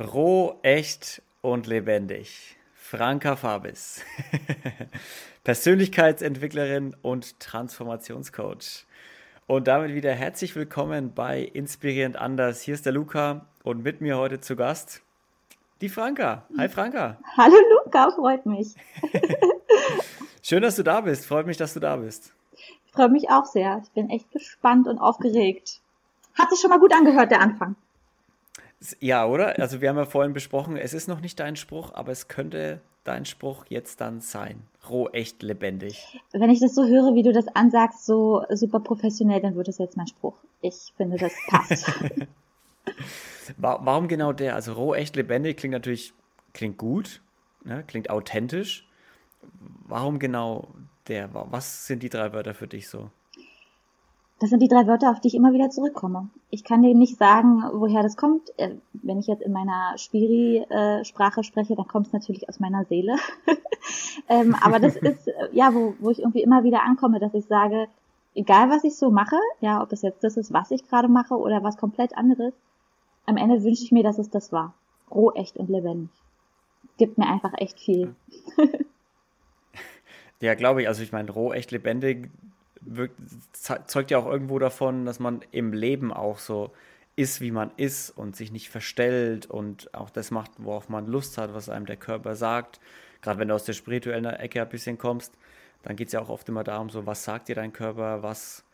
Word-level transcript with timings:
Roh, 0.00 0.58
echt 0.62 1.22
und 1.40 1.68
lebendig. 1.68 2.56
Franka 2.74 3.36
Fabis. 3.36 4.02
Persönlichkeitsentwicklerin 5.44 6.96
und 7.00 7.38
Transformationscoach. 7.38 8.86
Und 9.46 9.68
damit 9.68 9.94
wieder 9.94 10.12
herzlich 10.12 10.56
willkommen 10.56 11.14
bei 11.14 11.42
Inspirierend 11.42 12.16
Anders. 12.16 12.60
Hier 12.60 12.74
ist 12.74 12.86
der 12.86 12.92
Luca 12.92 13.46
und 13.62 13.84
mit 13.84 14.00
mir 14.00 14.18
heute 14.18 14.40
zu 14.40 14.56
Gast 14.56 15.02
die 15.80 15.88
Franka. 15.88 16.42
Hi 16.58 16.68
Franka. 16.68 17.18
Hallo 17.36 17.54
Luca, 17.84 18.10
freut 18.10 18.46
mich. 18.46 18.74
Schön, 20.42 20.62
dass 20.62 20.74
du 20.74 20.82
da 20.82 21.02
bist. 21.02 21.24
Freut 21.24 21.46
mich, 21.46 21.56
dass 21.56 21.72
du 21.72 21.78
da 21.78 21.98
bist. 21.98 22.32
Ich 22.52 22.92
freue 22.92 23.10
mich 23.10 23.30
auch 23.30 23.44
sehr. 23.44 23.80
Ich 23.84 23.90
bin 23.90 24.10
echt 24.10 24.32
gespannt 24.32 24.88
und 24.88 24.98
aufgeregt. 24.98 25.80
Hat 26.36 26.50
sich 26.50 26.58
schon 26.58 26.70
mal 26.70 26.80
gut 26.80 26.92
angehört, 26.92 27.30
der 27.30 27.40
Anfang. 27.40 27.76
Ja, 29.00 29.26
oder? 29.26 29.58
Also 29.58 29.80
wir 29.80 29.88
haben 29.88 29.96
ja 29.96 30.04
vorhin 30.04 30.32
besprochen, 30.32 30.76
es 30.76 30.94
ist 30.94 31.08
noch 31.08 31.20
nicht 31.20 31.40
dein 31.40 31.56
Spruch, 31.56 31.92
aber 31.94 32.12
es 32.12 32.28
könnte 32.28 32.80
dein 33.04 33.24
Spruch 33.24 33.64
jetzt 33.68 34.00
dann 34.00 34.20
sein. 34.20 34.62
Roh, 34.88 35.08
echt, 35.08 35.42
lebendig. 35.42 36.20
Wenn 36.32 36.50
ich 36.50 36.60
das 36.60 36.74
so 36.74 36.86
höre, 36.86 37.14
wie 37.14 37.22
du 37.22 37.32
das 37.32 37.48
ansagst, 37.48 38.04
so 38.04 38.44
super 38.50 38.80
professionell, 38.80 39.40
dann 39.40 39.54
wird 39.54 39.68
es 39.68 39.78
jetzt 39.78 39.96
mein 39.96 40.06
Spruch. 40.06 40.34
Ich 40.60 40.92
finde, 40.96 41.16
das 41.16 41.32
passt. 41.48 41.90
Warum 43.58 44.08
genau 44.08 44.32
der? 44.32 44.54
Also 44.54 44.72
roh, 44.72 44.94
echt, 44.94 45.16
lebendig 45.16 45.58
klingt 45.58 45.72
natürlich, 45.72 46.12
klingt 46.52 46.78
gut, 46.78 47.20
ne? 47.64 47.84
klingt 47.86 48.10
authentisch. 48.10 48.86
Warum 49.86 50.18
genau 50.18 50.68
der? 51.08 51.28
Was 51.32 51.86
sind 51.86 52.02
die 52.02 52.08
drei 52.08 52.32
Wörter 52.32 52.54
für 52.54 52.66
dich 52.66 52.88
so? 52.88 53.10
Das 54.44 54.50
sind 54.50 54.60
die 54.60 54.68
drei 54.68 54.86
Wörter, 54.86 55.10
auf 55.10 55.20
die 55.20 55.28
ich 55.28 55.34
immer 55.34 55.54
wieder 55.54 55.70
zurückkomme. 55.70 56.28
Ich 56.50 56.64
kann 56.64 56.82
dir 56.82 56.94
nicht 56.94 57.16
sagen, 57.16 57.62
woher 57.72 58.02
das 58.02 58.14
kommt. 58.14 58.50
Äh, 58.58 58.74
wenn 58.92 59.18
ich 59.18 59.26
jetzt 59.26 59.40
in 59.40 59.52
meiner 59.52 59.96
Spiri-Sprache 59.96 61.42
spreche, 61.42 61.74
dann 61.76 61.88
kommt 61.88 62.08
es 62.08 62.12
natürlich 62.12 62.46
aus 62.46 62.60
meiner 62.60 62.84
Seele. 62.84 63.16
ähm, 64.28 64.54
aber 64.60 64.80
das 64.80 64.96
ist, 65.00 65.28
äh, 65.28 65.48
ja, 65.52 65.72
wo, 65.72 65.94
wo 65.98 66.10
ich 66.10 66.18
irgendwie 66.18 66.42
immer 66.42 66.62
wieder 66.62 66.82
ankomme, 66.82 67.20
dass 67.20 67.32
ich 67.32 67.46
sage, 67.46 67.86
egal 68.34 68.68
was 68.68 68.84
ich 68.84 68.96
so 68.96 69.10
mache, 69.10 69.38
ja, 69.62 69.82
ob 69.82 69.88
das 69.88 70.02
jetzt 70.02 70.22
das 70.22 70.36
ist, 70.36 70.52
was 70.52 70.70
ich 70.72 70.86
gerade 70.86 71.08
mache 71.08 71.38
oder 71.38 71.62
was 71.62 71.78
komplett 71.78 72.14
anderes, 72.14 72.52
am 73.24 73.38
Ende 73.38 73.64
wünsche 73.64 73.84
ich 73.84 73.92
mir, 73.92 74.02
dass 74.02 74.18
es 74.18 74.28
das 74.28 74.52
war. 74.52 74.74
Roh, 75.10 75.30
echt 75.30 75.56
und 75.56 75.70
lebendig. 75.70 76.10
Gibt 76.98 77.16
mir 77.16 77.28
einfach 77.28 77.54
echt 77.56 77.80
viel. 77.80 78.14
ja, 80.42 80.52
glaube 80.52 80.82
ich. 80.82 80.88
Also 80.88 81.02
ich 81.02 81.12
meine, 81.12 81.30
roh, 81.30 81.54
echt 81.54 81.70
lebendig 81.70 82.28
wirkt, 82.84 83.18
zeugt 83.86 84.10
ja 84.10 84.18
auch 84.18 84.26
irgendwo 84.26 84.58
davon, 84.58 85.06
dass 85.06 85.18
man 85.18 85.42
im 85.50 85.72
Leben 85.72 86.12
auch 86.12 86.38
so 86.38 86.72
ist, 87.16 87.40
wie 87.40 87.50
man 87.50 87.70
ist 87.76 88.10
und 88.10 88.34
sich 88.34 88.50
nicht 88.50 88.68
verstellt 88.68 89.46
und 89.46 89.94
auch 89.94 90.10
das 90.10 90.30
macht, 90.30 90.52
worauf 90.58 90.88
man 90.88 91.06
Lust 91.06 91.38
hat, 91.38 91.54
was 91.54 91.68
einem 91.68 91.86
der 91.86 91.96
Körper 91.96 92.34
sagt. 92.34 92.80
Gerade 93.22 93.38
wenn 93.38 93.48
du 93.48 93.54
aus 93.54 93.64
der 93.64 93.72
spirituellen 93.72 94.24
Ecke 94.24 94.62
ein 94.62 94.68
bisschen 94.68 94.98
kommst, 94.98 95.36
dann 95.82 95.96
geht 95.96 96.08
es 96.08 96.12
ja 96.12 96.20
auch 96.20 96.28
oft 96.28 96.48
immer 96.48 96.64
darum, 96.64 96.90
so 96.90 97.06
was 97.06 97.24
sagt 97.24 97.48
dir 97.48 97.54
dein 97.54 97.72
Körper, 97.72 98.22
was 98.22 98.64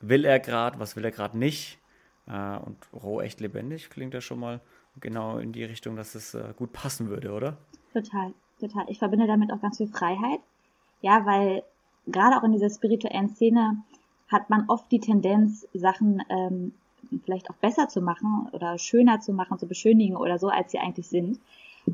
will 0.00 0.24
er 0.24 0.40
gerade, 0.40 0.78
was 0.78 0.96
will 0.96 1.04
er 1.04 1.10
gerade 1.10 1.38
nicht. 1.38 1.78
Äh, 2.26 2.56
und 2.58 2.76
roh, 2.92 3.20
echt 3.20 3.40
lebendig 3.40 3.90
klingt 3.90 4.14
ja 4.14 4.20
schon 4.20 4.40
mal 4.40 4.60
genau 5.00 5.38
in 5.38 5.52
die 5.52 5.64
Richtung, 5.64 5.96
dass 5.96 6.14
es 6.14 6.34
äh, 6.34 6.54
gut 6.56 6.72
passen 6.72 7.08
würde, 7.08 7.32
oder? 7.32 7.58
Total, 7.92 8.32
total. 8.58 8.84
Ich 8.88 8.98
verbinde 8.98 9.26
damit 9.26 9.52
auch 9.52 9.60
ganz 9.60 9.76
viel 9.76 9.88
Freiheit. 9.88 10.40
Ja, 11.00 11.26
weil 11.26 11.62
gerade 12.06 12.36
auch 12.36 12.44
in 12.44 12.52
dieser 12.52 12.70
spirituellen 12.70 13.28
Szene 13.30 13.82
hat 14.28 14.50
man 14.50 14.64
oft 14.68 14.90
die 14.90 15.00
Tendenz, 15.00 15.66
Sachen 15.74 16.22
ähm, 16.28 16.72
vielleicht 17.24 17.50
auch 17.50 17.56
besser 17.56 17.88
zu 17.88 18.00
machen 18.00 18.48
oder 18.52 18.78
schöner 18.78 19.20
zu 19.20 19.32
machen, 19.32 19.58
zu 19.58 19.66
beschönigen 19.66 20.16
oder 20.16 20.38
so, 20.38 20.48
als 20.48 20.72
sie 20.72 20.78
eigentlich 20.78 21.08
sind. 21.08 21.38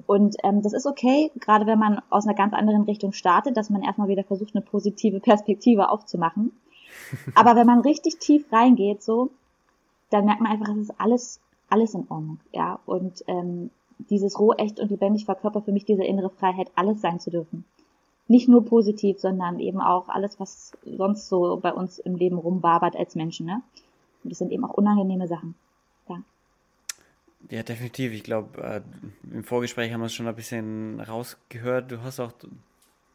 Und 0.06 0.36
ähm, 0.44 0.62
das 0.62 0.74
ist 0.74 0.86
okay, 0.86 1.30
gerade 1.40 1.66
wenn 1.66 1.78
man 1.78 2.00
aus 2.10 2.26
einer 2.26 2.36
ganz 2.36 2.52
anderen 2.54 2.82
Richtung 2.82 3.12
startet, 3.12 3.56
dass 3.56 3.70
man 3.70 3.82
erstmal 3.82 4.08
wieder 4.08 4.22
versucht, 4.22 4.54
eine 4.54 4.64
positive 4.64 5.18
Perspektive 5.18 5.88
aufzumachen. 5.88 6.52
Aber 7.34 7.56
wenn 7.56 7.66
man 7.66 7.80
richtig 7.80 8.18
tief 8.18 8.52
reingeht, 8.52 9.02
so, 9.02 9.30
dann 10.10 10.26
merkt 10.26 10.40
man 10.40 10.52
einfach, 10.52 10.68
es 10.68 10.82
ist 10.82 11.00
alles, 11.00 11.40
alles 11.68 11.94
in 11.94 12.06
Ordnung, 12.08 12.38
ja. 12.52 12.78
Und 12.86 13.24
ähm, 13.26 13.70
dieses 14.10 14.38
roh, 14.38 14.52
echt 14.52 14.78
und 14.78 14.90
lebendig 14.90 15.24
verkörpert 15.24 15.64
für 15.64 15.72
mich 15.72 15.84
diese 15.84 16.04
innere 16.04 16.30
Freiheit, 16.30 16.70
alles 16.76 17.00
sein 17.00 17.18
zu 17.18 17.30
dürfen 17.30 17.64
nicht 18.28 18.48
nur 18.48 18.64
positiv, 18.64 19.18
sondern 19.18 19.58
eben 19.58 19.80
auch 19.80 20.08
alles, 20.08 20.38
was 20.38 20.72
sonst 20.84 21.28
so 21.28 21.56
bei 21.56 21.72
uns 21.72 21.98
im 21.98 22.14
Leben 22.14 22.38
rumbabert 22.38 22.94
als 22.94 23.14
Menschen. 23.14 23.46
Ne? 23.46 23.62
Und 24.22 24.30
das 24.30 24.38
sind 24.38 24.52
eben 24.52 24.64
auch 24.64 24.74
unangenehme 24.74 25.26
Sachen. 25.26 25.54
Ja. 26.08 26.22
Ja, 27.50 27.62
definitiv. 27.62 28.12
Ich 28.12 28.22
glaube, 28.22 28.60
äh, 28.62 28.80
im 29.32 29.44
Vorgespräch 29.44 29.92
haben 29.92 30.00
wir 30.00 30.06
es 30.06 30.14
schon 30.14 30.28
ein 30.28 30.36
bisschen 30.36 31.00
rausgehört. 31.00 31.90
Du 31.90 32.02
hast 32.02 32.20
auch 32.20 32.32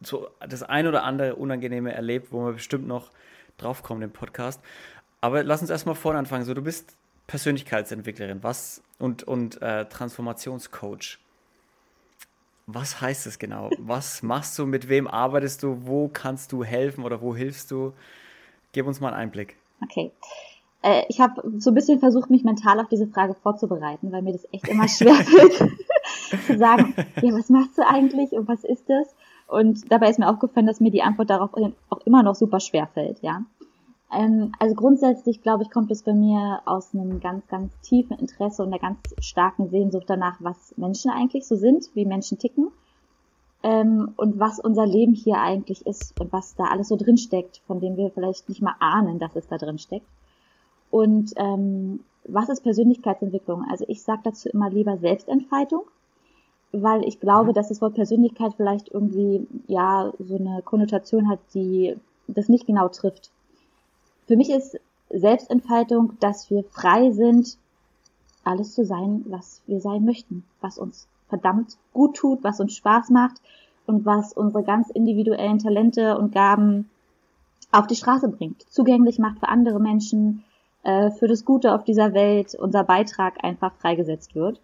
so 0.02 0.28
das 0.48 0.64
ein 0.64 0.88
oder 0.88 1.04
andere 1.04 1.36
Unangenehme 1.36 1.94
erlebt, 1.94 2.32
wo 2.32 2.46
wir 2.46 2.54
bestimmt 2.54 2.88
noch 2.88 3.12
draufkommen 3.58 4.02
im 4.02 4.12
Podcast. 4.12 4.62
Aber 5.22 5.44
lass 5.44 5.62
uns 5.62 5.70
erstmal 5.70 5.96
vorne 5.96 6.20
anfangen. 6.20 6.46
So, 6.46 6.54
du 6.54 6.64
bist 6.64 6.98
Persönlichkeitsentwicklerin 7.28 8.44
was 8.44 8.82
und, 8.98 9.24
und 9.24 9.62
äh, 9.62 9.86
Transformationscoach. 9.86 11.20
Was 12.66 13.02
heißt 13.02 13.26
das 13.26 13.40
genau? 13.40 13.70
Was 13.78 14.24
machst 14.24 14.58
du? 14.58 14.66
Mit 14.66 14.88
wem 14.88 15.08
arbeitest 15.08 15.64
du? 15.64 15.86
Wo 15.86 16.08
kannst 16.08 16.52
du 16.52 16.64
helfen 16.64 17.04
oder 17.04 17.22
wo 17.22 17.36
hilfst 17.36 17.72
du? 17.72 17.94
Gib 18.72 18.88
uns 18.88 19.02
mal 19.02 19.10
einen 19.10 19.18
Einblick. 19.18 19.58
Okay. 19.84 20.12
Äh, 20.82 21.04
ich 21.10 21.20
habe 21.20 21.44
so 21.58 21.72
ein 21.72 21.74
bisschen 21.74 22.00
versucht, 22.00 22.30
mich 22.30 22.44
mental 22.44 22.80
auf 22.80 22.88
diese 22.88 23.08
Frage 23.08 23.34
vorzubereiten, 23.34 24.12
weil 24.12 24.22
mir 24.22 24.34
das 24.34 24.48
echt 24.52 24.68
immer 24.68 24.88
schwer 24.88 25.16
fällt, 25.16 25.72
zu 26.48 26.58
sagen, 26.58 26.94
ja, 27.22 27.34
was 27.34 27.50
machst 27.50 27.78
du 27.78 27.88
eigentlich 27.88 28.32
und 28.32 28.48
was 28.48 28.64
ist 28.64 28.90
das? 28.90 29.14
Und 29.48 29.92
dabei 29.92 30.10
ist 30.10 30.20
mir 30.20 30.30
aufgefallen, 30.30 30.68
dass 30.68 30.80
mir 30.80 30.92
die 30.92 31.04
Antwort 31.04 31.30
darauf 31.30 31.52
auch 31.90 32.02
immer 32.06 32.24
noch 32.24 32.36
super 32.36 32.60
schwer 32.60 32.88
fällt, 32.94 33.22
ja. 33.22 33.44
Ähm, 34.14 34.52
also 34.60 34.76
grundsätzlich, 34.76 35.42
glaube 35.42 35.64
ich, 35.64 35.72
kommt 35.72 35.92
es 35.92 36.04
bei 36.04 36.14
mir 36.14 36.62
aus 36.66 36.94
einem 36.94 37.20
ganz, 37.20 37.48
ganz 37.48 37.74
tiefen 37.82 38.18
Interesse 38.20 38.64
und 38.64 38.70
einer 38.70 38.80
ganz 38.80 39.00
starken 39.20 39.70
Sehnsucht 39.70 40.06
danach, 40.08 40.38
was 40.40 40.74
Menschen 40.78 41.12
eigentlich 41.12 41.48
so 41.48 41.56
sind, 41.56 41.90
wie 41.96 42.06
Menschen 42.06 42.38
ticken 42.38 42.72
ähm, 43.64 44.14
und 44.18 44.40
was 44.40 44.60
unser 44.60 44.86
Leben 44.86 45.14
hier 45.14 45.40
eigentlich 45.40 45.86
ist 45.86 46.20
und 46.20 46.32
was 46.32 46.56
da 46.56 46.66
alles 46.66 46.90
so 46.90 46.96
drin 46.96 47.18
steckt, 47.18 47.62
von 47.66 47.80
dem 47.80 47.98
wir 47.98 48.12
vielleicht 48.12 48.50
nicht 48.50 48.62
mal 48.62 48.76
ahnen, 48.80 49.20
dass 49.20 49.36
es 49.36 49.48
da 49.48 49.58
drin 49.58 49.80
steckt. 49.80 50.08
Und 50.92 51.34
ähm, 51.38 52.02
was 52.26 52.50
ist 52.50 52.62
Persönlichkeitsentwicklung? 52.62 53.66
Also 53.70 53.86
ich 53.88 54.04
sage 54.04 54.22
dazu 54.26 54.50
immer 54.50 54.70
lieber 54.70 54.98
Selbstentfaltung, 54.98 55.84
weil 56.72 57.04
ich 57.04 57.20
glaube, 57.20 57.54
dass 57.54 57.70
das 57.70 57.82
Wort 57.82 57.96
Persönlichkeit 57.96 58.54
vielleicht 58.56 58.90
irgendwie 58.90 59.48
ja 59.68 60.12
so 60.20 60.36
eine 60.36 60.62
Konnotation 60.62 61.30
hat, 61.30 61.40
die 61.54 61.96
das 62.28 62.50
nicht 62.50 62.68
genau 62.68 62.90
trifft. 62.90 63.32
Für 64.28 64.38
mich 64.38 64.50
ist 64.50 64.80
Selbstentfaltung, 65.10 66.18
dass 66.20 66.50
wir 66.50 66.64
frei 66.64 67.12
sind, 67.12 67.58
alles 68.44 68.74
zu 68.74 68.86
sein, 68.86 69.24
was 69.28 69.62
wir 69.68 69.80
sein 69.80 70.06
möchten, 70.06 70.44
was 70.62 70.78
uns 70.78 71.08
verdammt 71.30 71.78
gut 71.94 72.16
tut, 72.16 72.44
was 72.44 72.60
uns 72.60 72.76
Spaß 72.76 73.10
macht 73.10 73.42
und 73.86 74.06
was 74.06 74.34
unsere 74.34 74.64
ganz 74.64 74.90
individuellen 74.90 75.60
Talente 75.60 76.18
und 76.18 76.34
Gaben 76.34 76.90
auf 77.72 77.88
die 77.88 77.96
Straße 77.96 78.30
bringt, 78.30 78.62
zugänglich 78.70 79.20
macht 79.20 79.40
für 79.40 79.50
andere 79.50 79.80
Menschen, 79.80 80.44
äh, 80.84 81.10
für 81.12 81.28
das 81.28 81.44
Gute 81.44 81.74
auf 81.74 81.84
dieser 81.84 82.14
Welt, 82.14 82.56
unser 82.56 82.84
Beitrag 82.84 83.44
einfach 83.44 83.74
freigesetzt 83.76 84.36
wird. 84.36 84.62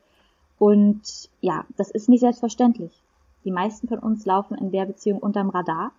Und 0.59 1.29
ja, 1.41 1.65
das 1.77 1.89
ist 1.89 2.09
nicht 2.09 2.19
selbstverständlich. 2.19 3.01
Die 3.45 3.51
meisten 3.51 3.87
von 3.87 3.99
uns 3.99 4.25
laufen 4.25 4.57
in 4.57 4.71
der 4.71 4.85
Beziehung 4.85 5.19
unterm 5.19 5.49
Radar 5.49 5.91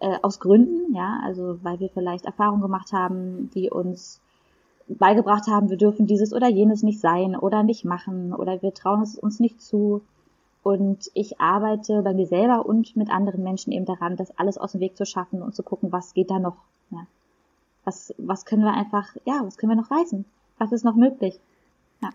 äh, 0.00 0.18
aus 0.22 0.40
Gründen, 0.40 0.94
ja, 0.94 1.20
also 1.24 1.58
weil 1.62 1.80
wir 1.80 1.88
vielleicht 1.88 2.26
Erfahrungen 2.26 2.62
gemacht 2.62 2.92
haben, 2.92 3.50
die 3.54 3.70
uns 3.70 4.20
beigebracht 4.88 5.46
haben, 5.48 5.70
wir 5.70 5.76
dürfen 5.76 6.06
dieses 6.06 6.32
oder 6.32 6.48
jenes 6.48 6.82
nicht 6.82 7.00
sein 7.00 7.36
oder 7.36 7.62
nicht 7.62 7.84
machen 7.84 8.32
oder 8.32 8.62
wir 8.62 8.72
trauen 8.72 9.02
es 9.02 9.18
uns 9.18 9.40
nicht 9.40 9.60
zu. 9.60 10.02
Und 10.62 11.10
ich 11.14 11.40
arbeite 11.40 12.02
bei 12.02 12.12
mir 12.12 12.26
selber 12.26 12.66
und 12.66 12.96
mit 12.96 13.08
anderen 13.08 13.42
Menschen 13.42 13.72
eben 13.72 13.84
daran, 13.84 14.16
das 14.16 14.36
alles 14.36 14.58
aus 14.58 14.72
dem 14.72 14.80
Weg 14.80 14.96
zu 14.96 15.06
schaffen 15.06 15.42
und 15.42 15.54
zu 15.54 15.62
gucken, 15.62 15.92
was 15.92 16.12
geht 16.12 16.30
da 16.30 16.38
noch. 16.38 16.56
Ja. 16.90 17.06
Was, 17.84 18.12
was 18.18 18.44
können 18.44 18.62
wir 18.62 18.74
einfach, 18.74 19.14
ja, 19.24 19.42
was 19.44 19.58
können 19.58 19.70
wir 19.70 19.80
noch 19.80 19.90
reißen? 19.90 20.24
Was 20.58 20.72
ist 20.72 20.84
noch 20.84 20.96
möglich? 20.96 21.38
Ja. 22.02 22.10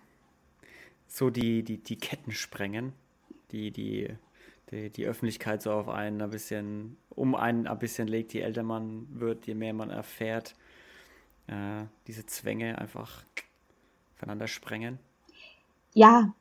So 1.07 1.29
die, 1.29 1.63
die, 1.63 1.77
die 1.77 1.95
Ketten 1.95 2.31
sprengen, 2.31 2.91
die, 3.51 3.71
die 3.71 4.09
die, 4.71 4.89
die 4.89 5.05
Öffentlichkeit 5.05 5.61
so 5.61 5.71
auf 5.71 5.89
einen 5.89 6.21
ein 6.21 6.29
bisschen, 6.29 6.97
um 7.09 7.35
einen 7.35 7.67
ein 7.67 7.79
bisschen 7.79 8.07
legt, 8.07 8.33
je 8.33 8.41
älter 8.41 8.63
man 8.63 9.07
wird, 9.11 9.45
je 9.47 9.55
mehr 9.55 9.73
man 9.73 9.89
erfährt, 9.89 10.55
äh, 11.47 11.83
diese 12.07 12.25
Zwänge 12.25 12.77
einfach 12.77 13.23
voneinander 14.15 14.47
sprengen. 14.47 14.99
Ja, 15.93 16.33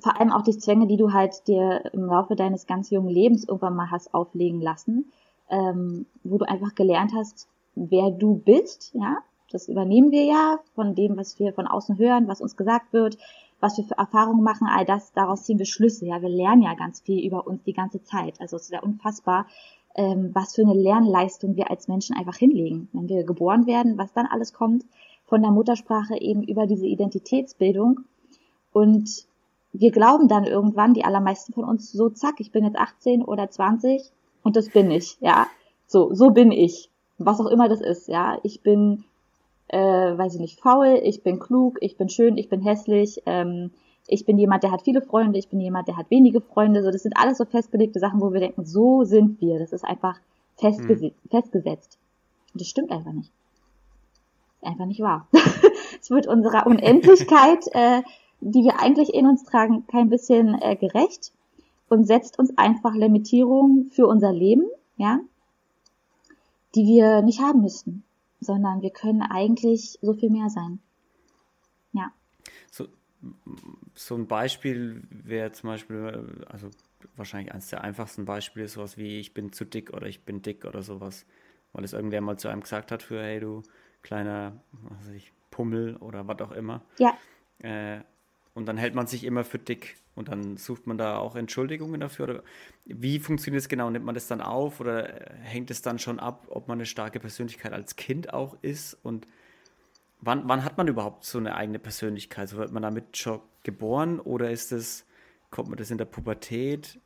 vor 0.00 0.20
allem 0.20 0.32
auch 0.32 0.42
die 0.42 0.58
Zwänge, 0.58 0.86
die 0.86 0.96
du 0.96 1.12
halt 1.12 1.46
dir 1.48 1.90
im 1.92 2.06
Laufe 2.06 2.36
deines 2.36 2.66
ganz 2.66 2.90
jungen 2.90 3.08
Lebens 3.08 3.44
irgendwann 3.44 3.76
mal 3.76 3.90
hast 3.90 4.12
auflegen 4.12 4.60
lassen, 4.60 5.10
ähm, 5.48 6.04
wo 6.24 6.36
du 6.36 6.46
einfach 6.46 6.74
gelernt 6.74 7.12
hast, 7.16 7.48
wer 7.74 8.10
du 8.10 8.34
bist, 8.34 8.90
ja, 8.94 9.18
das 9.50 9.68
übernehmen 9.68 10.10
wir 10.10 10.24
ja 10.24 10.58
von 10.74 10.94
dem, 10.94 11.16
was 11.16 11.38
wir 11.38 11.54
von 11.54 11.66
außen 11.66 11.96
hören, 11.96 12.28
was 12.28 12.42
uns 12.42 12.56
gesagt 12.56 12.92
wird, 12.92 13.16
was 13.60 13.76
wir 13.76 13.84
für 13.84 13.98
Erfahrungen 13.98 14.42
machen, 14.42 14.68
all 14.70 14.84
das, 14.84 15.12
daraus 15.12 15.44
ziehen 15.44 15.58
wir 15.58 15.66
Schlüsse. 15.66 16.06
Ja, 16.06 16.22
wir 16.22 16.28
lernen 16.28 16.62
ja 16.62 16.74
ganz 16.74 17.00
viel 17.00 17.24
über 17.24 17.46
uns 17.46 17.62
die 17.64 17.72
ganze 17.72 18.02
Zeit. 18.02 18.40
Also 18.40 18.56
es 18.56 18.62
ist 18.64 18.72
ja 18.72 18.80
unfassbar, 18.80 19.46
ähm, 19.94 20.30
was 20.32 20.54
für 20.54 20.62
eine 20.62 20.74
Lernleistung 20.74 21.56
wir 21.56 21.70
als 21.70 21.88
Menschen 21.88 22.16
einfach 22.16 22.36
hinlegen. 22.36 22.88
Wenn 22.92 23.08
wir 23.08 23.24
geboren 23.24 23.66
werden, 23.66 23.98
was 23.98 24.12
dann 24.12 24.26
alles 24.26 24.52
kommt, 24.52 24.84
von 25.26 25.42
der 25.42 25.50
Muttersprache 25.50 26.20
eben 26.20 26.42
über 26.42 26.66
diese 26.66 26.86
Identitätsbildung. 26.86 28.00
Und 28.72 29.26
wir 29.72 29.90
glauben 29.90 30.28
dann 30.28 30.44
irgendwann, 30.44 30.94
die 30.94 31.04
allermeisten 31.04 31.52
von 31.52 31.64
uns, 31.64 31.92
so 31.92 32.08
zack, 32.08 32.36
ich 32.38 32.52
bin 32.52 32.64
jetzt 32.64 32.78
18 32.78 33.22
oder 33.22 33.50
20 33.50 34.02
und 34.42 34.56
das 34.56 34.70
bin 34.70 34.90
ich, 34.90 35.18
ja. 35.20 35.46
So, 35.86 36.14
so 36.14 36.30
bin 36.30 36.52
ich. 36.52 36.90
Was 37.18 37.40
auch 37.40 37.46
immer 37.46 37.68
das 37.68 37.80
ist, 37.80 38.08
ja. 38.08 38.38
Ich 38.42 38.62
bin, 38.62 39.04
äh, 39.68 39.78
weiß 39.78 40.34
ich 40.34 40.40
nicht, 40.40 40.60
faul, 40.60 41.00
ich 41.02 41.22
bin 41.22 41.38
klug, 41.38 41.78
ich 41.80 41.96
bin 41.96 42.08
schön, 42.08 42.36
ich 42.36 42.48
bin 42.48 42.62
hässlich, 42.62 43.22
ähm, 43.26 43.70
ich 44.06 44.24
bin 44.24 44.38
jemand, 44.38 44.62
der 44.62 44.72
hat 44.72 44.82
viele 44.82 45.02
Freunde, 45.02 45.38
ich 45.38 45.48
bin 45.48 45.60
jemand, 45.60 45.86
der 45.86 45.98
hat 45.98 46.10
wenige 46.10 46.40
Freunde. 46.40 46.82
So, 46.82 46.90
das 46.90 47.02
sind 47.02 47.16
alles 47.16 47.36
so 47.36 47.44
festgelegte 47.44 48.00
Sachen, 48.00 48.20
wo 48.22 48.32
wir 48.32 48.40
denken, 48.40 48.64
so 48.64 49.04
sind 49.04 49.40
wir. 49.40 49.58
Das 49.58 49.72
ist 49.72 49.84
einfach 49.84 50.18
festges 50.56 51.02
hm. 51.02 51.12
festgesetzt. 51.30 51.98
Und 52.52 52.62
das 52.62 52.68
stimmt 52.68 52.90
einfach 52.90 53.12
nicht. 53.12 53.30
Ist 54.54 54.66
einfach 54.66 54.86
nicht 54.86 55.00
wahr. 55.00 55.28
es 56.00 56.10
wird 56.10 56.26
unserer 56.26 56.66
Unendlichkeit, 56.66 57.66
äh, 57.72 58.02
die 58.40 58.64
wir 58.64 58.80
eigentlich 58.80 59.12
in 59.12 59.26
uns 59.26 59.44
tragen, 59.44 59.86
kein 59.88 60.08
bisschen 60.08 60.60
äh, 60.60 60.74
gerecht 60.76 61.32
und 61.90 62.06
setzt 62.06 62.38
uns 62.38 62.56
einfach 62.56 62.94
Limitierungen 62.94 63.90
für 63.90 64.06
unser 64.06 64.32
Leben, 64.32 64.64
ja, 64.96 65.20
die 66.74 66.86
wir 66.86 67.22
nicht 67.22 67.40
haben 67.40 67.62
müssten, 67.62 68.04
sondern 68.40 68.82
wir 68.82 68.90
können 68.90 69.22
eigentlich 69.22 69.98
so 70.00 70.14
viel 70.14 70.30
mehr 70.30 70.48
sein. 70.48 70.80
Ja. 71.92 72.12
So, 72.70 72.88
so 73.94 74.14
ein 74.14 74.26
Beispiel 74.26 75.02
wäre 75.10 75.52
zum 75.52 75.70
Beispiel, 75.70 76.44
also 76.48 76.70
wahrscheinlich 77.16 77.52
eines 77.52 77.68
der 77.68 77.82
einfachsten 77.82 78.24
Beispiele, 78.24 78.68
sowas 78.68 78.96
wie 78.96 79.18
ich 79.18 79.34
bin 79.34 79.52
zu 79.52 79.64
dick 79.64 79.92
oder 79.92 80.06
ich 80.06 80.24
bin 80.24 80.42
dick 80.42 80.64
oder 80.64 80.82
sowas, 80.82 81.26
weil 81.72 81.84
es 81.84 81.92
irgendwer 81.92 82.20
mal 82.20 82.38
zu 82.38 82.48
einem 82.48 82.62
gesagt 82.62 82.92
hat 82.92 83.02
für, 83.02 83.22
hey 83.22 83.40
du 83.40 83.62
kleiner, 84.02 84.60
was 84.72 85.08
weiß 85.08 85.14
ich, 85.14 85.32
Pummel 85.50 85.96
oder 85.96 86.26
was 86.28 86.40
auch 86.40 86.52
immer. 86.52 86.82
Ja. 86.98 87.16
Äh, 87.58 88.02
und 88.58 88.66
dann 88.66 88.76
hält 88.76 88.96
man 88.96 89.06
sich 89.06 89.22
immer 89.22 89.44
für 89.44 89.60
dick 89.60 89.94
und 90.16 90.30
dann 90.30 90.56
sucht 90.56 90.88
man 90.88 90.98
da 90.98 91.18
auch 91.18 91.36
Entschuldigungen 91.36 92.00
dafür. 92.00 92.24
Oder 92.24 92.42
wie 92.86 93.20
funktioniert 93.20 93.62
es 93.62 93.68
genau? 93.68 93.88
Nimmt 93.88 94.04
man 94.04 94.16
das 94.16 94.26
dann 94.26 94.40
auf 94.40 94.80
oder 94.80 95.08
hängt 95.42 95.70
es 95.70 95.80
dann 95.80 96.00
schon 96.00 96.18
ab, 96.18 96.48
ob 96.50 96.66
man 96.66 96.78
eine 96.78 96.84
starke 96.84 97.20
Persönlichkeit 97.20 97.72
als 97.72 97.94
Kind 97.94 98.34
auch 98.34 98.56
ist? 98.60 98.98
Und 99.04 99.28
wann, 100.20 100.48
wann 100.48 100.64
hat 100.64 100.76
man 100.76 100.88
überhaupt 100.88 101.24
so 101.24 101.38
eine 101.38 101.54
eigene 101.54 101.78
Persönlichkeit? 101.78 102.48
So 102.48 102.56
wird 102.56 102.72
man 102.72 102.82
damit 102.82 103.16
schon 103.16 103.38
geboren 103.62 104.18
oder 104.18 104.50
ist 104.50 104.72
es, 104.72 105.06
kommt 105.52 105.68
man 105.68 105.78
das 105.78 105.92
in 105.92 105.98
der 105.98 106.06
Pubertät? 106.06 106.98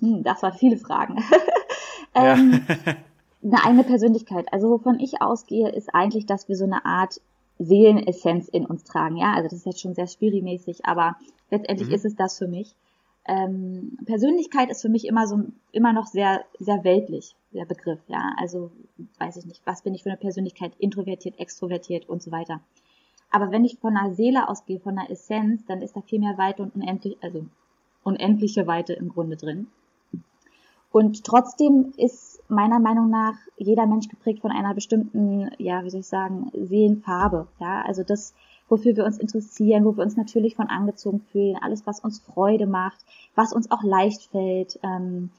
Hm, 0.00 0.22
das 0.22 0.42
waren 0.42 0.56
viele 0.56 0.78
Fragen. 0.78 1.22
ähm, 2.14 2.64
eine 3.44 3.64
eigene 3.64 3.84
Persönlichkeit. 3.84 4.50
Also 4.50 4.70
wovon 4.70 4.98
ich 4.98 5.20
ausgehe, 5.20 5.68
ist 5.68 5.94
eigentlich, 5.94 6.24
dass 6.24 6.48
wir 6.48 6.56
so 6.56 6.64
eine 6.64 6.86
Art 6.86 7.20
Seelenessenz 7.58 8.48
in 8.48 8.66
uns 8.66 8.84
tragen. 8.84 9.16
Ja, 9.16 9.34
also 9.34 9.48
das 9.48 9.58
ist 9.58 9.66
jetzt 9.66 9.80
schon 9.80 9.94
sehr 9.94 10.06
spirimäßig, 10.06 10.84
aber 10.86 11.16
letztendlich 11.50 11.88
mhm. 11.88 11.94
ist 11.94 12.04
es 12.04 12.16
das 12.16 12.38
für 12.38 12.48
mich. 12.48 12.74
Ähm, 13.26 13.98
Persönlichkeit 14.06 14.70
ist 14.70 14.80
für 14.82 14.88
mich 14.88 15.06
immer 15.06 15.26
so 15.26 15.40
immer 15.72 15.92
noch 15.92 16.06
sehr 16.06 16.44
sehr 16.58 16.82
weltlich 16.84 17.36
der 17.52 17.66
Begriff. 17.66 18.00
Ja, 18.08 18.32
also 18.38 18.70
weiß 19.18 19.36
ich 19.36 19.46
nicht, 19.46 19.60
was 19.66 19.82
bin 19.82 19.94
ich 19.94 20.02
für 20.02 20.10
eine 20.10 20.18
Persönlichkeit? 20.18 20.72
Introvertiert, 20.78 21.38
extrovertiert 21.38 22.08
und 22.08 22.22
so 22.22 22.30
weiter. 22.30 22.60
Aber 23.30 23.50
wenn 23.50 23.64
ich 23.64 23.78
von 23.78 23.96
einer 23.96 24.14
Seele 24.14 24.48
ausgehe, 24.48 24.80
von 24.80 24.98
einer 24.98 25.10
Essenz, 25.10 25.64
dann 25.66 25.82
ist 25.82 25.96
da 25.96 26.00
viel 26.00 26.20
mehr 26.20 26.38
Weite 26.38 26.62
und 26.62 26.74
unendlich, 26.74 27.18
also 27.20 27.44
unendliche 28.02 28.66
Weite 28.66 28.94
im 28.94 29.10
Grunde 29.10 29.36
drin. 29.36 29.66
Und 30.90 31.24
trotzdem 31.24 31.92
ist 31.96 32.37
meiner 32.48 32.80
Meinung 32.80 33.10
nach 33.10 33.34
jeder 33.56 33.86
Mensch 33.86 34.08
geprägt 34.08 34.40
von 34.40 34.50
einer 34.50 34.74
bestimmten, 34.74 35.50
ja, 35.58 35.84
wie 35.84 35.90
soll 35.90 36.00
ich 36.00 36.06
sagen, 36.06 36.50
Seelenfarbe. 36.54 37.46
Ja, 37.60 37.82
also 37.82 38.02
das, 38.02 38.34
wofür 38.68 38.96
wir 38.96 39.04
uns 39.04 39.18
interessieren, 39.18 39.84
wo 39.84 39.96
wir 39.96 40.02
uns 40.02 40.16
natürlich 40.16 40.56
von 40.56 40.68
angezogen 40.68 41.20
fühlen, 41.20 41.58
alles, 41.60 41.86
was 41.86 42.00
uns 42.00 42.20
Freude 42.20 42.66
macht, 42.66 42.98
was 43.34 43.52
uns 43.52 43.70
auch 43.70 43.82
leicht 43.82 44.30
fällt, 44.30 44.78
ähm, 44.82 45.30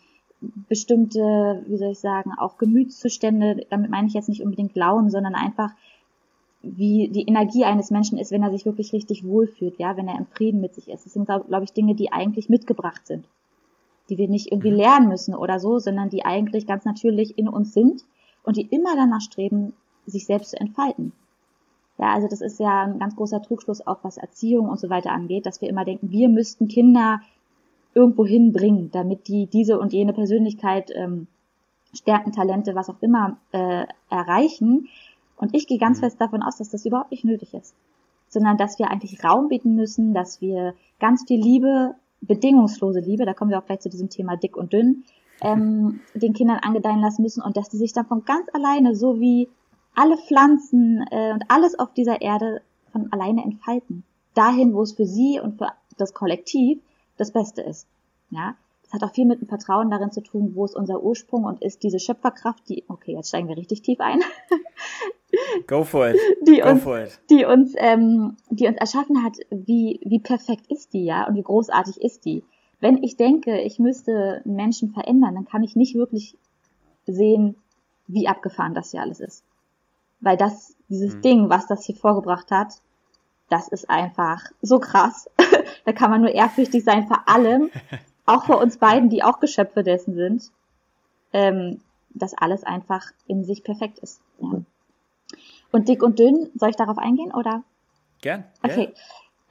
bestimmte, 0.70 1.64
wie 1.68 1.78
soll 1.78 1.92
ich 1.92 2.00
sagen, 2.00 2.32
auch 2.38 2.58
Gemütszustände, 2.58 3.66
damit 3.70 3.92
meine 3.92 4.08
ich 4.08 4.14
jetzt 4.14 4.30
nicht 4.30 4.44
unbedingt 4.44 4.76
Launen, 4.76 5.10
sondern 5.10 5.36
einfach, 5.36 5.72
wie 6.62 7.10
die 7.10 7.28
Energie 7.28 7.66
eines 7.66 7.90
Menschen 7.90 8.18
ist, 8.18 8.32
wenn 8.32 8.44
er 8.44 8.52
sich 8.52 8.66
wirklich 8.66 8.94
richtig 8.94 9.26
wohlfühlt, 9.26 9.80
ja, 9.80 9.98
wenn 9.98 10.08
er 10.08 10.18
im 10.18 10.28
Frieden 10.28 10.62
mit 10.62 10.76
sich 10.76 10.90
ist. 10.90 11.06
Das 11.06 11.14
sind, 11.14 11.26
glaube 11.26 11.46
glaub 11.48 11.64
ich, 11.64 11.74
Dinge, 11.74 11.96
die 11.96 12.12
eigentlich 12.12 12.50
mitgebracht 12.50 13.06
sind 13.08 13.26
die 14.10 14.18
wir 14.18 14.28
nicht 14.28 14.52
irgendwie 14.52 14.72
mhm. 14.72 14.78
lernen 14.78 15.08
müssen 15.08 15.36
oder 15.36 15.60
so, 15.60 15.80
sondern 15.80 16.10
die 16.10 16.26
eigentlich 16.26 16.68
ganz 16.68 16.86
natürlich 16.86 17.38
in 17.38 17.48
uns 17.48 17.74
sind 17.74 18.04
und 18.44 18.58
die 18.58 18.68
immer 18.68 18.96
danach 18.96 19.22
streben, 19.22 19.74
sich 20.06 20.26
selbst 20.26 20.52
zu 20.52 20.60
entfalten. 20.60 21.12
Ja, 21.98 22.14
also 22.14 22.28
das 22.28 22.42
ist 22.42 22.60
ja 22.60 22.84
ein 22.84 23.00
ganz 23.00 23.16
großer 23.16 23.42
Trugschluss 23.42 23.86
auch 23.86 24.00
was 24.04 24.18
Erziehung 24.18 24.70
und 24.70 24.80
so 24.80 24.90
weiter 24.90 25.12
angeht, 25.12 25.46
dass 25.46 25.62
wir 25.62 25.70
immer 25.70 25.84
denken, 25.84 26.12
wir 26.12 26.30
müssten 26.30 26.68
Kinder 26.68 27.22
irgendwo 27.94 28.26
hinbringen, 28.26 28.90
damit 28.92 29.28
die 29.28 29.48
diese 29.48 29.80
und 29.80 29.92
jene 29.92 30.14
Persönlichkeit, 30.14 30.92
ähm, 30.96 31.28
Stärken, 31.94 32.32
Talente, 32.32 32.76
was 32.76 32.90
auch 32.90 33.02
immer 33.02 33.38
äh, 33.52 33.86
erreichen. 34.10 34.88
Und 35.38 35.56
ich 35.56 35.68
gehe 35.68 35.80
ganz 35.80 35.98
mhm. 35.98 36.06
fest 36.06 36.22
davon 36.22 36.42
aus, 36.42 36.58
dass 36.58 36.70
das 36.70 36.86
überhaupt 36.86 37.12
nicht 37.12 37.26
nötig 37.26 37.54
ist, 37.54 37.76
sondern 38.30 38.58
dass 38.58 38.80
wir 38.80 38.90
eigentlich 38.90 39.24
Raum 39.24 39.50
bieten 39.50 39.76
müssen, 39.76 40.14
dass 40.14 40.40
wir 40.40 40.76
ganz 41.00 41.26
viel 41.28 41.42
Liebe 41.42 41.96
bedingungslose 42.22 43.00
Liebe, 43.00 43.26
da 43.26 43.34
kommen 43.34 43.52
wir 43.52 43.60
auch 43.60 43.66
gleich 43.66 43.80
zu 43.80 43.90
diesem 43.90 44.10
Thema 44.10 44.36
dick 44.38 44.58
und 44.58 44.74
dünn, 44.74 45.04
ähm, 45.42 46.02
den 46.14 46.34
Kindern 46.34 46.58
angedeihen 46.58 47.00
lassen 47.00 47.24
müssen 47.24 47.42
und 47.42 47.56
dass 47.56 47.70
die 47.70 47.78
sich 47.78 47.94
dann 47.94 48.06
von 48.06 48.26
ganz 48.26 48.48
alleine, 48.54 48.96
so 48.96 49.20
wie 49.20 49.48
alle 49.96 50.18
Pflanzen 50.18 51.06
äh, 51.12 51.34
und 51.34 51.44
alles 51.48 51.78
auf 51.80 51.94
dieser 51.94 52.22
Erde 52.22 52.62
von 52.92 53.12
alleine 53.12 53.44
entfalten. 53.44 54.04
Dahin, 54.34 54.74
wo 54.74 54.82
es 54.82 54.94
für 54.94 55.06
sie 55.06 55.40
und 55.40 55.58
für 55.58 55.72
das 55.98 56.14
Kollektiv 56.14 56.80
das 57.18 57.32
Beste 57.32 57.62
ist. 57.62 57.88
Ja, 58.32 58.56
das 58.90 59.02
hat 59.02 59.08
auch 59.08 59.14
viel 59.14 59.26
mit 59.26 59.40
dem 59.40 59.48
Vertrauen 59.48 59.92
darin 59.92 60.12
zu 60.12 60.22
tun, 60.22 60.54
wo 60.56 60.66
ist 60.66 60.76
unser 60.76 61.04
Ursprung 61.04 61.44
und 61.44 61.62
ist 61.62 61.84
diese 61.84 62.00
Schöpferkraft, 62.00 62.68
die, 62.70 62.86
okay, 62.88 63.14
jetzt 63.14 63.30
steigen 63.30 63.48
wir 63.48 63.56
richtig 63.56 63.84
tief 63.84 64.00
ein. 64.00 64.20
Go 65.68 65.84
for 65.84 66.10
it. 66.10 66.18
Die 66.48 66.62
Go 66.62 66.70
uns, 66.70 66.84
for 66.84 67.00
it. 67.00 67.20
Die 67.30 67.46
uns, 67.46 67.74
ähm, 67.78 68.38
die 68.50 68.68
uns 68.68 68.78
erschaffen 68.78 69.24
hat, 69.24 69.38
wie, 69.52 70.00
wie 70.04 70.20
perfekt 70.20 70.66
ist 70.72 70.94
die, 70.94 71.06
ja, 71.06 71.28
und 71.28 71.36
wie 71.36 71.44
großartig 71.44 72.02
ist 72.02 72.26
die. 72.26 72.44
Wenn 72.80 73.04
ich 73.04 73.16
denke, 73.16 73.62
ich 73.62 73.78
müsste 73.78 74.42
Menschen 74.44 74.92
verändern, 74.92 75.36
dann 75.36 75.46
kann 75.46 75.64
ich 75.64 75.76
nicht 75.76 75.94
wirklich 75.94 76.36
sehen, 77.06 77.58
wie 78.08 78.28
abgefahren 78.28 78.74
das 78.74 78.90
hier 78.90 79.02
alles 79.02 79.20
ist. 79.20 79.44
Weil 80.20 80.38
das, 80.38 80.76
dieses 80.90 81.14
hm. 81.14 81.22
Ding, 81.22 81.50
was 81.50 81.68
das 81.68 81.86
hier 81.86 81.96
vorgebracht 81.96 82.50
hat, 82.50 82.82
das 83.50 83.68
ist 83.68 83.88
einfach 83.88 84.46
so 84.64 84.80
krass. 84.80 85.30
da 85.86 85.92
kann 85.92 86.10
man 86.10 86.22
nur 86.22 86.32
ehrfürchtig 86.32 86.84
sein 86.84 87.08
vor 87.08 87.30
allem, 87.30 87.70
auch 88.30 88.46
vor 88.46 88.62
uns 88.62 88.78
beiden, 88.78 89.10
die 89.10 89.24
auch 89.24 89.40
Geschöpfe 89.40 89.84
dessen 89.84 90.16
sind, 90.16 90.52
ähm, 91.34 91.82
dass 92.12 92.34
alles 92.34 92.64
einfach 92.64 93.06
in 93.28 93.44
sich 93.44 93.64
perfekt 93.64 94.00
ist. 94.00 94.22
Ja. 94.40 94.62
Und 95.72 95.88
dick 95.88 96.02
und 96.02 96.18
dünn, 96.20 96.50
soll 96.56 96.70
ich 96.70 96.76
darauf 96.76 96.98
eingehen 96.98 97.34
oder? 97.34 97.64
Gern. 98.22 98.44
Okay. 98.64 98.94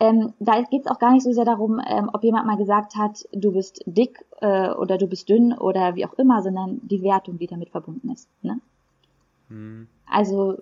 Ähm, 0.01 0.33
da 0.39 0.61
geht 0.63 0.83
es 0.83 0.87
auch 0.87 0.99
gar 0.99 1.13
nicht 1.13 1.25
so 1.25 1.33
sehr 1.33 1.45
darum, 1.45 1.81
ähm, 1.85 2.11
ob 2.13 2.23
jemand 2.23 2.47
mal 2.47 2.57
gesagt 2.57 2.95
hat, 2.95 3.25
du 3.33 3.53
bist 3.53 3.83
dick 3.87 4.25
äh, 4.41 4.71
oder 4.71 4.97
du 4.97 5.09
bist 5.09 5.29
dünn 5.29 5.53
oder 5.53 5.97
wie 5.97 6.07
auch 6.07 6.15
immer, 6.15 6.43
sondern 6.43 6.81
die 6.83 7.03
Wertung, 7.03 7.39
die 7.39 7.49
damit 7.49 7.71
verbunden 7.71 8.11
ist. 8.11 8.29
Ne? 8.43 8.61
Hm. 9.49 9.89
Also 10.09 10.59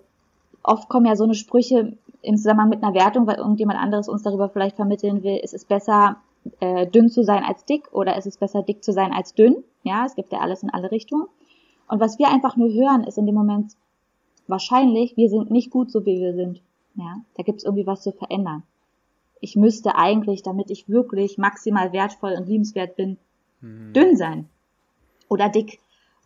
oft 0.63 0.89
kommen 0.89 1.05
ja 1.05 1.15
so 1.15 1.23
eine 1.23 1.35
Sprüche 1.35 1.93
im 2.23 2.37
Zusammenhang 2.37 2.69
mit 2.69 2.83
einer 2.83 2.95
Wertung, 2.95 3.27
weil 3.27 3.37
irgendjemand 3.37 3.79
anderes 3.79 4.09
uns 4.09 4.23
darüber 4.23 4.49
vielleicht 4.49 4.75
vermitteln 4.75 5.23
will, 5.23 5.37
ist 5.37 5.53
es 5.53 5.65
besser, 5.65 6.17
äh, 6.59 6.87
dünn 6.87 7.09
zu 7.09 7.23
sein 7.23 7.43
als 7.43 7.65
dick 7.65 7.91
oder 7.91 8.17
ist 8.17 8.25
es 8.27 8.37
besser, 8.37 8.63
dick 8.63 8.83
zu 8.83 8.91
sein 8.93 9.13
als 9.13 9.33
dünn. 9.33 9.63
Ja, 9.83 10.05
es 10.05 10.15
gibt 10.15 10.31
ja 10.31 10.39
alles 10.39 10.63
in 10.63 10.69
alle 10.69 10.91
Richtungen. 10.91 11.27
Und 11.87 11.99
was 11.99 12.19
wir 12.19 12.27
einfach 12.29 12.57
nur 12.57 12.71
hören, 12.71 13.03
ist 13.03 13.17
in 13.17 13.25
dem 13.25 13.35
Moment 13.35 13.73
wahrscheinlich, 14.47 15.15
wir 15.17 15.29
sind 15.29 15.51
nicht 15.51 15.71
gut 15.71 15.91
so, 15.91 16.05
wie 16.05 16.19
wir 16.19 16.33
sind. 16.33 16.61
Ja, 16.95 17.21
da 17.35 17.43
gibt 17.43 17.59
es 17.59 17.63
irgendwie 17.63 17.87
was 17.87 18.01
zu 18.01 18.11
verändern. 18.11 18.63
Ich 19.39 19.55
müsste 19.55 19.95
eigentlich, 19.95 20.41
damit 20.41 20.71
ich 20.71 20.89
wirklich 20.89 21.37
maximal 21.37 21.93
wertvoll 21.93 22.33
und 22.33 22.47
liebenswert 22.47 22.95
bin, 22.95 23.17
hm. 23.61 23.93
dünn 23.93 24.17
sein 24.17 24.49
oder 25.29 25.49
dick. 25.49 25.79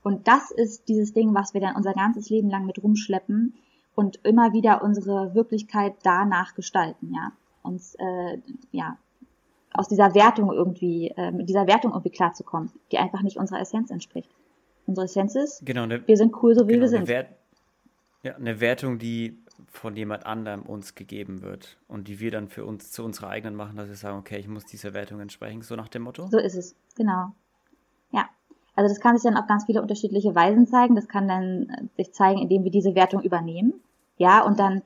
Und 0.04 0.28
das 0.28 0.50
ist 0.52 0.88
dieses 0.88 1.14
Ding, 1.14 1.34
was 1.34 1.54
wir 1.54 1.62
dann 1.62 1.76
unser 1.76 1.94
ganzes 1.94 2.30
Leben 2.30 2.50
lang 2.50 2.66
mit 2.66 2.82
rumschleppen 2.82 3.54
und 3.96 4.20
immer 4.24 4.54
wieder 4.54 4.84
unsere 4.84 5.36
Wirklichkeit 5.36 5.94
danach 6.04 6.56
gestalten, 6.56 7.14
ja. 7.14 7.32
Uns, 7.64 7.96
äh, 7.96 8.40
ja, 8.72 8.98
aus 9.74 9.88
dieser 9.88 10.14
Wertung 10.14 10.52
irgendwie, 10.52 11.10
äh, 11.16 11.32
mit 11.32 11.50
dieser 11.50 11.68
Wertung 11.68 11.92
irgendwie 11.92 12.10
klarzukommen, 12.10 12.72
die 12.92 12.98
einfach 12.98 13.22
nicht 13.22 13.38
unserer 13.38 13.60
Essenz 13.60 13.90
entspricht. 13.92 14.30
Unsere 14.86 15.06
Essenz 15.06 15.36
ist, 15.36 15.66
genau, 15.66 15.86
ne, 15.86 16.06
wir 16.06 16.18
sind 16.18 16.36
cool, 16.42 16.56
so 16.56 16.68
wie 16.68 16.74
genau, 16.74 16.82
wir 16.82 16.90
sind. 16.90 17.08
Wert, 17.08 17.30
ja, 18.24 18.36
eine 18.36 18.60
Wertung, 18.60 19.00
die 19.00 19.38
von 19.68 19.96
jemand 19.96 20.26
anderem 20.26 20.64
uns 20.64 20.96
gegeben 20.96 21.42
wird 21.42 21.78
und 21.88 22.08
die 22.08 22.20
wir 22.20 22.32
dann 22.32 22.50
für 22.50 22.66
uns 22.66 22.92
zu 22.92 23.04
unserer 23.04 23.30
eigenen 23.30 23.56
machen, 23.56 23.78
dass 23.78 23.88
wir 23.88 23.96
sagen, 23.96 24.18
okay, 24.18 24.38
ich 24.38 24.48
muss 24.48 24.66
dieser 24.66 24.94
Wertung 24.94 25.20
entsprechen, 25.20 25.62
so 25.62 25.76
nach 25.76 25.88
dem 25.88 26.04
Motto? 26.04 26.28
So 26.28 26.38
ist 26.38 26.56
es, 26.56 26.76
genau. 26.96 27.32
Ja. 28.12 28.30
Also 28.76 28.94
das 28.94 29.00
kann 29.00 29.18
sich 29.18 29.24
dann 29.24 29.38
auf 29.38 29.48
ganz 29.48 29.66
viele 29.66 29.82
unterschiedliche 29.82 30.34
Weisen 30.34 30.68
zeigen. 30.68 30.96
Das 30.96 31.08
kann 31.08 31.28
dann 31.28 31.90
sich 31.98 32.14
zeigen, 32.14 32.42
indem 32.42 32.64
wir 32.64 32.72
diese 32.72 32.96
Wertung 32.96 33.22
übernehmen. 33.22 33.74
Ja, 34.18 34.44
und 34.44 34.60
dann, 34.60 34.82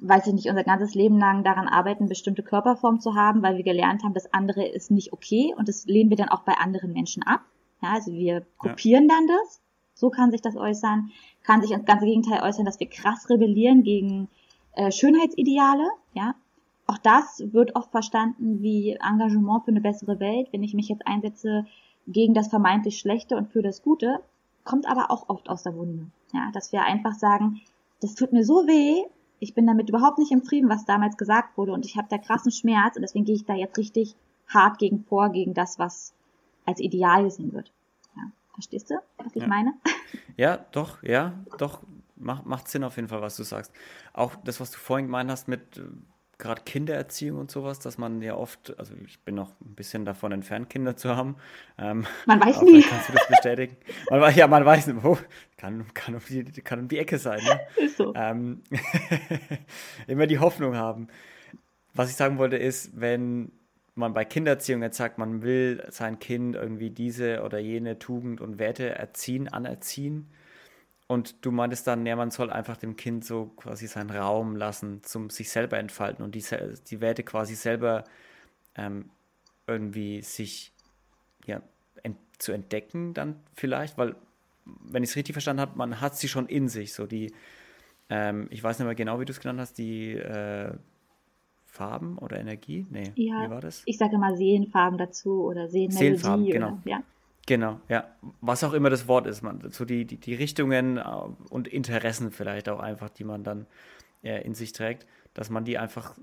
weiß 0.00 0.26
ich 0.28 0.32
nicht, 0.32 0.48
unser 0.48 0.64
ganzes 0.64 0.94
Leben 0.94 1.18
lang 1.18 1.44
daran 1.44 1.68
arbeiten, 1.68 2.08
bestimmte 2.08 2.42
Körperform 2.42 3.00
zu 3.00 3.14
haben, 3.14 3.42
weil 3.42 3.56
wir 3.56 3.64
gelernt 3.64 4.04
haben, 4.04 4.14
das 4.14 4.32
andere 4.32 4.66
ist 4.66 4.90
nicht 4.90 5.12
okay 5.12 5.54
und 5.56 5.68
das 5.68 5.86
lehnen 5.86 6.10
wir 6.10 6.16
dann 6.16 6.28
auch 6.28 6.42
bei 6.42 6.54
anderen 6.54 6.92
Menschen 6.92 7.22
ab. 7.24 7.40
Ja, 7.82 7.90
also 7.92 8.12
wir 8.12 8.46
kopieren 8.58 9.08
ja. 9.08 9.16
dann 9.16 9.26
das. 9.26 9.60
So 9.94 10.10
kann 10.10 10.30
sich 10.30 10.40
das 10.40 10.56
äußern. 10.56 11.10
Kann 11.42 11.60
sich 11.60 11.72
ins 11.72 11.84
ganze 11.84 12.06
Gegenteil 12.06 12.42
äußern, 12.42 12.64
dass 12.64 12.78
wir 12.78 12.88
krass 12.88 13.28
rebellieren 13.28 13.82
gegen 13.82 14.28
äh, 14.72 14.92
Schönheitsideale. 14.92 15.88
Ja, 16.12 16.34
auch 16.86 16.98
das 16.98 17.42
wird 17.52 17.76
oft 17.76 17.90
verstanden 17.90 18.62
wie 18.62 18.92
Engagement 18.92 19.64
für 19.64 19.70
eine 19.70 19.80
bessere 19.80 20.20
Welt. 20.20 20.48
Wenn 20.52 20.62
ich 20.62 20.74
mich 20.74 20.88
jetzt 20.88 21.06
einsetze 21.06 21.66
gegen 22.06 22.34
das 22.34 22.48
vermeintlich 22.48 22.98
Schlechte 22.98 23.36
und 23.36 23.48
für 23.48 23.62
das 23.62 23.82
Gute, 23.82 24.20
kommt 24.64 24.88
aber 24.88 25.10
auch 25.10 25.28
oft 25.28 25.48
aus 25.50 25.64
der 25.64 25.74
Wunde. 25.76 26.06
Ja, 26.32 26.50
dass 26.52 26.72
wir 26.72 26.82
einfach 26.82 27.14
sagen, 27.14 27.60
das 28.00 28.14
tut 28.14 28.32
mir 28.32 28.44
so 28.44 28.66
weh, 28.66 29.04
ich 29.40 29.54
bin 29.54 29.66
damit 29.66 29.88
überhaupt 29.88 30.18
nicht 30.18 30.32
im 30.32 30.42
Frieden, 30.42 30.68
was 30.68 30.84
damals 30.84 31.16
gesagt 31.16 31.56
wurde 31.56 31.72
und 31.72 31.84
ich 31.84 31.96
habe 31.96 32.08
da 32.10 32.18
krassen 32.18 32.52
Schmerz 32.52 32.96
und 32.96 33.02
deswegen 33.02 33.24
gehe 33.24 33.36
ich 33.36 33.44
da 33.44 33.54
jetzt 33.54 33.78
richtig 33.78 34.16
hart 34.48 34.78
gegen 34.78 35.04
vor, 35.04 35.30
gegen 35.30 35.54
das, 35.54 35.78
was 35.78 36.14
als 36.64 36.80
Ideal 36.80 37.24
gesehen 37.24 37.52
wird. 37.52 37.72
Ja, 38.16 38.22
verstehst 38.52 38.90
du, 38.90 38.94
was 39.18 39.34
ich 39.34 39.42
ja. 39.42 39.48
meine? 39.48 39.74
Ja, 40.36 40.64
doch, 40.70 41.02
ja, 41.02 41.34
doch, 41.58 41.82
macht, 42.14 42.46
macht 42.46 42.68
Sinn 42.68 42.84
auf 42.84 42.94
jeden 42.94 43.08
Fall, 43.08 43.20
was 43.20 43.36
du 43.36 43.42
sagst. 43.42 43.72
Auch 44.12 44.36
das, 44.36 44.60
was 44.60 44.70
du 44.70 44.78
vorhin 44.78 45.06
gemeint 45.06 45.28
hast 45.32 45.48
mit 45.48 45.78
äh, 45.78 45.82
gerade 46.38 46.62
Kindererziehung 46.62 47.38
und 47.38 47.50
sowas, 47.50 47.80
dass 47.80 47.98
man 47.98 48.22
ja 48.22 48.34
oft, 48.34 48.78
also 48.78 48.94
ich 49.04 49.18
bin 49.20 49.34
noch 49.34 49.50
ein 49.60 49.74
bisschen 49.74 50.04
davon 50.04 50.30
entfernt, 50.30 50.70
Kinder 50.70 50.96
zu 50.96 51.16
haben. 51.16 51.36
Ähm, 51.78 52.06
man 52.26 52.40
weiß 52.40 52.62
nie. 52.62 52.82
Kannst 52.82 53.08
du 53.08 53.12
das 53.12 53.26
bestätigen? 53.28 53.76
Man, 54.08 54.34
ja, 54.34 54.46
man 54.46 54.64
weiß 54.64 54.86
nicht, 54.86 55.02
wo. 55.02 55.18
Kann, 55.56 55.86
kann, 55.94 56.14
um 56.14 56.20
die, 56.28 56.44
kann 56.62 56.78
um 56.78 56.88
die 56.88 56.98
Ecke 56.98 57.18
sein. 57.18 57.42
Ne? 57.42 57.60
Ist 57.84 57.96
so. 57.96 58.14
Ähm, 58.14 58.62
immer 60.06 60.28
die 60.28 60.38
Hoffnung 60.38 60.76
haben. 60.76 61.08
Was 61.94 62.10
ich 62.10 62.16
sagen 62.16 62.38
wollte 62.38 62.56
ist, 62.56 63.00
wenn 63.00 63.50
man 63.96 64.14
bei 64.14 64.24
Kindererziehung 64.24 64.80
jetzt 64.82 64.96
sagt, 64.96 65.18
man 65.18 65.42
will 65.42 65.84
sein 65.90 66.20
Kind 66.20 66.54
irgendwie 66.54 66.90
diese 66.90 67.42
oder 67.42 67.58
jene 67.58 67.98
Tugend 67.98 68.40
und 68.40 68.60
Werte 68.60 68.90
erziehen, 68.90 69.48
anerziehen, 69.48 70.28
und 71.08 71.44
du 71.44 71.50
meintest 71.50 71.86
dann, 71.86 72.04
ja, 72.04 72.14
man 72.16 72.30
soll 72.30 72.50
einfach 72.50 72.76
dem 72.76 72.96
Kind 72.96 73.24
so 73.24 73.46
quasi 73.56 73.86
seinen 73.86 74.10
Raum 74.10 74.54
lassen, 74.54 75.02
zum 75.02 75.30
sich 75.30 75.50
selber 75.50 75.78
entfalten 75.78 76.22
und 76.22 76.34
die, 76.34 76.44
die 76.90 77.00
Werte 77.00 77.22
quasi 77.22 77.54
selber 77.54 78.04
ähm, 78.76 79.10
irgendwie 79.66 80.20
sich 80.20 80.72
ja, 81.46 81.62
ent, 82.02 82.18
zu 82.36 82.52
entdecken 82.52 83.14
dann 83.14 83.36
vielleicht, 83.54 83.96
weil, 83.96 84.16
wenn 84.64 85.02
ich 85.02 85.10
es 85.10 85.16
richtig 85.16 85.32
verstanden 85.32 85.62
habe, 85.62 85.78
man 85.78 86.02
hat 86.02 86.14
sie 86.14 86.28
schon 86.28 86.46
in 86.46 86.68
sich, 86.68 86.92
so 86.92 87.06
die, 87.06 87.32
ähm, 88.10 88.46
ich 88.50 88.62
weiß 88.62 88.78
nicht 88.78 88.86
mehr 88.86 88.94
genau, 88.94 89.18
wie 89.18 89.24
du 89.24 89.32
es 89.32 89.40
genannt 89.40 89.60
hast, 89.60 89.78
die 89.78 90.12
äh, 90.12 90.74
Farben 91.64 92.18
oder 92.18 92.38
Energie? 92.38 92.86
Nee, 92.90 93.12
ja, 93.14 93.46
wie 93.46 93.50
war 93.50 93.62
das? 93.62 93.82
Ich 93.86 93.96
sage 93.96 94.16
immer 94.16 94.36
Seelenfarben 94.36 94.98
dazu 94.98 95.44
oder 95.44 95.68
Seelenmelodie. 95.68 95.98
Seelenfarben, 96.18 96.46
genau. 96.46 96.68
Oder, 96.68 96.80
ja. 96.84 97.02
Genau, 97.48 97.80
ja. 97.88 98.04
Was 98.42 98.62
auch 98.62 98.74
immer 98.74 98.90
das 98.90 99.08
Wort 99.08 99.26
ist, 99.26 99.40
man, 99.40 99.70
so 99.70 99.86
die, 99.86 100.04
die, 100.04 100.18
die 100.18 100.34
Richtungen 100.34 100.98
äh, 100.98 101.02
und 101.48 101.66
Interessen 101.66 102.30
vielleicht 102.30 102.68
auch 102.68 102.78
einfach, 102.78 103.08
die 103.08 103.24
man 103.24 103.42
dann 103.42 103.64
äh, 104.22 104.44
in 104.44 104.52
sich 104.52 104.72
trägt, 104.72 105.06
dass 105.32 105.48
man 105.48 105.64
die 105.64 105.78
einfach, 105.78 106.18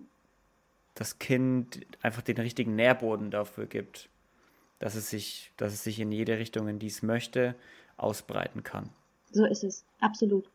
das 0.93 1.17
Kind 1.17 1.83
einfach 2.03 2.21
den 2.21 2.37
richtigen 2.37 2.75
Nährboden 2.75 3.31
dafür 3.31 3.65
gibt, 3.65 4.07
dass 4.77 4.93
es 4.93 5.09
sich, 5.09 5.51
dass 5.57 5.73
es 5.73 5.83
sich 5.83 5.99
in 5.99 6.11
jede 6.11 6.37
Richtung, 6.37 6.67
in 6.67 6.77
die 6.77 6.85
es 6.85 7.01
möchte, 7.01 7.55
ausbreiten 7.97 8.61
kann. 8.61 8.91
So 9.31 9.45
ist 9.45 9.63
es, 9.63 9.83
absolut. 10.01 10.45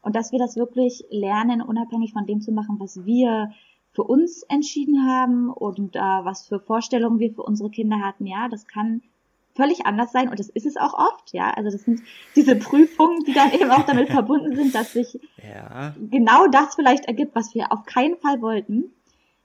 Und 0.00 0.16
dass 0.16 0.32
wir 0.32 0.38
das 0.38 0.56
wirklich 0.56 1.04
lernen, 1.10 1.60
unabhängig 1.60 2.14
von 2.14 2.24
dem 2.24 2.40
zu 2.40 2.50
machen, 2.50 2.76
was 2.78 3.04
wir 3.04 3.52
für 3.92 4.04
uns 4.04 4.42
entschieden 4.44 5.06
haben 5.06 5.50
und 5.50 5.96
äh, 5.96 5.98
was 5.98 6.46
für 6.46 6.60
Vorstellungen 6.60 7.18
wir 7.18 7.34
für 7.34 7.42
unsere 7.42 7.68
Kinder 7.68 8.00
hatten, 8.00 8.24
ja, 8.24 8.48
das 8.48 8.66
kann 8.66 9.02
völlig 9.58 9.86
anders 9.86 10.12
sein 10.12 10.28
und 10.28 10.38
das 10.38 10.48
ist 10.48 10.66
es 10.66 10.76
auch 10.76 10.94
oft, 10.94 11.32
ja. 11.32 11.50
Also 11.50 11.70
das 11.70 11.82
sind 11.82 12.00
diese 12.36 12.54
Prüfungen, 12.54 13.24
die 13.24 13.34
dann 13.34 13.52
eben 13.52 13.70
auch 13.70 13.82
damit 13.82 14.08
verbunden 14.18 14.54
sind, 14.54 14.72
dass 14.74 14.92
sich 14.92 15.20
ja. 15.42 15.94
genau 16.10 16.46
das 16.46 16.76
vielleicht 16.76 17.06
ergibt, 17.06 17.34
was 17.34 17.54
wir 17.54 17.72
auf 17.72 17.84
keinen 17.84 18.16
Fall 18.18 18.40
wollten, 18.40 18.92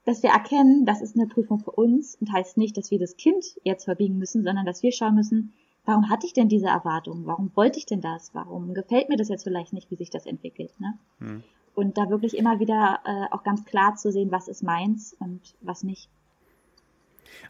dass 0.04 0.22
wir 0.22 0.30
erkennen, 0.30 0.86
das 0.86 1.02
ist 1.02 1.16
eine 1.16 1.26
Prüfung 1.26 1.58
für 1.58 1.72
uns 1.72 2.14
und 2.20 2.32
heißt 2.32 2.56
nicht, 2.56 2.76
dass 2.76 2.92
wir 2.92 3.00
das 3.00 3.16
Kind 3.16 3.44
jetzt 3.64 3.84
verbiegen 3.84 4.18
müssen, 4.18 4.44
sondern 4.44 4.64
dass 4.64 4.84
wir 4.84 4.92
schauen 4.92 5.16
müssen, 5.16 5.52
warum 5.84 6.08
hatte 6.08 6.26
ich 6.26 6.32
denn 6.32 6.48
diese 6.48 6.68
Erwartung? 6.68 7.26
Warum 7.26 7.50
wollte 7.56 7.78
ich 7.78 7.86
denn 7.86 8.00
das? 8.00 8.32
Warum 8.34 8.72
gefällt 8.72 9.08
mir 9.08 9.16
das 9.16 9.28
jetzt 9.28 9.42
vielleicht 9.42 9.72
nicht, 9.72 9.90
wie 9.90 9.96
sich 9.96 10.10
das 10.10 10.26
entwickelt? 10.26 10.72
Ne? 10.78 10.94
Hm. 11.18 11.42
Und 11.74 11.98
da 11.98 12.08
wirklich 12.08 12.36
immer 12.36 12.60
wieder 12.60 13.00
äh, 13.04 13.34
auch 13.34 13.42
ganz 13.42 13.64
klar 13.64 13.96
zu 13.96 14.12
sehen, 14.12 14.30
was 14.30 14.46
ist 14.46 14.62
meins 14.62 15.16
und 15.18 15.56
was 15.60 15.82
nicht. 15.82 16.08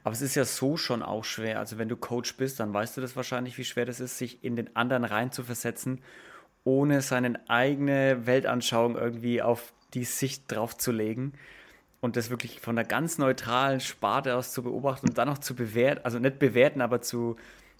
Aber 0.03 0.13
es 0.13 0.23
ist 0.23 0.35
ja 0.35 0.45
so 0.45 0.77
schon 0.77 1.03
auch 1.03 1.25
schwer. 1.25 1.59
Also 1.59 1.79
wenn 1.79 1.89
du 1.89 1.97
Coach 1.97 2.37
bist, 2.37 2.61
dann 2.61 2.73
weißt 2.73 2.97
du 2.97 3.01
das 3.01 3.17
wahrscheinlich, 3.17 3.59
wie 3.59 3.65
schwer 3.65 3.87
das 3.87 4.01
ist, 4.01 4.19
sich 4.19 4.45
in 4.45 4.57
den 4.57 4.75
anderen 4.77 5.05
reinzuversetzen, 5.05 6.01
ohne 6.65 7.03
seine 7.03 7.41
eigene 7.49 8.27
Weltanschauung 8.27 8.97
irgendwie 8.97 9.43
auf 9.43 9.73
die 9.95 10.05
Sicht 10.05 10.51
draufzulegen 10.51 11.35
und 12.01 12.17
das 12.17 12.31
wirklich 12.31 12.61
von 12.61 12.77
einer 12.79 12.87
ganz 12.87 13.19
neutralen 13.19 13.81
Sparte 13.81 14.37
aus 14.37 14.53
zu 14.53 14.63
beobachten 14.63 15.09
und 15.09 15.19
dann 15.19 15.29
auch 15.29 15.39
zu 15.39 15.55
bewerten, 15.55 16.05
also 16.05 16.19
nicht 16.19 16.39
bewerten, 16.39 16.81
aber 16.81 17.01
zu, 17.01 17.37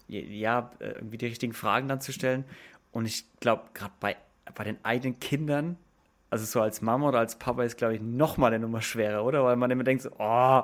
ja, 0.07 0.71
irgendwie 0.79 1.17
die 1.17 1.27
richtigen 1.27 1.53
Fragen 1.53 1.87
dann 1.87 2.01
zu 2.01 2.11
stellen. 2.11 2.45
Und 2.91 3.05
ich 3.05 3.25
glaube, 3.39 3.63
gerade 3.73 3.93
bei, 3.99 4.15
bei 4.55 4.63
den 4.63 4.83
eigenen 4.83 5.19
Kindern 5.19 5.77
also 6.29 6.45
so 6.45 6.61
als 6.61 6.81
Mama 6.81 7.09
oder 7.09 7.19
als 7.19 7.35
Papa 7.35 7.63
ist, 7.63 7.77
glaube 7.77 7.95
ich, 7.95 8.01
noch 8.01 8.37
mal 8.37 8.47
eine 8.47 8.59
Nummer 8.59 8.81
schwerer, 8.81 9.23
oder? 9.23 9.43
Weil 9.43 9.55
man 9.55 9.71
immer 9.71 9.83
denkt 9.83 10.03
so, 10.03 10.09
oh, 10.17 10.61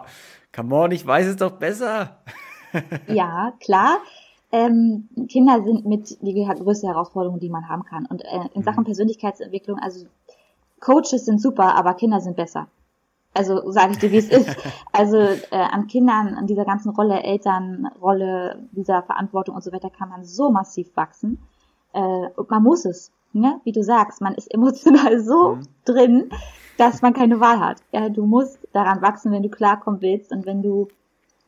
come 0.54 0.76
on, 0.76 0.92
ich 0.92 1.06
weiß 1.06 1.28
es 1.28 1.38
doch 1.38 1.52
besser. 1.52 2.18
ja, 3.08 3.54
klar. 3.60 4.00
Ähm, 4.52 5.08
Kinder 5.30 5.64
sind 5.64 5.86
mit 5.86 6.18
die 6.22 6.34
größte 6.34 6.88
Herausforderung, 6.88 7.40
die 7.40 7.50
man 7.50 7.70
haben 7.70 7.84
kann. 7.84 8.06
Und 8.06 8.22
äh, 8.24 8.50
in 8.54 8.64
Sachen 8.64 8.82
mhm. 8.82 8.86
Persönlichkeitsentwicklung, 8.86 9.80
also 9.80 10.06
Coaches 10.80 11.26
sind 11.26 11.42
super, 11.42 11.76
aber 11.76 11.94
Kinder 11.94 12.20
sind 12.20 12.36
besser. 12.36 12.68
Also 13.34 13.72
sage 13.72 13.94
ich 13.94 14.00
dir, 14.00 14.12
wie 14.12 14.18
es 14.18 14.30
ist. 14.30 14.50
Also 14.92 15.18
äh, 15.18 15.38
an 15.52 15.88
Kindern, 15.88 16.36
an 16.36 16.48
dieser 16.48 16.66
ganzen 16.66 16.90
Rolle, 16.90 17.24
Elternrolle, 17.24 18.68
dieser 18.72 19.04
Verantwortung 19.04 19.56
und 19.56 19.64
so 19.64 19.72
weiter 19.72 19.90
kann 19.90 20.10
man 20.10 20.26
so 20.26 20.52
massiv 20.52 20.96
wachsen. 20.98 21.40
Äh, 21.94 22.28
und 22.36 22.50
man 22.50 22.62
muss 22.62 22.84
es 22.84 23.12
ne, 23.34 23.60
wie 23.64 23.72
du 23.72 23.84
sagst, 23.84 24.22
man 24.22 24.36
ist 24.36 24.48
emotional 24.54 25.22
so 25.22 25.56
mhm. 25.56 25.68
drin, 25.86 26.30
dass 26.78 27.02
man 27.02 27.14
keine 27.14 27.40
Wahl 27.40 27.60
hat. 27.60 27.78
Ja, 27.92 28.10
du 28.10 28.26
musst 28.26 28.60
daran 28.74 29.02
wachsen, 29.02 29.32
wenn 29.32 29.44
du 29.44 29.50
klarkommen 29.50 30.02
willst 30.02 30.32
und 30.32 30.46
wenn 30.46 30.62
du 30.62 30.88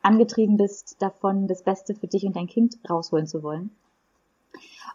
angetrieben 0.02 0.56
bist, 0.56 1.00
davon 1.00 1.48
das 1.48 1.62
Beste 1.62 1.94
für 1.94 2.06
dich 2.06 2.24
und 2.24 2.36
dein 2.36 2.46
Kind 2.46 2.78
rausholen 2.88 3.26
zu 3.26 3.42
wollen. 3.42 3.70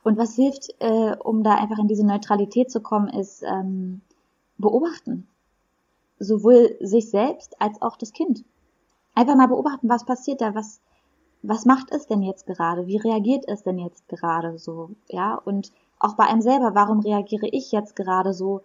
Und 0.03 0.17
was 0.17 0.35
hilft, 0.35 0.69
äh, 0.79 1.15
um 1.17 1.43
da 1.43 1.55
einfach 1.55 1.79
in 1.79 1.87
diese 1.87 2.05
Neutralität 2.05 2.71
zu 2.71 2.79
kommen, 2.79 3.09
ist 3.09 3.43
ähm, 3.43 4.01
beobachten. 4.57 5.27
Sowohl 6.19 6.77
sich 6.79 7.09
selbst 7.09 7.59
als 7.61 7.81
auch 7.81 7.97
das 7.97 8.13
Kind. 8.13 8.45
Einfach 9.15 9.35
mal 9.35 9.47
beobachten, 9.47 9.89
was 9.89 10.05
passiert 10.05 10.41
da, 10.41 10.55
was, 10.55 10.79
was 11.41 11.65
macht 11.65 11.91
es 11.91 12.07
denn 12.07 12.21
jetzt 12.21 12.45
gerade, 12.45 12.87
wie 12.87 12.97
reagiert 12.97 13.45
es 13.47 13.63
denn 13.63 13.79
jetzt 13.79 14.07
gerade 14.07 14.57
so, 14.57 14.91
ja, 15.09 15.35
und 15.35 15.71
auch 15.99 16.15
bei 16.15 16.25
einem 16.25 16.41
selber, 16.41 16.75
warum 16.75 16.99
reagiere 16.99 17.47
ich 17.47 17.71
jetzt 17.71 17.95
gerade 17.95 18.33
so? 18.33 18.61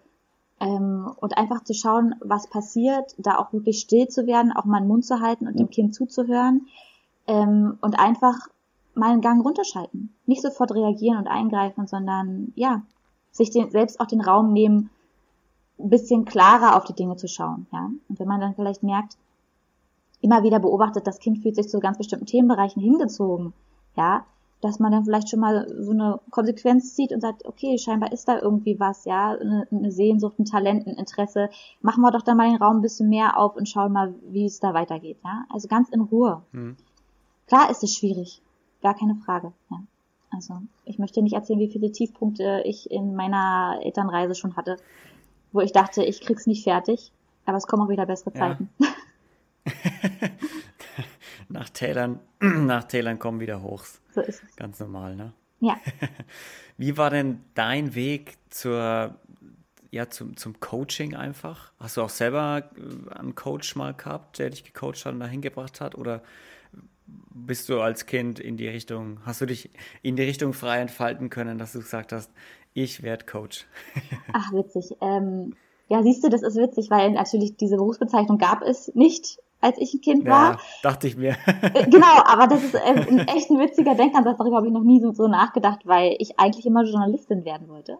Ähm, 0.60 1.12
und 1.20 1.36
einfach 1.36 1.64
zu 1.64 1.74
schauen, 1.74 2.14
was 2.20 2.48
passiert, 2.48 3.14
da 3.18 3.38
auch 3.38 3.52
wirklich 3.52 3.80
still 3.80 4.08
zu 4.08 4.26
werden, 4.26 4.52
auch 4.52 4.64
mal 4.64 4.78
den 4.78 4.88
Mund 4.88 5.04
zu 5.04 5.20
halten 5.20 5.48
und 5.48 5.58
dem 5.58 5.68
Kind 5.68 5.94
zuzuhören 5.94 6.68
ähm, 7.26 7.76
und 7.80 7.98
einfach 7.98 8.48
mal 8.94 9.10
einen 9.10 9.20
Gang 9.20 9.44
runterschalten. 9.44 10.14
Nicht 10.26 10.42
sofort 10.42 10.72
reagieren 10.72 11.18
und 11.18 11.26
eingreifen, 11.26 11.88
sondern 11.88 12.52
ja, 12.54 12.82
sich 13.32 13.50
den, 13.50 13.70
selbst 13.70 13.98
auch 14.00 14.06
den 14.06 14.20
Raum 14.20 14.52
nehmen, 14.52 14.90
ein 15.78 15.90
bisschen 15.90 16.24
klarer 16.24 16.76
auf 16.76 16.84
die 16.84 16.94
Dinge 16.94 17.16
zu 17.16 17.26
schauen. 17.26 17.66
Ja? 17.72 17.90
Und 18.08 18.20
wenn 18.20 18.28
man 18.28 18.40
dann 18.40 18.54
vielleicht 18.54 18.84
merkt, 18.84 19.16
immer 20.20 20.44
wieder 20.44 20.60
beobachtet, 20.60 21.06
das 21.06 21.18
Kind 21.18 21.38
fühlt 21.38 21.56
sich 21.56 21.68
zu 21.68 21.80
ganz 21.80 21.98
bestimmten 21.98 22.26
Themenbereichen 22.26 22.80
hingezogen, 22.80 23.52
ja, 23.96 24.24
dass 24.64 24.78
man 24.78 24.92
dann 24.92 25.04
vielleicht 25.04 25.28
schon 25.28 25.40
mal 25.40 25.66
so 25.78 25.90
eine 25.90 26.20
Konsequenz 26.30 26.94
zieht 26.94 27.12
und 27.12 27.20
sagt, 27.20 27.44
okay, 27.44 27.76
scheinbar 27.76 28.12
ist 28.12 28.26
da 28.26 28.40
irgendwie 28.40 28.80
was, 28.80 29.04
ja, 29.04 29.32
eine, 29.32 29.68
eine 29.70 29.92
Sehnsucht, 29.92 30.38
ein 30.38 30.46
Talent, 30.46 30.86
ein 30.86 30.94
Interesse. 30.94 31.50
Machen 31.82 32.00
wir 32.00 32.10
doch 32.10 32.22
da 32.22 32.34
mal 32.34 32.48
den 32.48 32.56
Raum 32.56 32.78
ein 32.78 32.82
bisschen 32.82 33.10
mehr 33.10 33.36
auf 33.36 33.56
und 33.56 33.68
schauen 33.68 33.92
mal, 33.92 34.14
wie 34.30 34.46
es 34.46 34.60
da 34.60 34.72
weitergeht, 34.72 35.18
ja. 35.22 35.44
Also 35.50 35.68
ganz 35.68 35.90
in 35.90 36.00
Ruhe. 36.00 36.42
Mhm. 36.52 36.76
Klar 37.46 37.70
ist 37.70 37.82
es 37.82 37.94
schwierig, 37.94 38.40
gar 38.80 38.94
keine 38.94 39.16
Frage, 39.16 39.52
ja. 39.70 39.82
Also 40.30 40.54
ich 40.86 40.98
möchte 40.98 41.20
nicht 41.20 41.34
erzählen, 41.34 41.60
wie 41.60 41.70
viele 41.70 41.92
Tiefpunkte 41.92 42.62
ich 42.64 42.90
in 42.90 43.14
meiner 43.14 43.80
Elternreise 43.82 44.34
schon 44.34 44.56
hatte. 44.56 44.78
wo 45.52 45.60
ich 45.60 45.72
dachte, 45.72 46.02
ich 46.02 46.22
krieg's 46.22 46.46
nicht 46.46 46.64
fertig, 46.64 47.12
aber 47.44 47.58
es 47.58 47.66
kommen 47.66 47.82
auch 47.82 47.90
wieder 47.90 48.06
bessere 48.06 48.32
Zeiten. 48.32 48.70
Ja. 48.78 48.88
nach 51.54 51.70
Tälern, 51.70 52.20
nach 52.40 52.84
Tälern 52.84 53.18
kommen 53.18 53.40
wieder 53.40 53.62
Hochs. 53.62 54.02
So 54.14 54.20
ist 54.20 54.42
es. 54.42 54.56
Ganz 54.56 54.78
normal, 54.80 55.16
ne? 55.16 55.32
Ja. 55.60 55.76
Wie 56.76 56.98
war 56.98 57.10
denn 57.10 57.40
dein 57.54 57.94
Weg 57.94 58.36
zur, 58.50 59.14
ja, 59.90 60.10
zum, 60.10 60.36
zum 60.36 60.60
Coaching 60.60 61.14
einfach? 61.14 61.72
Hast 61.78 61.96
du 61.96 62.02
auch 62.02 62.10
selber 62.10 62.70
äh, 62.76 63.14
einen 63.14 63.34
Coach 63.34 63.76
mal 63.76 63.94
gehabt, 63.94 64.38
der 64.38 64.50
dich 64.50 64.64
gecoacht 64.64 65.06
hat 65.06 65.14
und 65.14 65.20
dahin 65.20 65.40
gebracht 65.40 65.80
hat? 65.80 65.94
Oder 65.94 66.22
bist 67.06 67.68
du 67.68 67.80
als 67.80 68.06
Kind 68.06 68.40
in 68.40 68.56
die 68.56 68.68
Richtung, 68.68 69.20
hast 69.24 69.40
du 69.40 69.46
dich 69.46 69.70
in 70.02 70.16
die 70.16 70.22
Richtung 70.22 70.52
frei 70.52 70.80
entfalten 70.80 71.30
können, 71.30 71.58
dass 71.58 71.72
du 71.72 71.78
gesagt 71.78 72.12
hast, 72.12 72.30
ich 72.72 73.02
werde 73.02 73.24
Coach? 73.26 73.66
Ach, 74.32 74.52
witzig. 74.52 74.96
Ähm, 75.00 75.54
ja, 75.88 76.02
siehst 76.02 76.24
du, 76.24 76.28
das 76.28 76.42
ist 76.42 76.56
witzig, 76.56 76.90
weil 76.90 77.12
natürlich 77.12 77.56
diese 77.56 77.76
Berufsbezeichnung 77.76 78.38
gab 78.38 78.62
es 78.62 78.92
nicht, 78.94 79.38
als 79.60 79.78
ich 79.78 79.94
ein 79.94 80.00
Kind 80.00 80.26
war. 80.26 80.52
Ja, 80.52 80.58
dachte 80.82 81.06
ich 81.06 81.16
mir. 81.16 81.36
Äh, 81.46 81.88
genau, 81.88 82.22
aber 82.26 82.46
das 82.46 82.62
ist 82.62 82.74
äh, 82.74 82.78
ein 82.78 83.26
echt 83.28 83.50
ein 83.50 83.58
witziger 83.58 83.94
Denkansatz, 83.94 84.38
darüber 84.38 84.56
habe 84.56 84.66
ich 84.66 84.72
noch 84.72 84.82
nie 84.82 85.00
so, 85.00 85.12
so 85.12 85.26
nachgedacht, 85.26 85.80
weil 85.84 86.16
ich 86.18 86.38
eigentlich 86.38 86.66
immer 86.66 86.84
Journalistin 86.84 87.44
werden 87.44 87.68
wollte. 87.68 87.98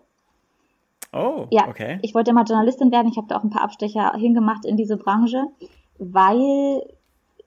Oh, 1.14 1.46
ja, 1.50 1.68
okay. 1.68 2.00
Ich 2.02 2.14
wollte 2.14 2.32
immer 2.32 2.44
Journalistin 2.44 2.90
werden. 2.90 3.08
Ich 3.08 3.16
habe 3.16 3.28
da 3.28 3.36
auch 3.36 3.44
ein 3.44 3.50
paar 3.50 3.62
Abstecher 3.62 4.12
hingemacht 4.14 4.64
in 4.64 4.76
diese 4.76 4.96
Branche, 4.96 5.44
weil, 5.98 6.82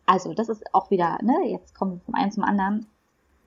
also 0.06 0.34
das 0.34 0.48
ist 0.48 0.64
auch 0.74 0.90
wieder, 0.90 1.18
ne, 1.22 1.50
jetzt 1.52 1.76
kommen 1.76 1.96
wir 1.96 2.00
vom 2.00 2.16
einen 2.16 2.32
zum 2.32 2.44
anderen. 2.44 2.88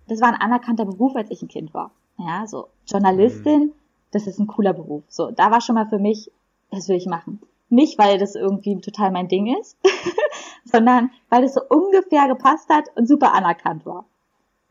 Das 0.08 0.20
war 0.20 0.28
ein 0.28 0.40
anerkannter 0.40 0.84
Beruf, 0.84 1.16
als 1.16 1.30
ich 1.30 1.40
ein 1.40 1.48
Kind 1.48 1.72
war. 1.72 1.90
Ja, 2.18 2.46
so 2.46 2.68
Journalistin, 2.86 3.60
mhm. 3.60 3.72
das 4.10 4.26
ist 4.26 4.38
ein 4.38 4.46
cooler 4.46 4.74
Beruf. 4.74 5.04
So, 5.08 5.30
da 5.30 5.50
war 5.50 5.62
schon 5.62 5.76
mal 5.76 5.86
für 5.86 5.98
mich, 5.98 6.30
das 6.70 6.88
will 6.88 6.96
ich 6.96 7.06
machen. 7.06 7.40
Nicht, 7.70 7.98
weil 7.98 8.18
das 8.18 8.34
irgendwie 8.34 8.78
total 8.80 9.12
mein 9.12 9.28
Ding 9.28 9.56
ist, 9.58 9.78
sondern 10.64 11.10
weil 11.28 11.42
das 11.42 11.54
so 11.54 11.62
ungefähr 11.68 12.28
gepasst 12.28 12.68
hat 12.68 12.84
und 12.94 13.06
super 13.06 13.32
anerkannt 13.32 13.86
war. 13.86 14.06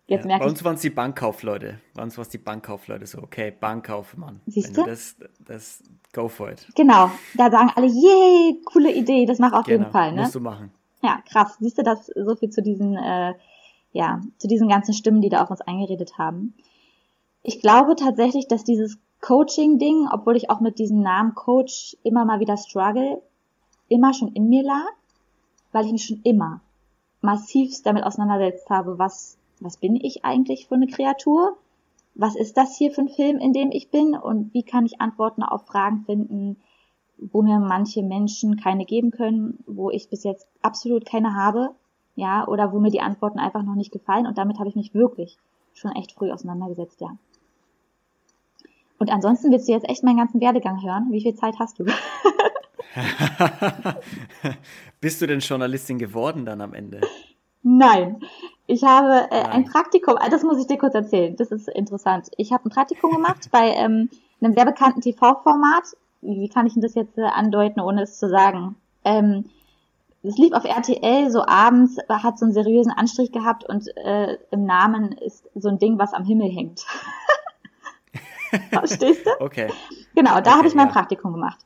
Jetzt 0.07 0.25
ja, 0.27 0.39
bei 0.39 0.45
uns 0.45 0.63
waren 0.63 0.73
es 0.73 0.81
die 0.81 0.89
Bankkaufleute. 0.89 1.79
Bei 1.93 2.01
uns 2.01 2.17
war 2.17 2.23
es 2.23 2.29
die 2.29 2.39
Bankkaufleute 2.39 3.05
so, 3.05 3.19
okay, 3.19 3.51
Bankkaufmann. 3.51 4.41
Siehst 4.47 4.75
du? 4.75 4.83
Das, 4.83 5.15
das, 5.45 5.83
go 6.13 6.27
for 6.27 6.51
it. 6.51 6.67
Genau, 6.75 7.11
da 7.35 7.51
sagen 7.51 7.71
alle, 7.75 7.85
yay, 7.85 8.59
coole 8.65 8.91
Idee, 8.91 9.27
das 9.27 9.37
mach 9.37 9.53
auf 9.53 9.65
genau, 9.65 9.81
jeden 9.81 9.91
Fall. 9.91 10.13
Ne? 10.13 10.21
Musst 10.21 10.33
du 10.33 10.39
machen. 10.39 10.71
Ja, 11.03 11.21
krass. 11.31 11.57
Siehst 11.59 11.77
du 11.77 11.83
das 11.83 12.07
so 12.07 12.35
viel 12.35 12.49
zu 12.49 12.63
diesen, 12.63 12.97
äh, 12.97 13.35
ja, 13.91 14.21
zu 14.39 14.47
diesen 14.47 14.67
ganzen 14.67 14.93
Stimmen, 14.93 15.21
die 15.21 15.29
da 15.29 15.43
auf 15.43 15.51
uns 15.51 15.61
eingeredet 15.61 16.17
haben. 16.17 16.55
Ich 17.43 17.61
glaube 17.61 17.95
tatsächlich, 17.95 18.47
dass 18.47 18.63
dieses 18.63 18.97
Coaching-Ding, 19.21 20.07
obwohl 20.11 20.35
ich 20.35 20.49
auch 20.49 20.59
mit 20.59 20.79
diesem 20.79 21.01
Namen 21.01 21.35
Coach 21.35 21.95
immer 22.03 22.25
mal 22.25 22.39
wieder 22.39 22.57
struggle, 22.57 23.21
immer 23.87 24.13
schon 24.13 24.33
in 24.33 24.49
mir 24.49 24.63
lag, 24.63 24.89
weil 25.71 25.85
ich 25.85 25.91
mich 25.91 26.05
schon 26.05 26.21
immer 26.23 26.61
massivst 27.21 27.85
damit 27.85 28.03
auseinandersetzt 28.03 28.69
habe, 28.69 28.97
was 28.97 29.39
was 29.59 29.77
bin 29.77 29.95
ich 29.95 30.23
eigentlich 30.25 30.67
für 30.67 30.75
eine 30.75 30.87
Kreatur? 30.87 31.57
Was 32.15 32.35
ist 32.35 32.57
das 32.57 32.77
hier 32.77 32.91
für 32.91 33.01
ein 33.01 33.09
Film, 33.09 33.37
in 33.37 33.53
dem 33.53 33.71
ich 33.71 33.91
bin? 33.91 34.15
Und 34.15 34.53
wie 34.53 34.63
kann 34.63 34.85
ich 34.85 35.01
Antworten 35.01 35.43
auf 35.43 35.65
Fragen 35.65 36.03
finden, 36.05 36.57
wo 37.17 37.41
mir 37.41 37.59
manche 37.59 38.01
Menschen 38.01 38.57
keine 38.57 38.85
geben 38.85 39.11
können, 39.11 39.63
wo 39.67 39.89
ich 39.89 40.09
bis 40.09 40.23
jetzt 40.23 40.47
absolut 40.61 41.05
keine 41.05 41.35
habe, 41.35 41.71
ja, 42.15 42.47
oder 42.47 42.71
wo 42.73 42.79
mir 42.79 42.91
die 42.91 43.01
Antworten 43.01 43.39
einfach 43.39 43.63
noch 43.63 43.75
nicht 43.75 43.91
gefallen. 43.91 44.27
Und 44.27 44.37
damit 44.37 44.59
habe 44.59 44.69
ich 44.69 44.75
mich 44.75 44.93
wirklich 44.93 45.37
schon 45.73 45.91
echt 45.91 46.13
früh 46.13 46.31
auseinandergesetzt, 46.31 47.01
ja. 47.01 47.17
Und 48.97 49.11
ansonsten 49.11 49.51
willst 49.51 49.67
du 49.69 49.71
jetzt 49.71 49.87
echt 49.87 50.03
meinen 50.03 50.17
ganzen 50.17 50.41
Werdegang 50.41 50.83
hören? 50.83 51.07
Wie 51.11 51.21
viel 51.21 51.35
Zeit 51.35 51.57
hast 51.59 51.79
du? 51.79 51.85
Bist 55.01 55.21
du 55.21 55.27
denn 55.27 55.39
Journalistin 55.39 55.97
geworden 55.97 56.45
dann 56.45 56.61
am 56.61 56.73
Ende? 56.73 57.01
Nein. 57.61 58.21
Ich 58.67 58.83
habe 58.83 59.31
äh, 59.31 59.43
ein 59.45 59.65
Praktikum, 59.65 60.15
ah, 60.19 60.29
das 60.29 60.43
muss 60.43 60.59
ich 60.59 60.67
dir 60.67 60.77
kurz 60.77 60.93
erzählen, 60.93 61.35
das 61.35 61.51
ist 61.51 61.67
interessant. 61.69 62.29
Ich 62.37 62.51
habe 62.51 62.67
ein 62.67 62.71
Praktikum 62.71 63.11
gemacht 63.11 63.49
bei 63.51 63.69
ähm, 63.71 64.09
einem 64.41 64.53
sehr 64.53 64.65
bekannten 64.65 65.01
TV-Format. 65.01 65.83
Wie 66.21 66.49
kann 66.49 66.67
ich 66.67 66.73
denn 66.73 66.83
das 66.83 66.95
jetzt 66.95 67.17
äh, 67.17 67.23
andeuten, 67.23 67.79
ohne 67.79 68.03
es 68.03 68.19
zu 68.19 68.29
sagen? 68.29 68.75
Ähm, 69.03 69.45
es 70.21 70.37
lief 70.37 70.53
auf 70.53 70.65
RTL 70.65 71.31
so 71.31 71.45
abends, 71.45 71.97
hat 72.09 72.37
so 72.37 72.45
einen 72.45 72.53
seriösen 72.53 72.91
Anstrich 72.91 73.31
gehabt 73.31 73.63
und 73.67 73.87
äh, 73.97 74.37
im 74.51 74.65
Namen 74.65 75.13
ist 75.13 75.49
so 75.55 75.69
ein 75.69 75.79
Ding, 75.79 75.97
was 75.97 76.13
am 76.13 76.25
Himmel 76.25 76.51
hängt. 76.51 76.85
Verstehst 78.71 79.25
du? 79.25 79.31
Okay. 79.39 79.71
Genau, 80.15 80.35
da 80.35 80.39
okay, 80.39 80.49
habe 80.51 80.67
ich 80.67 80.75
mein 80.75 80.87
ja. 80.87 80.93
Praktikum 80.93 81.33
gemacht 81.33 81.59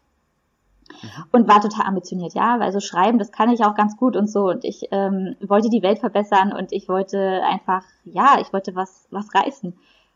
und 1.31 1.47
war 1.47 1.61
total 1.61 1.85
ambitioniert, 1.85 2.33
ja, 2.33 2.59
weil 2.59 2.71
so 2.71 2.79
schreiben, 2.79 3.19
das 3.19 3.31
kann 3.31 3.49
ich 3.49 3.63
auch 3.63 3.75
ganz 3.75 3.97
gut 3.97 4.15
und 4.15 4.29
so 4.29 4.49
und 4.49 4.63
ich 4.63 4.87
ähm, 4.91 5.35
wollte 5.41 5.69
die 5.69 5.83
Welt 5.83 5.99
verbessern 5.99 6.53
und 6.53 6.71
ich 6.71 6.89
wollte 6.89 7.41
einfach, 7.43 7.83
ja, 8.05 8.37
ich 8.39 8.53
wollte 8.53 8.75
was, 8.75 9.07
was 9.11 9.33
reißen. 9.33 9.73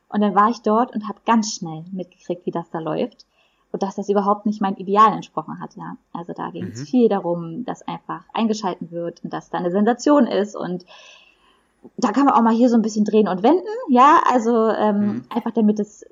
Und 0.10 0.22
dann 0.22 0.36
war 0.36 0.50
ich 0.50 0.62
dort 0.62 0.94
und 0.96 1.08
habe 1.10 1.20
ganz 1.26 1.54
schnell 1.54 1.84
mitgekriegt, 1.92 2.46
wie 2.46 2.52
das 2.52 2.70
da 2.70 2.80
läuft 2.80 3.26
und 3.72 3.84
dass 3.84 3.96
das 3.96 4.10
überhaupt 4.10 4.46
nicht 4.46 4.62
mein 4.62 4.76
Ideal 4.76 5.14
entsprochen 5.14 5.60
hat, 5.60 5.76
ja. 5.76 5.98
Also 6.14 6.34
da 6.34 6.50
ging 6.52 6.68
es 6.68 6.80
mhm. 6.82 6.86
viel 6.86 7.10
darum, 7.10 7.66
dass 7.66 7.88
einfach 7.88 8.24
eingeschalten 8.34 8.92
wird 8.92 9.24
und 9.24 9.34
dass 9.34 9.50
da 9.50 9.58
eine 9.58 9.72
Sensation 9.72 10.28
ist 10.28 10.56
und 10.56 10.86
da 11.96 12.12
kann 12.12 12.26
man 12.26 12.34
auch 12.34 12.42
mal 12.42 12.56
hier 12.56 12.70
so 12.70 12.76
ein 12.76 12.82
bisschen 12.82 13.06
drehen 13.06 13.28
und 13.28 13.44
wenden, 13.44 13.68
ja, 13.90 14.22
also 14.32 14.70
ähm, 14.70 15.00
mhm. 15.00 15.24
einfach 15.30 15.52
damit 15.52 15.80
es 15.80 16.06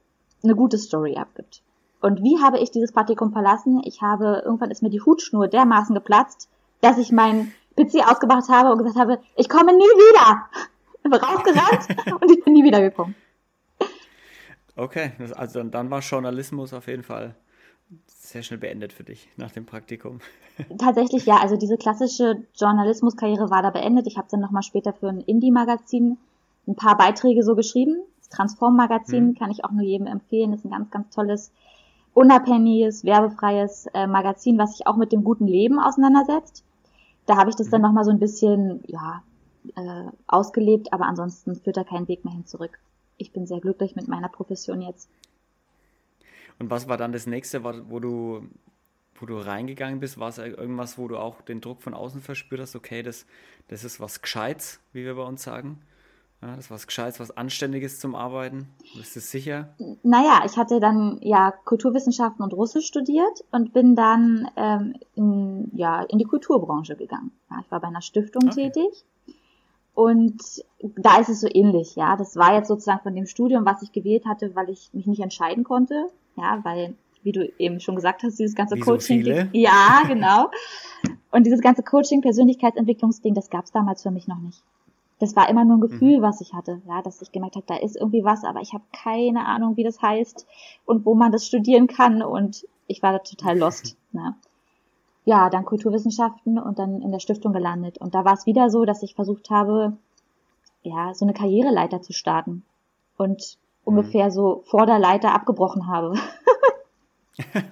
eine 0.43 0.55
gute 0.55 0.77
Story 0.77 1.15
abgibt. 1.15 1.61
Und 2.05 2.21
wie 2.21 2.39
habe 2.39 2.59
ich 2.59 2.69
dieses 2.69 2.91
Praktikum 2.91 3.31
verlassen? 3.31 3.81
Ich 3.83 4.03
habe, 4.03 4.43
irgendwann 4.45 4.69
ist 4.69 4.83
mir 4.83 4.91
die 4.91 5.01
Hutschnur 5.01 5.47
dermaßen 5.47 5.95
geplatzt, 5.95 6.47
dass 6.81 6.99
ich 6.99 7.11
meinen 7.11 7.51
PC 7.75 8.07
ausgebracht 8.07 8.47
habe 8.47 8.71
und 8.71 8.77
gesagt 8.77 8.95
habe, 8.95 9.19
ich 9.35 9.49
komme 9.49 9.73
nie 9.73 9.79
wieder. 9.79 10.45
Ich 10.97 11.01
bin 11.09 11.13
rausgerannt 11.13 12.21
und 12.21 12.31
ich 12.31 12.43
bin 12.43 12.53
nie 12.53 12.63
wiedergekommen. 12.63 13.15
Okay, 14.75 15.13
also 15.33 15.63
dann 15.63 15.89
war 15.89 16.01
Journalismus 16.01 16.73
auf 16.73 16.85
jeden 16.85 17.01
Fall 17.01 17.33
sehr 18.05 18.43
schnell 18.43 18.59
beendet 18.59 18.93
für 18.93 19.03
dich 19.03 19.27
nach 19.35 19.51
dem 19.51 19.65
Praktikum. 19.65 20.19
Tatsächlich 20.77 21.25
ja, 21.25 21.37
also 21.37 21.57
diese 21.57 21.75
klassische 21.75 22.43
Journalismuskarriere 22.53 23.49
war 23.49 23.63
da 23.63 23.71
beendet. 23.71 24.05
Ich 24.05 24.17
habe 24.17 24.27
dann 24.29 24.41
nochmal 24.41 24.61
später 24.61 24.93
für 24.93 25.09
ein 25.09 25.21
Indie-Magazin 25.21 26.19
ein 26.67 26.75
paar 26.75 26.97
Beiträge 26.99 27.41
so 27.41 27.55
geschrieben. 27.55 27.95
Das 28.19 28.29
Transform-Magazin 28.29 29.29
hm. 29.29 29.35
kann 29.39 29.49
ich 29.49 29.65
auch 29.65 29.71
nur 29.71 29.83
jedem 29.83 30.05
empfehlen. 30.05 30.51
Das 30.51 30.59
ist 30.59 30.65
ein 30.65 30.71
ganz, 30.71 30.91
ganz 30.91 31.09
tolles 31.09 31.51
unabhängiges, 32.15 33.03
werbefreies 33.03 33.87
äh, 33.93 34.07
Magazin, 34.07 34.57
was 34.57 34.77
sich 34.77 34.87
auch 34.87 34.95
mit 34.95 35.11
dem 35.11 35.23
guten 35.23 35.45
Leben 35.45 35.79
auseinandersetzt. 35.79 36.63
Da 37.25 37.35
habe 37.37 37.49
ich 37.49 37.55
das 37.55 37.69
dann 37.69 37.81
mhm. 37.81 37.87
nochmal 37.87 38.05
so 38.05 38.11
ein 38.11 38.19
bisschen, 38.19 38.81
ja, 38.87 39.21
äh, 39.75 40.05
ausgelebt, 40.25 40.93
aber 40.93 41.05
ansonsten 41.05 41.55
führt 41.55 41.77
da 41.77 41.83
kein 41.83 42.07
Weg 42.07 42.23
mehr 42.23 42.33
hin 42.33 42.45
zurück. 42.45 42.79
Ich 43.17 43.31
bin 43.31 43.45
sehr 43.45 43.59
glücklich 43.59 43.95
mit 43.95 44.07
meiner 44.07 44.29
Profession 44.29 44.81
jetzt. 44.81 45.09
Und 46.57 46.69
was 46.69 46.87
war 46.87 46.97
dann 46.97 47.11
das 47.11 47.27
nächste, 47.27 47.63
wo 47.63 47.99
du, 47.99 48.47
wo 49.15 49.25
du 49.25 49.37
reingegangen 49.37 49.99
bist? 49.99 50.17
War 50.17 50.29
es 50.29 50.37
irgendwas, 50.37 50.97
wo 50.97 51.07
du 51.09 51.17
auch 51.17 51.41
den 51.41 51.59
Druck 51.59 51.81
von 51.81 51.93
außen 51.93 52.21
verspürt 52.21 52.61
hast? 52.61 52.75
Okay, 52.75 53.03
das, 53.03 53.25
das 53.67 53.83
ist 53.83 53.99
was 53.99 54.21
Gescheites, 54.21 54.79
wie 54.93 55.03
wir 55.03 55.15
bei 55.15 55.23
uns 55.23 55.43
sagen. 55.43 55.81
Ja, 56.41 56.55
das 56.55 56.69
war 56.69 56.75
was 56.75 56.85
Gescheites, 56.85 57.19
was 57.19 57.35
Anständiges 57.35 57.99
zum 57.99 58.13
Arbeiten. 58.13 58.67
Bist 58.95 59.15
du 59.15 59.19
sicher? 59.19 59.73
Naja, 60.03 60.43
ich 60.45 60.57
hatte 60.57 60.79
dann 60.79 61.17
ja 61.21 61.51
Kulturwissenschaften 61.51 62.43
und 62.43 62.53
Russisch 62.53 62.85
studiert 62.85 63.43
und 63.51 63.73
bin 63.73 63.95
dann 63.95 64.47
ähm, 64.55 64.95
in, 65.15 65.71
ja, 65.75 66.03
in 66.03 66.19
die 66.19 66.25
Kulturbranche 66.25 66.95
gegangen. 66.95 67.31
Ja, 67.49 67.57
ich 67.61 67.71
war 67.71 67.79
bei 67.79 67.87
einer 67.87 68.01
Stiftung 68.01 68.49
okay. 68.49 68.69
tätig. 68.71 69.05
Und 69.93 70.41
da 70.81 71.19
ist 71.19 71.29
es 71.29 71.39
so 71.39 71.47
ähnlich, 71.51 71.95
ja. 71.95 72.17
Das 72.17 72.35
war 72.35 72.53
jetzt 72.53 72.67
sozusagen 72.67 73.01
von 73.01 73.15
dem 73.15 73.25
Studium, 73.25 73.65
was 73.65 73.81
ich 73.81 73.93
gewählt 73.93 74.25
hatte, 74.25 74.53
weil 74.53 74.69
ich 74.69 74.89
mich 74.91 75.07
nicht 75.07 75.21
entscheiden 75.21 75.63
konnte. 75.63 76.09
Ja, 76.35 76.59
weil, 76.63 76.95
wie 77.23 77.31
du 77.31 77.49
eben 77.57 77.79
schon 77.79 77.95
gesagt 77.95 78.23
hast, 78.23 78.37
dieses 78.37 78.55
ganze 78.55 78.75
wie 78.75 78.81
Coaching. 78.81 79.23
So? 79.23 79.31
Ja, 79.53 80.03
genau. 80.05 80.51
Und 81.31 81.45
dieses 81.45 81.61
ganze 81.61 81.81
Coaching, 81.81 82.21
Persönlichkeitsentwicklungsding, 82.21 83.33
das 83.33 83.49
gab 83.49 83.63
es 83.63 83.71
damals 83.71 84.03
für 84.03 84.11
mich 84.11 84.27
noch 84.27 84.39
nicht 84.39 84.61
das 85.19 85.35
war 85.35 85.49
immer 85.49 85.63
nur 85.63 85.77
ein 85.77 85.81
Gefühl, 85.81 86.17
mhm. 86.17 86.21
was 86.21 86.41
ich 86.41 86.53
hatte, 86.53 86.81
ja, 86.87 87.01
dass 87.01 87.21
ich 87.21 87.31
gemerkt 87.31 87.55
habe, 87.55 87.65
da 87.67 87.77
ist 87.77 87.95
irgendwie 87.95 88.23
was, 88.23 88.43
aber 88.43 88.61
ich 88.61 88.73
habe 88.73 88.83
keine 88.91 89.45
Ahnung, 89.45 89.77
wie 89.77 89.83
das 89.83 90.01
heißt 90.01 90.45
und 90.85 91.05
wo 91.05 91.15
man 91.15 91.31
das 91.31 91.45
studieren 91.45 91.87
kann 91.87 92.21
und 92.21 92.67
ich 92.87 93.01
war 93.01 93.13
da 93.13 93.19
total 93.19 93.57
lost. 93.57 93.97
Ne? 94.15 94.33
Ja, 95.25 95.49
dann 95.49 95.65
Kulturwissenschaften 95.65 96.57
und 96.57 96.79
dann 96.79 97.01
in 97.01 97.11
der 97.11 97.19
Stiftung 97.19 97.51
gelandet 97.51 97.97
und 97.97 98.15
da 98.15 98.23
war 98.23 98.31
es 98.31 98.45
wieder 98.45 98.69
so, 98.69 98.85
dass 98.85 99.03
ich 99.03 99.13
versucht 99.13 99.49
habe, 99.49 99.97
ja, 100.83 101.13
so 101.13 101.25
eine 101.25 101.33
Karriereleiter 101.33 102.01
zu 102.01 102.13
starten 102.13 102.63
und 103.17 103.57
mhm. 103.83 103.97
ungefähr 103.97 104.31
so 104.31 104.63
vor 104.67 104.85
der 104.85 104.99
Leiter 104.99 105.33
abgebrochen 105.33 105.87
habe. 105.87 106.13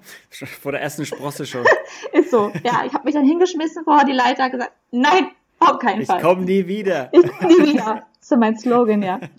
vor 0.62 0.74
der 0.74 0.82
ersten 0.82 1.06
Sprosse 1.06 1.46
schon. 1.46 1.66
ist 2.12 2.32
so. 2.32 2.52
Ja, 2.64 2.84
ich 2.86 2.94
habe 2.94 3.06
mich 3.06 3.14
dann 3.14 3.26
hingeschmissen 3.26 3.86
vor 3.86 4.04
die 4.04 4.12
Leiter 4.12 4.50
gesagt, 4.50 4.74
nein, 4.92 5.28
auf 5.72 5.80
keinen 5.80 6.02
ich 6.02 6.08
Fall. 6.08 6.18
Ich 6.18 6.24
komme 6.24 6.44
nie 6.44 6.68
wieder. 6.68 7.10
Ich 7.14 7.32
komme 7.32 7.48
nie 7.48 7.74
wieder. 7.74 8.06
Das 8.20 8.32
ist 8.32 8.38
mein 8.38 8.58
Slogan, 8.58 9.02
ja. 9.02 9.20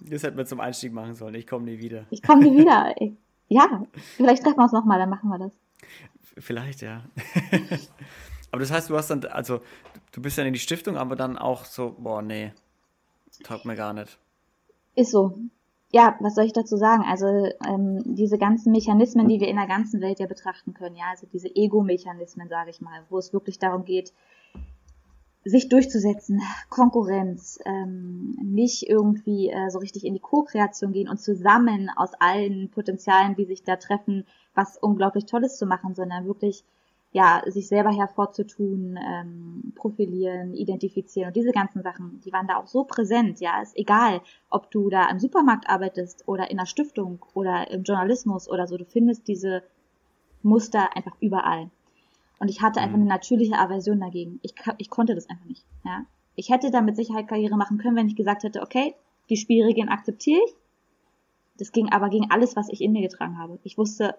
Das 0.00 0.24
hätten 0.24 0.36
wir 0.36 0.44
zum 0.44 0.60
Einstieg 0.60 0.92
machen 0.92 1.14
sollen. 1.14 1.34
Ich 1.36 1.46
komme 1.46 1.64
nie 1.64 1.78
wieder. 1.78 2.04
Ich 2.10 2.22
komme 2.22 2.42
nie 2.42 2.58
wieder. 2.58 2.94
Ja, 3.48 3.86
vielleicht 4.16 4.42
treffen 4.42 4.58
wir 4.58 4.64
uns 4.64 4.72
nochmal, 4.72 4.98
dann 4.98 5.10
machen 5.10 5.28
wir 5.28 5.38
das. 5.38 5.52
Vielleicht, 6.38 6.82
ja. 6.82 7.04
aber 8.50 8.60
das 8.60 8.70
heißt, 8.70 8.90
du 8.90 8.96
hast 8.96 9.08
dann, 9.08 9.24
also 9.26 9.60
du 10.12 10.22
bist 10.22 10.38
dann 10.38 10.46
in 10.46 10.54
die 10.54 10.58
Stiftung, 10.58 10.96
aber 10.96 11.16
dann 11.16 11.36
auch 11.36 11.64
so, 11.64 11.94
boah, 11.98 12.22
nee, 12.22 12.52
taugt 13.44 13.64
mir 13.64 13.76
gar 13.76 13.92
nicht. 13.92 14.18
Ist 14.94 15.10
so. 15.10 15.34
Ja, 15.90 16.16
was 16.20 16.34
soll 16.34 16.46
ich 16.46 16.54
dazu 16.54 16.78
sagen? 16.78 17.04
Also 17.06 17.26
ähm, 17.66 18.02
diese 18.04 18.38
ganzen 18.38 18.72
Mechanismen, 18.72 19.28
die 19.28 19.40
wir 19.40 19.48
in 19.48 19.56
der 19.56 19.66
ganzen 19.66 20.00
Welt 20.00 20.20
ja 20.20 20.26
betrachten 20.26 20.72
können, 20.72 20.96
ja, 20.96 21.10
also 21.10 21.26
diese 21.30 21.54
Ego-Mechanismen, 21.54 22.48
sage 22.48 22.70
ich 22.70 22.80
mal, 22.80 23.04
wo 23.10 23.18
es 23.18 23.34
wirklich 23.34 23.58
darum 23.58 23.84
geht, 23.84 24.14
sich 25.44 25.68
durchzusetzen, 25.68 26.40
Konkurrenz, 26.68 27.58
ähm, 27.64 28.36
nicht 28.42 28.88
irgendwie 28.88 29.50
äh, 29.50 29.70
so 29.70 29.78
richtig 29.78 30.04
in 30.04 30.14
die 30.14 30.20
Co-Kreation 30.20 30.92
gehen 30.92 31.08
und 31.08 31.20
zusammen 31.20 31.90
aus 31.96 32.12
allen 32.20 32.70
Potenzialen, 32.70 33.34
die 33.34 33.44
sich 33.44 33.64
da 33.64 33.76
treffen, 33.76 34.24
was 34.54 34.76
unglaublich 34.78 35.26
Tolles 35.26 35.56
zu 35.56 35.66
machen, 35.66 35.94
sondern 35.94 36.26
wirklich 36.26 36.64
ja 37.10 37.42
sich 37.46 37.68
selber 37.68 37.90
hervorzutun, 37.90 38.98
ähm, 39.02 39.72
profilieren, 39.74 40.54
identifizieren 40.54 41.28
und 41.28 41.36
diese 41.36 41.52
ganzen 41.52 41.82
Sachen, 41.82 42.20
die 42.24 42.32
waren 42.32 42.46
da 42.46 42.56
auch 42.56 42.68
so 42.68 42.84
präsent. 42.84 43.40
Ja, 43.40 43.60
ist 43.60 43.76
egal, 43.76 44.20
ob 44.48 44.70
du 44.70 44.90
da 44.90 45.10
im 45.10 45.18
Supermarkt 45.18 45.68
arbeitest 45.68 46.26
oder 46.28 46.50
in 46.50 46.58
einer 46.58 46.66
Stiftung 46.66 47.24
oder 47.34 47.70
im 47.70 47.82
Journalismus 47.82 48.48
oder 48.48 48.66
so, 48.66 48.76
du 48.76 48.84
findest 48.84 49.28
diese 49.28 49.62
Muster 50.42 50.96
einfach 50.96 51.16
überall. 51.20 51.70
Und 52.42 52.48
ich 52.48 52.60
hatte 52.60 52.80
einfach 52.80 52.96
mhm. 52.96 53.02
eine 53.02 53.10
natürliche 53.10 53.56
Aversion 53.56 54.00
dagegen. 54.00 54.40
Ich, 54.42 54.54
ich 54.78 54.90
konnte 54.90 55.14
das 55.14 55.30
einfach 55.30 55.44
nicht. 55.44 55.64
Ja? 55.84 56.06
Ich 56.34 56.50
hätte 56.50 56.72
da 56.72 56.80
mit 56.80 56.96
Sicherheit 56.96 57.28
Karriere 57.28 57.56
machen 57.56 57.78
können, 57.78 57.94
wenn 57.94 58.08
ich 58.08 58.16
gesagt 58.16 58.42
hätte, 58.42 58.62
okay, 58.62 58.96
die 59.30 59.36
Spielregeln 59.36 59.88
akzeptiere 59.88 60.40
ich. 60.44 60.52
Das 61.58 61.70
ging 61.70 61.92
aber 61.92 62.08
gegen 62.08 62.32
alles, 62.32 62.56
was 62.56 62.68
ich 62.68 62.80
in 62.80 62.90
mir 62.90 63.02
getragen 63.02 63.38
habe. 63.38 63.60
Ich 63.62 63.78
wusste, 63.78 64.16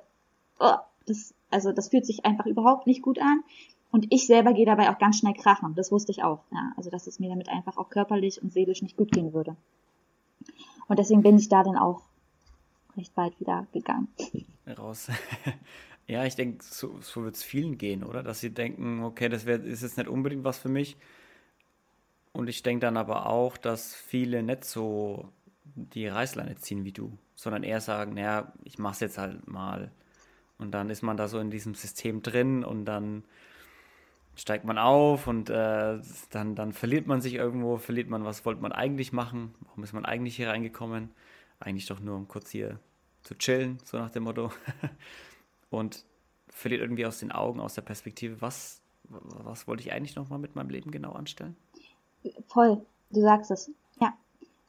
oh, 0.57 0.75
das, 1.05 1.33
also 1.51 1.73
das 1.73 1.89
fühlt 1.89 2.05
sich 2.05 2.23
einfach 2.23 2.45
überhaupt 2.45 2.87
nicht 2.87 3.01
gut 3.01 3.19
an. 3.19 3.43
Und 3.91 4.07
ich 4.09 4.25
selber 4.25 4.53
gehe 4.53 4.65
dabei 4.65 4.89
auch 4.89 4.99
ganz 4.99 5.17
schnell 5.17 5.33
krachen. 5.33 5.75
Das 5.75 5.91
wusste 5.91 6.13
ich 6.13 6.23
auch. 6.23 6.45
Ja? 6.53 6.71
Also 6.77 6.89
dass 6.89 7.07
es 7.07 7.19
mir 7.19 7.27
damit 7.27 7.49
einfach 7.49 7.75
auch 7.75 7.89
körperlich 7.89 8.41
und 8.41 8.53
seelisch 8.53 8.83
nicht 8.83 8.95
gut 8.95 9.11
gehen 9.11 9.33
würde. 9.33 9.57
Und 10.87 10.97
deswegen 10.97 11.23
bin 11.23 11.37
ich 11.37 11.49
da 11.49 11.61
dann 11.61 11.75
auch 11.75 12.03
recht 12.95 13.13
bald 13.15 13.37
wieder 13.41 13.67
gegangen. 13.73 14.07
Raus. 14.77 15.09
Ja, 16.07 16.25
ich 16.25 16.35
denke, 16.35 16.63
so, 16.63 16.99
so 17.01 17.23
wird 17.23 17.35
es 17.35 17.43
vielen 17.43 17.77
gehen, 17.77 18.03
oder? 18.03 18.23
Dass 18.23 18.41
sie 18.41 18.53
denken, 18.53 19.03
okay, 19.03 19.29
das 19.29 19.45
wär, 19.45 19.63
ist 19.63 19.83
jetzt 19.83 19.97
nicht 19.97 20.09
unbedingt 20.09 20.43
was 20.43 20.57
für 20.57 20.69
mich. 20.69 20.97
Und 22.33 22.49
ich 22.49 22.63
denke 22.63 22.81
dann 22.81 22.97
aber 22.97 23.27
auch, 23.27 23.57
dass 23.57 23.95
viele 23.95 24.43
nicht 24.43 24.65
so 24.65 25.29
die 25.75 26.07
Reißleine 26.07 26.55
ziehen 26.55 26.83
wie 26.83 26.91
du, 26.91 27.17
sondern 27.35 27.63
eher 27.63 27.79
sagen, 27.79 28.15
naja, 28.15 28.51
ich 28.63 28.79
mach's 28.79 28.99
jetzt 28.99 29.17
halt 29.17 29.47
mal. 29.47 29.91
Und 30.57 30.71
dann 30.71 30.89
ist 30.89 31.03
man 31.03 31.17
da 31.17 31.27
so 31.27 31.39
in 31.39 31.51
diesem 31.51 31.75
System 31.75 32.21
drin 32.21 32.63
und 32.63 32.85
dann 32.85 33.23
steigt 34.35 34.65
man 34.65 34.77
auf 34.77 35.27
und 35.27 35.49
äh, 35.49 35.99
dann, 36.31 36.55
dann 36.55 36.73
verliert 36.73 37.07
man 37.07 37.21
sich 37.21 37.35
irgendwo, 37.35 37.77
verliert 37.77 38.09
man, 38.09 38.25
was 38.25 38.45
wollte 38.45 38.61
man 38.61 38.71
eigentlich 38.71 39.13
machen, 39.13 39.53
warum 39.61 39.83
ist 39.83 39.93
man 39.93 40.05
eigentlich 40.05 40.35
hier 40.35 40.49
reingekommen? 40.49 41.11
Eigentlich 41.59 41.85
doch 41.85 41.99
nur, 41.99 42.15
um 42.15 42.27
kurz 42.27 42.49
hier 42.49 42.79
zu 43.21 43.35
chillen, 43.35 43.77
so 43.83 43.97
nach 43.97 44.11
dem 44.11 44.23
Motto. 44.23 44.51
und 45.73 46.05
verliert 46.49 46.81
irgendwie 46.81 47.05
aus 47.05 47.19
den 47.19 47.31
Augen, 47.31 47.59
aus 47.59 47.73
der 47.73 47.81
Perspektive, 47.81 48.41
was, 48.41 48.81
was 49.09 49.67
wollte 49.67 49.83
ich 49.83 49.91
eigentlich 49.91 50.15
nochmal 50.15 50.39
mit 50.39 50.55
meinem 50.55 50.69
Leben 50.69 50.91
genau 50.91 51.11
anstellen? 51.11 51.55
Voll, 52.47 52.81
du 53.11 53.21
sagst 53.21 53.51
es. 53.51 53.71
Ja. 53.99 54.13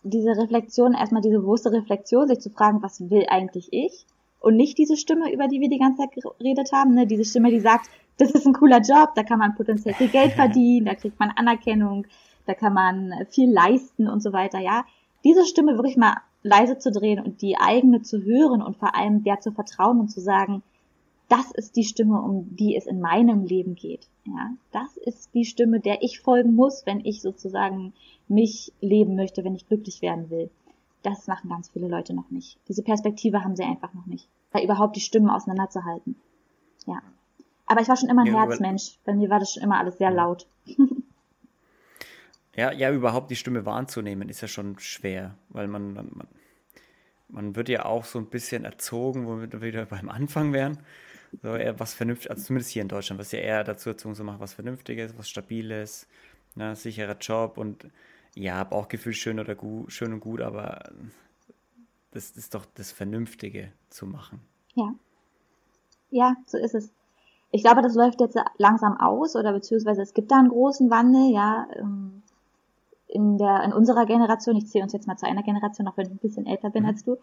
Diese 0.03 0.31
Reflexion, 0.37 0.95
erstmal 0.95 1.23
diese 1.23 1.39
bewusste 1.39 1.73
Reflexion, 1.73 2.29
sich 2.29 2.41
zu 2.41 2.51
fragen, 2.51 2.83
was 2.83 3.11
will 3.11 3.27
eigentlich 3.29 3.73
ich? 3.73 4.07
Und 4.41 4.57
nicht 4.57 4.77
diese 4.77 4.97
Stimme, 4.97 5.33
über 5.33 5.49
die 5.49 5.61
wir 5.61 5.71
die 5.71 5.79
ganze 5.79 6.03
Zeit 6.03 6.13
geredet 6.13 6.73
haben, 6.73 6.95
ne? 6.95 7.07
diese 7.07 7.25
Stimme, 7.25 7.51
die 7.51 7.61
sagt, 7.61 7.89
das 8.19 8.31
ist 8.33 8.47
ein 8.47 8.53
cooler 8.53 8.81
Job, 8.81 9.15
da 9.15 9.23
kann 9.23 9.39
man 9.39 9.55
potenziell 9.55 9.95
viel 9.95 10.09
Geld 10.09 10.33
verdienen, 10.35 10.87
da 10.87 10.95
kriegt 10.95 11.19
man 11.19 11.31
Anerkennung, 11.31 12.07
da 12.47 12.55
kann 12.55 12.75
man 12.75 13.13
viel 13.31 13.51
leisten 13.51 14.09
und 14.09 14.23
so 14.23 14.33
weiter, 14.33 14.59
ja. 14.59 14.85
Diese 15.25 15.47
Stimme 15.47 15.77
wirklich 15.77 15.97
mal 15.97 16.17
leise 16.43 16.79
zu 16.79 16.91
drehen 16.93 17.25
und 17.25 17.41
die 17.41 17.57
eigene 17.57 18.03
zu 18.03 18.23
hören 18.23 18.61
und 18.63 18.77
vor 18.77 18.95
allem 18.95 19.25
der 19.25 19.41
zu 19.41 19.51
vertrauen 19.51 19.99
und 19.99 20.09
zu 20.09 20.21
sagen, 20.21 20.63
das 21.35 21.51
ist 21.51 21.75
die 21.75 21.83
Stimme, 21.83 22.23
um 22.23 22.55
die 22.55 22.77
es 22.77 22.87
in 22.87 23.01
meinem 23.01 23.45
Leben 23.45 23.75
geht. 23.75 24.07
Ja, 24.25 24.53
das 24.71 24.97
ist 24.97 25.35
die 25.35 25.45
Stimme, 25.45 25.81
der 25.81 26.01
ich 26.01 26.21
folgen 26.21 26.55
muss, 26.55 26.87
wenn 26.87 27.05
ich 27.05 27.23
sozusagen 27.23 27.93
mich 28.29 28.73
leben 28.81 29.17
möchte, 29.17 29.43
wenn 29.43 29.57
ich 29.57 29.67
glücklich 29.67 30.01
werden 30.01 30.31
will. 30.31 30.49
Das 31.03 31.27
machen 31.27 31.51
ganz 31.51 31.69
viele 31.71 31.89
Leute 31.89 32.15
noch 32.15 32.31
nicht. 32.31 32.59
Diese 32.69 32.85
Perspektive 32.85 33.43
haben 33.43 33.57
sie 33.57 33.65
einfach 33.65 33.93
noch 33.95 34.07
nicht. 34.07 34.29
Da 34.53 34.63
überhaupt 34.63 34.95
die 34.95 35.01
Stimmen 35.01 35.29
auseinanderzuhalten. 35.29 36.15
Ja. 36.87 37.03
Aber 37.67 37.81
ich 37.81 37.89
war 37.89 37.97
schon 37.97 38.11
immer 38.11 38.23
ein 38.23 38.33
ja, 38.33 38.47
Herzmensch. 38.47 38.99
Bei 39.05 39.13
mir 39.13 39.29
war 39.29 39.41
das 39.41 39.55
schon 39.55 39.65
immer 39.65 39.79
alles 39.79 39.99
sehr 39.99 40.13
laut. 40.13 40.47
ja, 42.55 42.71
ja, 42.71 42.93
überhaupt 42.93 43.33
die 43.33 43.37
Stimme 43.37 43.67
wahrzunehmen 43.67 44.29
ist 44.29 44.41
ja 44.41 44.47
schon 44.47 44.79
schwer, 44.79 45.35
weil 45.49 45.67
man, 45.67 45.95
man, 45.95 46.11
man 47.29 47.57
wird 47.57 47.69
ja 47.69 47.87
auch 47.87 48.05
so 48.05 48.21
ein 48.21 48.27
bisschen 48.27 48.65
erzogen, 48.65 49.27
womit 49.27 49.53
wir 49.53 49.63
wieder 49.63 49.87
beim 49.87 50.09
Anfang 50.09 50.53
wären 50.53 50.79
so 51.43 51.55
eher 51.55 51.79
was 51.81 51.95
Vernünftiges, 51.95 52.31
also 52.31 52.45
zumindest 52.45 52.71
hier 52.71 52.83
in 52.83 52.89
Deutschland, 52.89 53.21
was 53.21 53.33
ja 53.33 53.39
eher 53.39 53.65
dazu 53.65 53.91
erzogen 53.91 54.15
so 54.15 54.25
machen, 54.25 54.41
was 54.41 54.55
Vernünftiges, 54.55 55.17
was 55.17 55.29
Stabiles, 55.29 56.07
ne, 56.55 56.77
sicherer 56.77 57.17
Job 57.19 57.59
und 57.59 57.89
ja, 58.35 58.65
Bauchgefühl 58.65 59.13
schön 59.13 59.39
oder 59.39 59.55
gut, 59.55 59.93
schön 59.93 60.13
und 60.13 60.21
gut, 60.21 60.41
aber 60.41 60.91
das 62.11 62.31
ist 62.33 62.55
doch 62.55 62.65
das 62.75 62.93
Vernünftige 62.93 63.73
zu 63.91 64.07
machen. 64.07 64.41
Ja. 64.75 64.95
Ja, 66.11 66.37
so 66.47 66.59
ist 66.59 66.75
es. 66.75 66.91
Ich 67.51 67.63
glaube, 67.63 67.83
das 67.83 67.95
läuft 67.95 68.21
jetzt 68.21 68.37
langsam 68.59 68.97
aus 68.99 69.37
oder 69.37 69.53
beziehungsweise 69.53 70.03
es 70.03 70.15
gibt 70.15 70.31
da 70.31 70.39
einen 70.39 70.49
großen 70.49 70.91
Wandel, 70.91 71.33
ja. 71.33 71.67
Ähm, 71.77 72.23
in 73.07 73.39
der, 73.39 73.63
in 73.63 73.73
unserer 73.73 74.07
Generation, 74.07 74.57
ich 74.57 74.67
zähle 74.67 74.83
uns 74.83 74.93
jetzt 74.93 75.07
mal 75.07 75.17
zu 75.17 75.27
einer 75.27 75.45
Generation, 75.45 75.87
auch 75.87 75.97
wenn 75.97 76.07
ich 76.07 76.13
ein 76.13 76.19
bisschen 76.19 76.47
älter 76.47 76.71
bin 76.71 76.83
mhm. 76.83 76.89
als 76.89 77.05
du, 77.05 77.17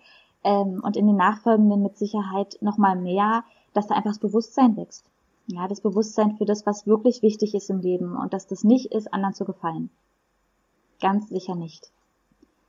ähm, 0.44 0.82
und 0.84 0.96
in 0.96 1.06
den 1.06 1.18
nachfolgenden 1.18 1.82
mit 1.82 1.98
Sicherheit 1.98 2.58
nochmal 2.62 2.96
mehr, 2.96 3.44
dass 3.74 3.88
da 3.88 3.96
einfach 3.96 4.12
das 4.12 4.20
Bewusstsein 4.20 4.78
wächst. 4.78 5.06
Ja, 5.48 5.68
das 5.68 5.82
Bewusstsein 5.82 6.38
für 6.38 6.46
das, 6.46 6.66
was 6.66 6.88
wirklich 6.88 7.22
wichtig 7.22 7.56
ist 7.56 7.70
im 7.70 7.82
Leben 7.82 8.16
und 8.16 8.34
dass 8.34 8.48
das 8.48 8.64
nicht 8.64 8.94
ist, 8.94 9.14
anderen 9.14 9.34
zu 9.34 9.46
gefallen. 9.46 9.90
Ganz 11.02 11.30
sicher 11.30 11.56
nicht. 11.56 11.92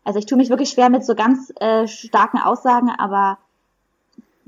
Also 0.05 0.19
ich 0.19 0.27
tue 0.27 0.39
mich 0.39 0.49
wirklich 0.49 0.71
schwer 0.71 0.91
mit 0.91 1.05
so 1.05 1.15
ganz 1.15 1.53
äh, 1.61 1.87
starken 1.87 2.39
Aussagen, 2.39 2.91
aber 2.91 3.39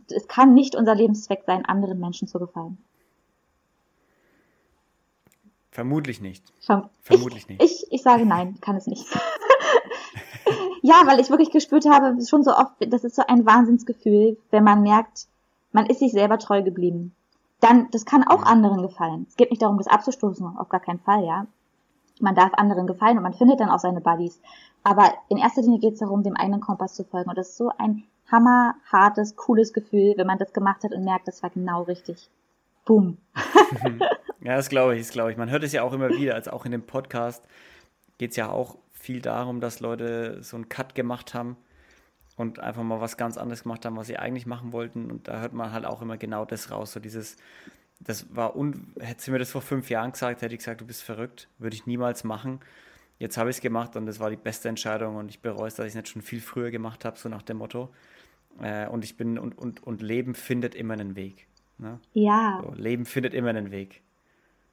es 0.09 0.27
kann 0.27 0.55
nicht 0.55 0.75
unser 0.75 0.95
Lebenszweck 0.95 1.45
sein, 1.47 1.65
anderen 1.65 2.01
Menschen 2.01 2.27
zu 2.29 2.39
gefallen. 2.39 2.79
Vermutlich 5.71 6.21
nicht. 6.21 6.45
Verm 6.61 6.89
Vermutlich 7.03 7.43
ich, 7.43 7.49
nicht. 7.49 7.63
Ich, 7.63 7.93
ich 7.93 8.03
sage 8.03 8.25
nein, 8.27 8.59
kann 8.61 8.77
es 8.77 8.87
nicht. 8.87 9.07
ja, 10.83 11.03
weil 11.07 11.21
ich 11.21 11.31
wirklich 11.31 11.51
gespürt 11.51 11.87
habe, 11.87 12.17
schon 12.25 12.45
so 12.45 12.53
oft, 12.53 12.75
das 12.81 13.05
ist 13.05 13.17
so 13.17 13.23
ein 13.27 13.45
Wahnsinnsgefühl, 13.45 14.39
wenn 14.51 14.65
man 14.65 14.83
merkt, 14.83 15.27
man 15.75 15.87
ist 15.87 15.99
sich 15.99 16.13
selber 16.13 16.39
treu 16.39 16.63
geblieben. 16.63 17.15
Dann, 17.61 17.91
das 17.91 18.07
kann 18.07 18.27
auch 18.27 18.45
anderen 18.45 18.81
gefallen. 18.81 19.27
Es 19.29 19.37
geht 19.37 19.51
nicht 19.51 19.61
darum, 19.61 19.77
das 19.77 19.89
abzustoßen, 19.89 20.57
auf 20.57 20.69
gar 20.69 20.81
keinen 20.81 21.01
Fall, 21.01 21.25
ja. 21.25 21.47
Man 22.21 22.37
darf 22.37 22.55
anderen 22.55 22.87
gefallen 22.87 23.17
und 23.17 23.25
man 23.25 23.35
findet 23.35 23.59
dann 23.59 23.71
auch 23.71 23.81
seine 23.81 24.01
Buddies. 24.01 24.41
Aber 24.85 25.13
in 25.29 25.37
erster 25.37 25.63
Linie 25.63 25.81
geht 25.81 25.95
es 25.95 25.99
darum, 25.99 26.23
dem 26.23 26.37
eigenen 26.37 26.61
Kompass 26.61 26.95
zu 26.95 27.05
folgen. 27.05 27.29
Und 27.29 27.37
das 27.37 27.49
ist 27.51 27.57
so 27.57 27.73
ein 27.77 28.05
hammerhartes, 28.31 29.35
cooles 29.35 29.73
Gefühl, 29.73 30.15
wenn 30.17 30.29
man 30.29 30.39
das 30.39 30.53
gemacht 30.53 30.85
hat 30.85 30.93
und 30.93 31.05
merkt, 31.05 31.27
das 31.27 31.43
war 31.43 31.51
genau 31.51 31.83
richtig. 31.83 32.29
Boom. 32.85 33.19
ja, 34.43 34.57
das 34.57 34.69
glaube 34.69 34.95
ich, 34.95 35.03
das 35.03 35.11
glaube 35.11 35.33
ich. 35.33 35.37
Man 35.37 35.51
hört 35.51 35.65
es 35.65 35.73
ja 35.73 35.83
auch 35.83 35.93
immer 35.93 36.11
wieder, 36.11 36.35
also 36.35 36.53
auch 36.53 36.65
in 36.65 36.71
dem 36.71 36.87
Podcast 36.87 37.45
geht 38.19 38.31
es 38.31 38.37
ja 38.37 38.49
auch 38.49 38.77
viel 38.93 39.21
darum, 39.21 39.61
dass 39.61 39.81
Leute 39.81 40.41
so 40.43 40.57
einen 40.57 40.69
Cut 40.69 40.95
gemacht 40.95 41.35
haben 41.35 41.57
und 42.37 42.59
einfach 42.59 42.83
mal 42.83 43.01
was 43.01 43.17
ganz 43.17 43.37
anderes 43.37 43.63
gemacht 43.63 43.85
haben, 43.85 43.97
was 43.97 44.07
sie 44.07 44.17
eigentlich 44.17 44.47
machen 44.47 44.73
wollten. 44.73 45.11
Und 45.11 45.29
da 45.29 45.41
hört 45.41 45.53
man 45.53 45.73
halt 45.73 45.85
auch 45.85 46.03
immer 46.03 46.17
genau 46.17 46.45
das 46.45 46.71
raus. 46.71 46.93
So 46.93 47.01
dieses, 47.01 47.37
das 48.01 48.35
war, 48.35 48.57
un 48.57 48.93
hätte 48.99 49.23
sie 49.23 49.31
mir 49.31 49.39
das 49.39 49.51
vor 49.51 49.63
fünf 49.63 49.91
Jahren 49.91 50.13
gesagt, 50.13 50.43
hätte 50.43 50.55
ich 50.55 50.59
gesagt, 50.59 50.81
du 50.81 50.87
bist 50.87 51.03
verrückt, 51.03 51.49
würde 51.59 51.77
ich 51.77 51.87
niemals 51.87 52.25
machen. 52.25 52.61
Jetzt 53.19 53.39
habe 53.39 53.51
ich 53.51 53.57
es 53.57 53.63
gemacht 53.63 53.95
und 53.97 54.07
das 54.07 54.19
war 54.19 54.31
die 54.31 54.37
beste 54.37 54.69
Entscheidung 54.69 55.17
und 55.17 55.31
ich 55.31 55.41
bereue 55.41 55.69
es, 55.69 55.77
dass 55.77 55.87
ich 55.87 55.91
es 55.91 55.95
nicht 55.95 56.09
schon 56.09 56.23
viel 56.23 56.41
früher 56.41 56.71
gemacht 56.71 57.05
habe, 57.05 57.17
so 57.17 57.29
nach 57.29 57.43
dem 57.43 57.59
Motto. 57.59 57.91
Äh, 58.61 58.89
und 58.89 59.05
ich 59.05 59.17
bin, 59.17 59.39
und, 59.39 59.57
und, 59.57 59.83
und 59.85 60.03
Leben 60.03 60.35
findet 60.35 60.75
immer 60.75 60.95
einen 60.95 61.15
Weg. 61.15 61.47
Ne? 61.79 62.01
Ja. 62.13 62.61
So, 62.63 62.75
Leben 62.75 63.05
findet 63.05 63.35
immer 63.35 63.51
einen 63.51 63.71
Weg. 63.71 64.03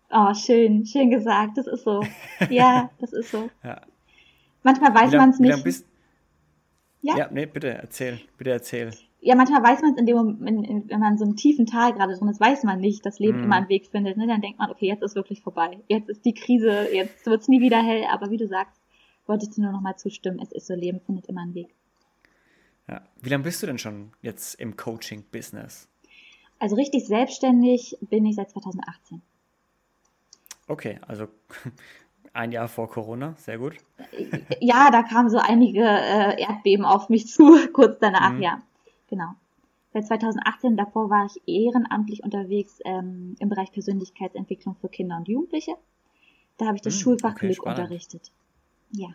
Oh, 0.09 0.33
schön, 0.33 0.85
schön 0.85 1.09
gesagt, 1.09 1.57
das 1.57 1.67
ist 1.67 1.83
so. 1.83 2.03
Ja, 2.49 2.89
das 2.99 3.13
ist 3.13 3.31
so. 3.31 3.49
ja. 3.63 3.81
Manchmal 4.63 4.93
weiß 4.93 5.11
man 5.13 5.29
es 5.29 5.39
nicht. 5.39 5.47
Wie 5.47 5.51
lange 5.51 5.63
bist, 5.63 5.85
ja? 7.01 7.17
Ja, 7.17 7.29
nee, 7.31 7.45
bitte 7.45 7.69
erzähl, 7.69 8.19
bitte 8.37 8.51
erzähl. 8.51 8.91
Ja, 9.23 9.35
manchmal 9.35 9.61
weiß 9.61 9.81
man 9.81 9.93
es 9.93 9.99
in 9.99 10.05
dem 10.07 10.17
Moment, 10.17 10.89
wenn 10.89 10.99
man 10.99 11.13
in 11.13 11.17
so 11.17 11.25
einem 11.25 11.35
tiefen 11.35 11.67
Tal 11.67 11.93
gerade 11.93 12.15
drin 12.15 12.27
ist, 12.27 12.39
weiß 12.39 12.63
man 12.63 12.79
nicht, 12.79 13.05
dass 13.05 13.19
Leben 13.19 13.41
mm. 13.41 13.43
immer 13.43 13.55
einen 13.57 13.69
Weg 13.69 13.85
findet. 13.85 14.17
Ne? 14.17 14.25
Dann 14.25 14.41
denkt 14.41 14.57
man, 14.57 14.71
okay, 14.71 14.87
jetzt 14.87 15.03
ist 15.03 15.15
wirklich 15.15 15.41
vorbei. 15.41 15.77
Jetzt 15.87 16.09
ist 16.09 16.25
die 16.25 16.33
Krise, 16.33 16.87
jetzt 16.91 17.25
wird 17.27 17.41
es 17.41 17.47
nie 17.47 17.61
wieder 17.61 17.83
hell. 17.83 18.05
Aber 18.11 18.31
wie 18.31 18.37
du 18.37 18.47
sagst, 18.47 18.81
wollte 19.27 19.45
ich 19.45 19.51
dir 19.51 19.61
nur 19.61 19.73
noch 19.73 19.81
mal 19.81 19.95
zustimmen. 19.95 20.39
Es 20.41 20.51
ist 20.51 20.65
so, 20.65 20.73
Leben 20.73 21.01
findet 21.01 21.27
immer 21.27 21.41
einen 21.41 21.53
Weg. 21.53 21.75
Ja. 22.89 23.03
Wie 23.21 23.29
lange 23.29 23.43
bist 23.43 23.61
du 23.61 23.67
denn 23.67 23.77
schon 23.77 24.11
jetzt 24.23 24.55
im 24.55 24.75
Coaching-Business? 24.75 25.87
Also 26.57 26.75
richtig 26.75 27.05
selbstständig 27.05 27.97
bin 28.01 28.25
ich 28.25 28.35
seit 28.35 28.49
2018. 28.49 29.21
Okay, 30.67 30.99
also 31.07 31.27
ein 32.33 32.51
Jahr 32.51 32.67
vor 32.67 32.89
Corona, 32.89 33.35
sehr 33.37 33.57
gut. 33.57 33.75
Ja, 34.59 34.91
da 34.91 35.03
kamen 35.03 35.29
so 35.29 35.39
einige 35.39 35.81
äh, 35.81 36.41
Erdbeben 36.41 36.85
auf 36.85 37.09
mich 37.09 37.27
zu, 37.27 37.57
kurz 37.73 37.97
danach, 37.99 38.33
mhm. 38.33 38.41
ja. 38.41 38.61
Genau. 39.09 39.29
Seit 39.93 40.07
2018, 40.07 40.77
davor 40.77 41.09
war 41.09 41.25
ich 41.25 41.41
ehrenamtlich 41.45 42.23
unterwegs 42.23 42.79
ähm, 42.85 43.35
im 43.39 43.49
Bereich 43.49 43.71
Persönlichkeitsentwicklung 43.71 44.75
für 44.79 44.87
Kinder 44.87 45.17
und 45.17 45.27
Jugendliche. 45.27 45.75
Da 46.57 46.67
habe 46.67 46.77
ich 46.77 46.81
das 46.81 46.95
mhm, 46.95 46.99
Schulfach 46.99 47.31
okay, 47.31 47.47
Glück 47.47 47.57
spannend. 47.57 47.79
unterrichtet. 47.79 48.31
Ja. 48.91 49.09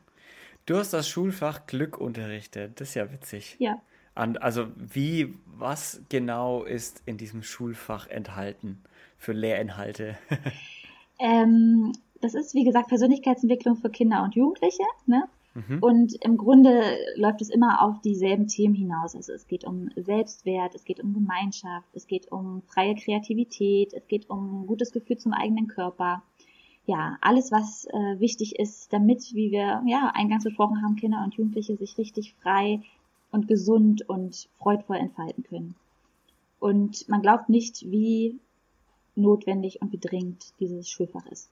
Du 0.66 0.76
hast 0.76 0.92
das 0.92 1.08
Schulfach 1.08 1.66
Glück 1.66 1.96
unterrichtet. 1.96 2.80
Das 2.80 2.88
ist 2.88 2.94
ja 2.94 3.10
witzig. 3.10 3.56
Ja. 3.58 3.80
Und 4.16 4.42
also 4.42 4.66
wie, 4.76 5.34
was 5.46 6.02
genau 6.08 6.64
ist 6.64 7.02
in 7.06 7.18
diesem 7.18 7.42
Schulfach 7.42 8.08
enthalten 8.08 8.82
für 9.16 9.32
Lehrinhalte? 9.32 10.18
ähm, 11.20 11.92
das 12.26 12.34
ist, 12.34 12.54
wie 12.54 12.64
gesagt, 12.64 12.88
Persönlichkeitsentwicklung 12.88 13.76
für 13.76 13.88
Kinder 13.88 14.24
und 14.24 14.34
Jugendliche. 14.34 14.82
Ne? 15.06 15.28
Mhm. 15.54 15.78
Und 15.80 16.14
im 16.24 16.36
Grunde 16.36 16.82
läuft 17.14 17.40
es 17.40 17.50
immer 17.50 17.82
auf 17.82 18.00
dieselben 18.00 18.48
Themen 18.48 18.74
hinaus. 18.74 19.14
Also 19.14 19.32
es 19.32 19.46
geht 19.46 19.64
um 19.64 19.90
Selbstwert, 19.94 20.74
es 20.74 20.84
geht 20.84 21.00
um 21.00 21.14
Gemeinschaft, 21.14 21.88
es 21.94 22.08
geht 22.08 22.32
um 22.32 22.62
freie 22.62 22.96
Kreativität, 22.96 23.92
es 23.94 24.08
geht 24.08 24.28
um 24.28 24.62
ein 24.62 24.66
gutes 24.66 24.90
Gefühl 24.90 25.18
zum 25.18 25.32
eigenen 25.32 25.68
Körper. 25.68 26.22
Ja, 26.86 27.16
alles, 27.20 27.52
was 27.52 27.86
äh, 27.86 28.20
wichtig 28.20 28.58
ist, 28.58 28.92
damit, 28.92 29.32
wie 29.34 29.52
wir 29.52 29.82
ja 29.86 30.10
eingangs 30.14 30.44
besprochen 30.44 30.82
haben, 30.82 30.96
Kinder 30.96 31.22
und 31.24 31.34
Jugendliche 31.34 31.76
sich 31.76 31.96
richtig 31.96 32.34
frei 32.42 32.80
und 33.30 33.46
gesund 33.46 34.08
und 34.08 34.48
freudvoll 34.58 34.96
entfalten 34.96 35.44
können. 35.44 35.76
Und 36.58 37.08
man 37.08 37.22
glaubt 37.22 37.48
nicht, 37.48 37.88
wie 37.90 38.36
notwendig 39.14 39.80
und 39.80 39.92
wie 39.92 39.98
dringend 39.98 40.52
dieses 40.58 40.90
Schulfach 40.90 41.26
ist. 41.26 41.50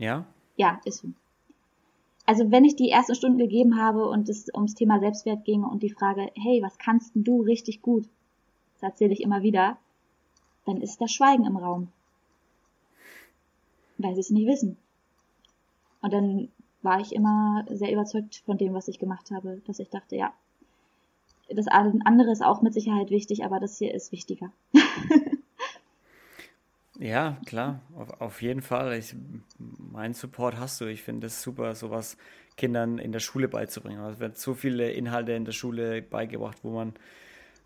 Ja? 0.00 0.24
Ja, 0.56 0.80
ist 0.84 0.98
so. 1.02 1.08
Also 2.24 2.50
wenn 2.50 2.64
ich 2.64 2.74
die 2.74 2.90
ersten 2.90 3.14
Stunden 3.14 3.38
gegeben 3.38 3.80
habe 3.80 4.08
und 4.08 4.28
es 4.28 4.48
ums 4.54 4.74
Thema 4.74 4.98
Selbstwert 4.98 5.44
ging 5.44 5.62
und 5.62 5.82
die 5.82 5.90
Frage, 5.90 6.30
hey, 6.34 6.62
was 6.62 6.78
kannst 6.78 7.12
du 7.14 7.42
richtig 7.42 7.82
gut? 7.82 8.08
Das 8.74 8.90
erzähle 8.90 9.12
ich 9.12 9.20
immer 9.20 9.42
wieder. 9.42 9.76
Dann 10.64 10.80
ist 10.80 11.00
das 11.00 11.12
Schweigen 11.12 11.44
im 11.44 11.56
Raum. 11.56 11.88
Weil 13.98 14.14
sie 14.14 14.20
es 14.20 14.30
nicht 14.30 14.46
wissen. 14.46 14.78
Und 16.00 16.12
dann 16.12 16.48
war 16.82 17.00
ich 17.00 17.12
immer 17.14 17.64
sehr 17.68 17.92
überzeugt 17.92 18.42
von 18.46 18.56
dem, 18.56 18.72
was 18.72 18.88
ich 18.88 18.98
gemacht 18.98 19.30
habe, 19.30 19.60
dass 19.66 19.80
ich 19.80 19.90
dachte, 19.90 20.16
ja, 20.16 20.32
das 21.50 21.66
andere 21.68 22.30
ist 22.30 22.42
auch 22.42 22.62
mit 22.62 22.72
Sicherheit 22.72 23.10
wichtig, 23.10 23.44
aber 23.44 23.60
das 23.60 23.76
hier 23.76 23.92
ist 23.92 24.12
wichtiger. 24.12 24.50
Ja, 27.00 27.38
klar, 27.46 27.80
auf, 27.96 28.20
auf 28.20 28.42
jeden 28.42 28.60
Fall. 28.60 28.92
Ich, 28.98 29.14
meinen 29.58 30.12
Support 30.12 30.58
hast 30.58 30.82
du. 30.82 30.84
Ich 30.84 31.02
finde 31.02 31.28
es 31.28 31.42
super, 31.42 31.74
sowas 31.74 32.18
Kindern 32.58 32.98
in 32.98 33.10
der 33.10 33.20
Schule 33.20 33.48
beizubringen. 33.48 34.04
Es 34.04 34.20
werden 34.20 34.34
so 34.36 34.52
viele 34.52 34.90
Inhalte 34.90 35.32
in 35.32 35.46
der 35.46 35.52
Schule 35.52 36.02
beigebracht, 36.02 36.58
wo 36.62 36.72
man 36.72 36.92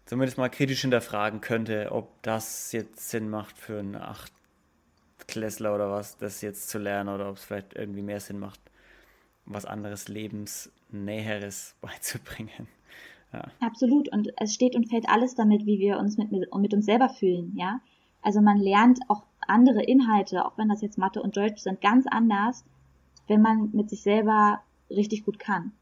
zumindest 0.06 0.38
mal 0.38 0.50
kritisch 0.50 0.82
hinterfragen 0.82 1.40
könnte, 1.40 1.90
ob 1.90 2.22
das 2.22 2.70
jetzt 2.70 3.10
Sinn 3.10 3.28
macht 3.28 3.58
für 3.58 3.80
einen 3.80 3.96
Achtklässler 3.96 5.74
oder 5.74 5.90
was, 5.90 6.16
das 6.16 6.40
jetzt 6.40 6.68
zu 6.68 6.78
lernen 6.78 7.08
oder 7.12 7.28
ob 7.28 7.36
es 7.36 7.44
vielleicht 7.44 7.74
irgendwie 7.74 8.02
mehr 8.02 8.20
Sinn 8.20 8.38
macht, 8.38 8.60
was 9.46 9.64
anderes 9.64 10.06
Lebensnäheres 10.06 11.74
beizubringen. 11.80 12.68
Ja. 13.32 13.50
Absolut. 13.58 14.12
Und 14.12 14.30
es 14.40 14.54
steht 14.54 14.76
und 14.76 14.88
fällt 14.88 15.08
alles 15.08 15.34
damit, 15.34 15.66
wie 15.66 15.80
wir 15.80 15.98
uns 15.98 16.18
mit, 16.18 16.30
mit 16.30 16.72
uns 16.72 16.86
selber 16.86 17.08
fühlen, 17.08 17.52
ja. 17.56 17.80
Also 18.24 18.40
man 18.40 18.56
lernt 18.56 19.00
auch 19.08 19.22
andere 19.46 19.82
Inhalte, 19.82 20.46
auch 20.46 20.56
wenn 20.56 20.70
das 20.70 20.80
jetzt 20.80 20.96
Mathe 20.96 21.22
und 21.22 21.36
Deutsch 21.36 21.60
sind, 21.60 21.82
ganz 21.82 22.06
anders, 22.06 22.64
wenn 23.28 23.42
man 23.42 23.68
mit 23.72 23.90
sich 23.90 24.02
selber 24.02 24.60
richtig 24.90 25.24
gut 25.24 25.38
kann. 25.38 25.72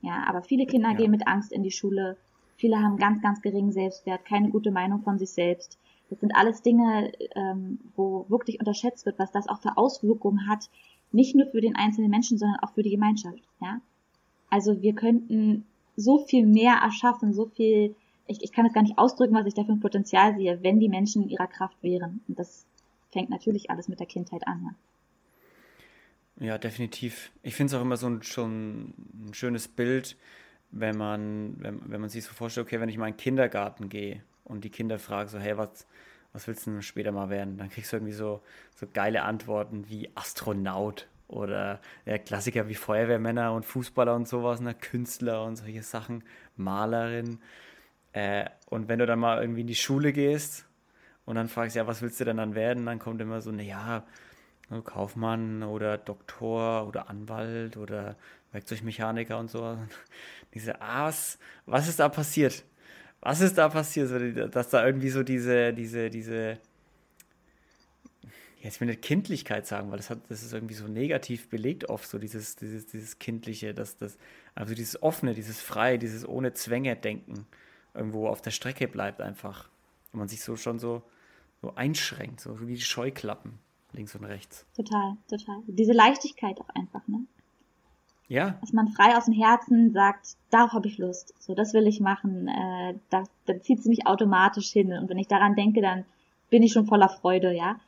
Ja, 0.00 0.24
aber 0.26 0.42
viele 0.42 0.66
Kinder 0.66 0.90
ja. 0.90 0.96
gehen 0.96 1.10
mit 1.10 1.26
Angst 1.28 1.52
in 1.52 1.62
die 1.62 1.70
Schule. 1.70 2.16
Viele 2.56 2.80
haben 2.80 2.96
ganz, 2.96 3.20
ganz 3.20 3.42
geringen 3.42 3.72
Selbstwert, 3.72 4.24
keine 4.24 4.48
gute 4.48 4.70
Meinung 4.70 5.02
von 5.02 5.18
sich 5.18 5.30
selbst. 5.30 5.78
Das 6.08 6.18
sind 6.20 6.34
alles 6.34 6.62
Dinge, 6.62 7.12
ähm, 7.34 7.78
wo 7.94 8.24
wirklich 8.28 8.58
unterschätzt 8.58 9.04
wird, 9.04 9.18
was 9.18 9.30
das 9.30 9.46
auch 9.46 9.60
für 9.60 9.76
Auswirkungen 9.76 10.48
hat, 10.48 10.70
nicht 11.12 11.36
nur 11.36 11.46
für 11.46 11.60
den 11.60 11.76
einzelnen 11.76 12.10
Menschen, 12.10 12.38
sondern 12.38 12.60
auch 12.60 12.72
für 12.72 12.82
die 12.82 12.90
Gemeinschaft. 12.90 13.42
Ja, 13.60 13.80
also 14.48 14.80
wir 14.80 14.94
könnten 14.94 15.66
so 15.96 16.20
viel 16.20 16.46
mehr 16.46 16.76
erschaffen, 16.82 17.34
so 17.34 17.46
viel 17.46 17.94
ich, 18.26 18.42
ich 18.42 18.52
kann 18.52 18.66
es 18.66 18.72
gar 18.72 18.82
nicht 18.82 18.98
ausdrücken, 18.98 19.34
was 19.34 19.46
ich 19.46 19.54
da 19.54 19.64
für 19.64 19.72
ein 19.72 19.80
Potenzial 19.80 20.34
sehe, 20.36 20.62
wenn 20.62 20.80
die 20.80 20.88
Menschen 20.88 21.22
in 21.22 21.28
ihrer 21.28 21.46
Kraft 21.46 21.82
wären. 21.82 22.20
Und 22.28 22.38
das 22.38 22.66
fängt 23.10 23.30
natürlich 23.30 23.70
alles 23.70 23.88
mit 23.88 24.00
der 24.00 24.06
Kindheit 24.06 24.46
an. 24.46 24.74
Ja, 26.38 26.46
ja 26.46 26.58
definitiv. 26.58 27.30
Ich 27.42 27.54
finde 27.54 27.72
es 27.72 27.78
auch 27.78 27.82
immer 27.82 27.96
so 27.96 28.08
ein, 28.08 28.22
schon 28.22 28.94
ein 29.14 29.34
schönes 29.34 29.68
Bild, 29.68 30.16
wenn 30.70 30.96
man, 30.96 31.56
wenn, 31.58 31.80
wenn 31.90 32.00
man 32.00 32.10
sich 32.10 32.24
so 32.24 32.32
vorstellt, 32.32 32.66
okay, 32.66 32.80
wenn 32.80 32.88
ich 32.88 32.96
mal 32.96 33.08
in 33.08 33.14
den 33.14 33.18
Kindergarten 33.18 33.88
gehe 33.88 34.22
und 34.44 34.64
die 34.64 34.70
Kinder 34.70 34.98
fragen 34.98 35.28
so, 35.28 35.38
hey, 35.38 35.56
was, 35.56 35.86
was 36.32 36.46
willst 36.46 36.66
du 36.66 36.70
denn 36.70 36.82
später 36.82 37.12
mal 37.12 37.28
werden? 37.28 37.58
Dann 37.58 37.68
kriegst 37.68 37.92
du 37.92 37.96
irgendwie 37.96 38.14
so, 38.14 38.40
so 38.74 38.86
geile 38.92 39.22
Antworten 39.22 39.88
wie 39.88 40.10
Astronaut 40.14 41.08
oder 41.28 41.80
ja, 42.06 42.18
Klassiker 42.18 42.68
wie 42.68 42.74
Feuerwehrmänner 42.74 43.52
und 43.52 43.64
Fußballer 43.64 44.14
und 44.14 44.28
sowas, 44.28 44.60
ne? 44.60 44.74
Künstler 44.74 45.44
und 45.44 45.56
solche 45.56 45.82
Sachen, 45.82 46.24
Malerin. 46.56 47.38
Äh, 48.12 48.44
und 48.66 48.88
wenn 48.88 48.98
du 48.98 49.06
dann 49.06 49.18
mal 49.18 49.40
irgendwie 49.40 49.62
in 49.62 49.66
die 49.66 49.74
Schule 49.74 50.12
gehst 50.12 50.66
und 51.24 51.36
dann 51.36 51.48
fragst, 51.48 51.76
ja, 51.76 51.86
was 51.86 52.02
willst 52.02 52.20
du 52.20 52.24
denn 52.24 52.36
dann 52.36 52.54
werden? 52.54 52.86
Dann 52.86 52.98
kommt 52.98 53.20
immer 53.20 53.40
so, 53.40 53.50
naja, 53.50 54.04
Kaufmann 54.84 55.62
oder 55.62 55.98
Doktor 55.98 56.86
oder 56.88 57.10
Anwalt 57.10 57.76
oder 57.76 58.16
Werkzeugmechaniker 58.52 59.38
und 59.38 59.50
so. 59.50 59.76
Diese, 60.54 60.80
ah, 60.80 61.12
was, 61.66 61.88
ist 61.88 61.98
da 61.98 62.08
passiert? 62.08 62.64
Was 63.20 63.40
ist 63.40 63.58
da 63.58 63.68
passiert? 63.68 64.54
Dass 64.54 64.70
da 64.70 64.84
irgendwie 64.84 65.10
so 65.10 65.22
diese, 65.22 65.72
diese, 65.72 66.10
diese, 66.10 66.58
jetzt 68.60 68.80
will 68.80 68.88
ich 68.88 68.96
nicht 68.96 69.02
Kindlichkeit 69.02 69.66
sagen, 69.66 69.90
weil 69.90 69.98
das 69.98 70.10
hat, 70.10 70.20
das 70.28 70.42
ist 70.42 70.52
irgendwie 70.52 70.74
so 70.74 70.86
negativ 70.88 71.48
belegt 71.48 71.88
oft, 71.88 72.08
so 72.08 72.18
dieses, 72.18 72.56
dieses, 72.56 72.86
dieses 72.86 73.18
Kindliche, 73.18 73.74
das, 73.74 73.96
das, 73.96 74.18
also 74.54 74.74
dieses 74.74 75.02
offene, 75.02 75.34
dieses 75.34 75.60
freie, 75.60 75.98
dieses 75.98 76.26
ohne 76.26 76.52
Zwänge 76.52 76.96
denken 76.96 77.46
irgendwo 77.94 78.28
auf 78.28 78.42
der 78.42 78.50
Strecke 78.50 78.88
bleibt 78.88 79.20
einfach. 79.20 79.68
Und 80.12 80.18
man 80.18 80.28
sich 80.28 80.42
so 80.42 80.56
schon 80.56 80.78
so, 80.78 81.02
so 81.60 81.74
einschränkt, 81.74 82.40
so 82.40 82.60
wie 82.60 82.74
die 82.74 82.80
Scheuklappen 82.80 83.58
links 83.92 84.14
und 84.14 84.24
rechts. 84.24 84.66
Total, 84.74 85.16
total. 85.28 85.62
Diese 85.66 85.92
Leichtigkeit 85.92 86.60
auch 86.60 86.68
einfach, 86.70 87.06
ne? 87.08 87.26
Ja. 88.28 88.56
Dass 88.62 88.72
man 88.72 88.88
frei 88.88 89.16
aus 89.16 89.26
dem 89.26 89.34
Herzen 89.34 89.92
sagt, 89.92 90.36
darauf 90.50 90.72
habe 90.72 90.88
ich 90.88 90.96
Lust, 90.96 91.34
so 91.38 91.54
das 91.54 91.74
will 91.74 91.86
ich 91.86 92.00
machen, 92.00 92.48
äh, 92.48 92.94
da, 93.10 93.24
da 93.44 93.60
zieht 93.60 93.80
es 93.80 93.84
mich 93.84 94.06
automatisch 94.06 94.70
hin. 94.70 94.92
Und 94.92 95.10
wenn 95.10 95.18
ich 95.18 95.28
daran 95.28 95.54
denke, 95.54 95.82
dann 95.82 96.06
bin 96.48 96.62
ich 96.62 96.72
schon 96.72 96.86
voller 96.86 97.10
Freude, 97.10 97.52
ja. 97.52 97.78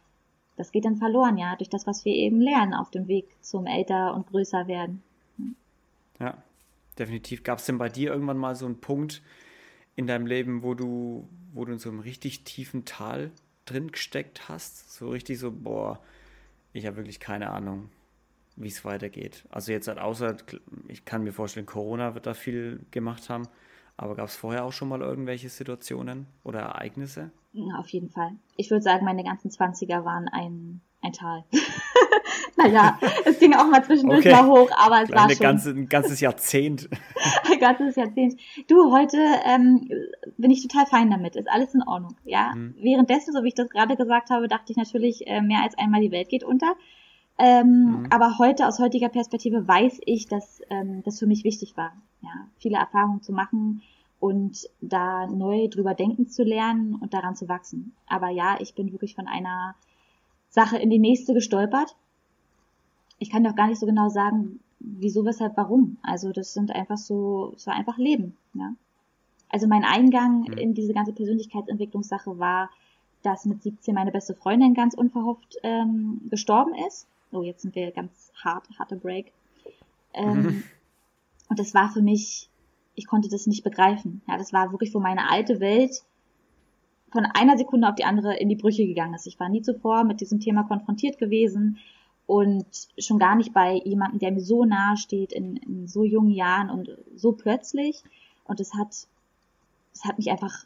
Das 0.56 0.70
geht 0.70 0.84
dann 0.84 0.96
verloren, 0.96 1.38
ja, 1.38 1.56
durch 1.56 1.70
das, 1.70 1.86
was 1.86 2.04
wir 2.04 2.14
eben 2.14 2.40
lernen 2.40 2.74
auf 2.74 2.90
dem 2.90 3.08
Weg 3.08 3.26
zum 3.40 3.66
älter 3.66 4.14
und 4.14 4.26
größer 4.26 4.68
werden. 4.68 5.02
Ja, 6.20 6.36
definitiv. 6.98 7.42
Gab 7.42 7.58
es 7.58 7.66
denn 7.66 7.78
bei 7.78 7.88
dir 7.88 8.12
irgendwann 8.12 8.38
mal 8.38 8.54
so 8.54 8.66
einen 8.66 8.80
Punkt, 8.80 9.22
in 9.96 10.06
deinem 10.06 10.26
Leben, 10.26 10.62
wo 10.62 10.74
du, 10.74 11.28
wo 11.52 11.64
du 11.64 11.72
in 11.72 11.78
so 11.78 11.90
einem 11.90 12.00
richtig 12.00 12.44
tiefen 12.44 12.84
Tal 12.84 13.30
drin 13.64 13.90
gesteckt 13.90 14.48
hast? 14.48 14.92
So 14.92 15.10
richtig 15.10 15.38
so, 15.38 15.50
boah, 15.50 16.00
ich 16.72 16.86
habe 16.86 16.96
wirklich 16.96 17.20
keine 17.20 17.50
Ahnung, 17.50 17.90
wie 18.56 18.68
es 18.68 18.84
weitergeht. 18.84 19.44
Also 19.50 19.72
jetzt 19.72 19.88
halt 19.88 19.98
außer, 19.98 20.36
ich 20.88 21.04
kann 21.04 21.22
mir 21.22 21.32
vorstellen, 21.32 21.66
Corona 21.66 22.14
wird 22.14 22.26
da 22.26 22.34
viel 22.34 22.80
gemacht 22.90 23.28
haben. 23.28 23.48
Aber 23.96 24.16
gab 24.16 24.26
es 24.26 24.34
vorher 24.34 24.64
auch 24.64 24.72
schon 24.72 24.88
mal 24.88 25.00
irgendwelche 25.00 25.48
Situationen 25.48 26.26
oder 26.42 26.60
Ereignisse? 26.60 27.30
Auf 27.78 27.88
jeden 27.90 28.10
Fall. 28.10 28.32
Ich 28.56 28.70
würde 28.70 28.82
sagen, 28.82 29.04
meine 29.04 29.22
ganzen 29.22 29.50
Zwanziger 29.52 30.04
waren 30.04 30.28
ein, 30.28 30.80
ein 31.00 31.12
Tal. 31.12 31.44
naja, 32.56 32.98
es 33.24 33.38
ging 33.38 33.54
auch 33.54 33.66
mal 33.66 33.84
zwischendurch 33.84 34.26
okay. 34.26 34.32
mal 34.32 34.46
hoch, 34.46 34.70
aber 34.76 35.02
es 35.02 35.10
war 35.10 35.28
schon... 35.30 35.38
Ganze, 35.40 35.70
ein 35.70 35.88
ganzes 35.88 36.20
Jahrzehnt. 36.20 36.88
ein 37.50 37.58
ganzes 37.58 37.96
Jahrzehnt. 37.96 38.40
Du, 38.68 38.92
heute 38.92 39.18
ähm, 39.44 39.88
bin 40.36 40.50
ich 40.50 40.62
total 40.62 40.86
fein 40.86 41.10
damit, 41.10 41.36
ist 41.36 41.48
alles 41.48 41.74
in 41.74 41.82
Ordnung, 41.82 42.16
ja. 42.24 42.52
Mhm. 42.54 42.74
Währenddessen, 42.78 43.32
so 43.32 43.42
wie 43.42 43.48
ich 43.48 43.54
das 43.54 43.70
gerade 43.70 43.96
gesagt 43.96 44.30
habe, 44.30 44.48
dachte 44.48 44.72
ich 44.72 44.76
natürlich, 44.76 45.26
äh, 45.26 45.40
mehr 45.40 45.62
als 45.62 45.76
einmal 45.78 46.00
die 46.00 46.12
Welt 46.12 46.28
geht 46.28 46.44
unter. 46.44 46.74
Ähm, 47.38 48.02
mhm. 48.02 48.06
Aber 48.10 48.38
heute, 48.38 48.66
aus 48.66 48.78
heutiger 48.78 49.08
Perspektive, 49.08 49.66
weiß 49.66 50.00
ich, 50.04 50.28
dass 50.28 50.60
ähm, 50.70 51.02
das 51.04 51.18
für 51.18 51.26
mich 51.26 51.44
wichtig 51.44 51.76
war, 51.76 51.92
ja, 52.22 52.30
viele 52.58 52.78
Erfahrungen 52.78 53.22
zu 53.22 53.32
machen 53.32 53.82
und 54.20 54.68
da 54.80 55.26
neu 55.26 55.68
drüber 55.68 55.94
denken 55.94 56.28
zu 56.28 56.44
lernen 56.44 56.94
und 56.94 57.12
daran 57.12 57.34
zu 57.34 57.48
wachsen. 57.48 57.94
Aber 58.06 58.28
ja, 58.30 58.56
ich 58.60 58.74
bin 58.74 58.92
wirklich 58.92 59.14
von 59.14 59.26
einer 59.26 59.74
Sache 60.48 60.78
in 60.78 60.88
die 60.88 61.00
nächste 61.00 61.34
gestolpert 61.34 61.96
ich 63.24 63.30
kann 63.30 63.42
doch 63.42 63.56
gar 63.56 63.68
nicht 63.68 63.80
so 63.80 63.86
genau 63.86 64.10
sagen, 64.10 64.60
wieso, 64.80 65.24
weshalb, 65.24 65.56
warum. 65.56 65.96
Also 66.02 66.30
das 66.30 66.52
sind 66.52 66.70
einfach 66.70 66.98
so, 66.98 67.54
es 67.56 67.66
war 67.66 67.74
einfach 67.74 67.96
Leben. 67.96 68.36
Ja. 68.52 68.74
Also 69.48 69.66
mein 69.66 69.82
Eingang 69.82 70.42
mhm. 70.42 70.58
in 70.58 70.74
diese 70.74 70.92
ganze 70.92 71.14
Persönlichkeitsentwicklungssache 71.14 72.38
war, 72.38 72.68
dass 73.22 73.46
mit 73.46 73.62
17 73.62 73.94
meine 73.94 74.12
beste 74.12 74.34
Freundin 74.34 74.74
ganz 74.74 74.92
unverhofft 74.92 75.56
ähm, 75.62 76.20
gestorben 76.28 76.74
ist. 76.86 77.06
Oh, 77.32 77.40
jetzt 77.40 77.62
sind 77.62 77.74
wir 77.74 77.92
ganz 77.92 78.30
hart, 78.44 78.68
harter 78.78 78.96
Break. 78.96 79.32
Ähm, 80.12 80.42
mhm. 80.42 80.64
Und 81.48 81.58
das 81.58 81.72
war 81.72 81.88
für 81.88 82.02
mich, 82.02 82.50
ich 82.94 83.06
konnte 83.06 83.30
das 83.30 83.46
nicht 83.46 83.64
begreifen. 83.64 84.20
Ja, 84.28 84.36
das 84.36 84.52
war 84.52 84.70
wirklich, 84.70 84.92
wo 84.92 85.00
meine 85.00 85.30
alte 85.30 85.60
Welt 85.60 86.02
von 87.10 87.24
einer 87.24 87.56
Sekunde 87.56 87.88
auf 87.88 87.94
die 87.94 88.04
andere 88.04 88.36
in 88.36 88.50
die 88.50 88.56
Brüche 88.56 88.86
gegangen 88.86 89.14
ist. 89.14 89.26
Ich 89.26 89.40
war 89.40 89.48
nie 89.48 89.62
zuvor 89.62 90.04
mit 90.04 90.20
diesem 90.20 90.40
Thema 90.40 90.64
konfrontiert 90.64 91.16
gewesen 91.16 91.78
und 92.26 92.66
schon 92.98 93.18
gar 93.18 93.34
nicht 93.36 93.52
bei 93.52 93.80
jemandem, 93.84 94.18
der 94.18 94.32
mir 94.32 94.40
so 94.40 94.64
nahe 94.64 94.96
steht 94.96 95.32
in, 95.32 95.56
in 95.56 95.86
so 95.88 96.04
jungen 96.04 96.30
Jahren 96.30 96.70
und 96.70 96.90
so 97.14 97.32
plötzlich. 97.32 98.02
Und 98.44 98.60
es 98.60 98.74
hat, 98.74 98.92
es 99.92 100.04
hat 100.04 100.18
mich 100.18 100.30
einfach 100.30 100.64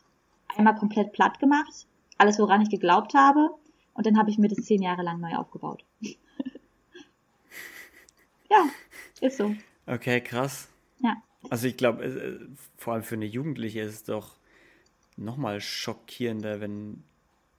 einmal 0.56 0.76
komplett 0.76 1.12
platt 1.12 1.40
gemacht. 1.40 1.86
Alles, 2.16 2.38
woran 2.38 2.62
ich 2.62 2.70
geglaubt 2.70 3.14
habe. 3.14 3.50
Und 3.94 4.06
dann 4.06 4.18
habe 4.18 4.30
ich 4.30 4.38
mir 4.38 4.48
das 4.48 4.64
zehn 4.64 4.82
Jahre 4.82 5.02
lang 5.02 5.20
neu 5.20 5.34
aufgebaut. 5.34 5.84
ja, 8.50 8.68
ist 9.20 9.36
so. 9.38 9.54
Okay, 9.86 10.20
krass. 10.20 10.68
Ja. 11.00 11.16
Also 11.50 11.66
ich 11.66 11.76
glaube, 11.76 12.04
äh, 12.04 12.38
vor 12.76 12.94
allem 12.94 13.02
für 13.02 13.16
eine 13.16 13.26
Jugendliche 13.26 13.80
ist 13.80 13.94
es 13.94 14.04
doch 14.04 14.36
nochmal 15.16 15.60
schockierender, 15.60 16.60
wenn, 16.60 17.02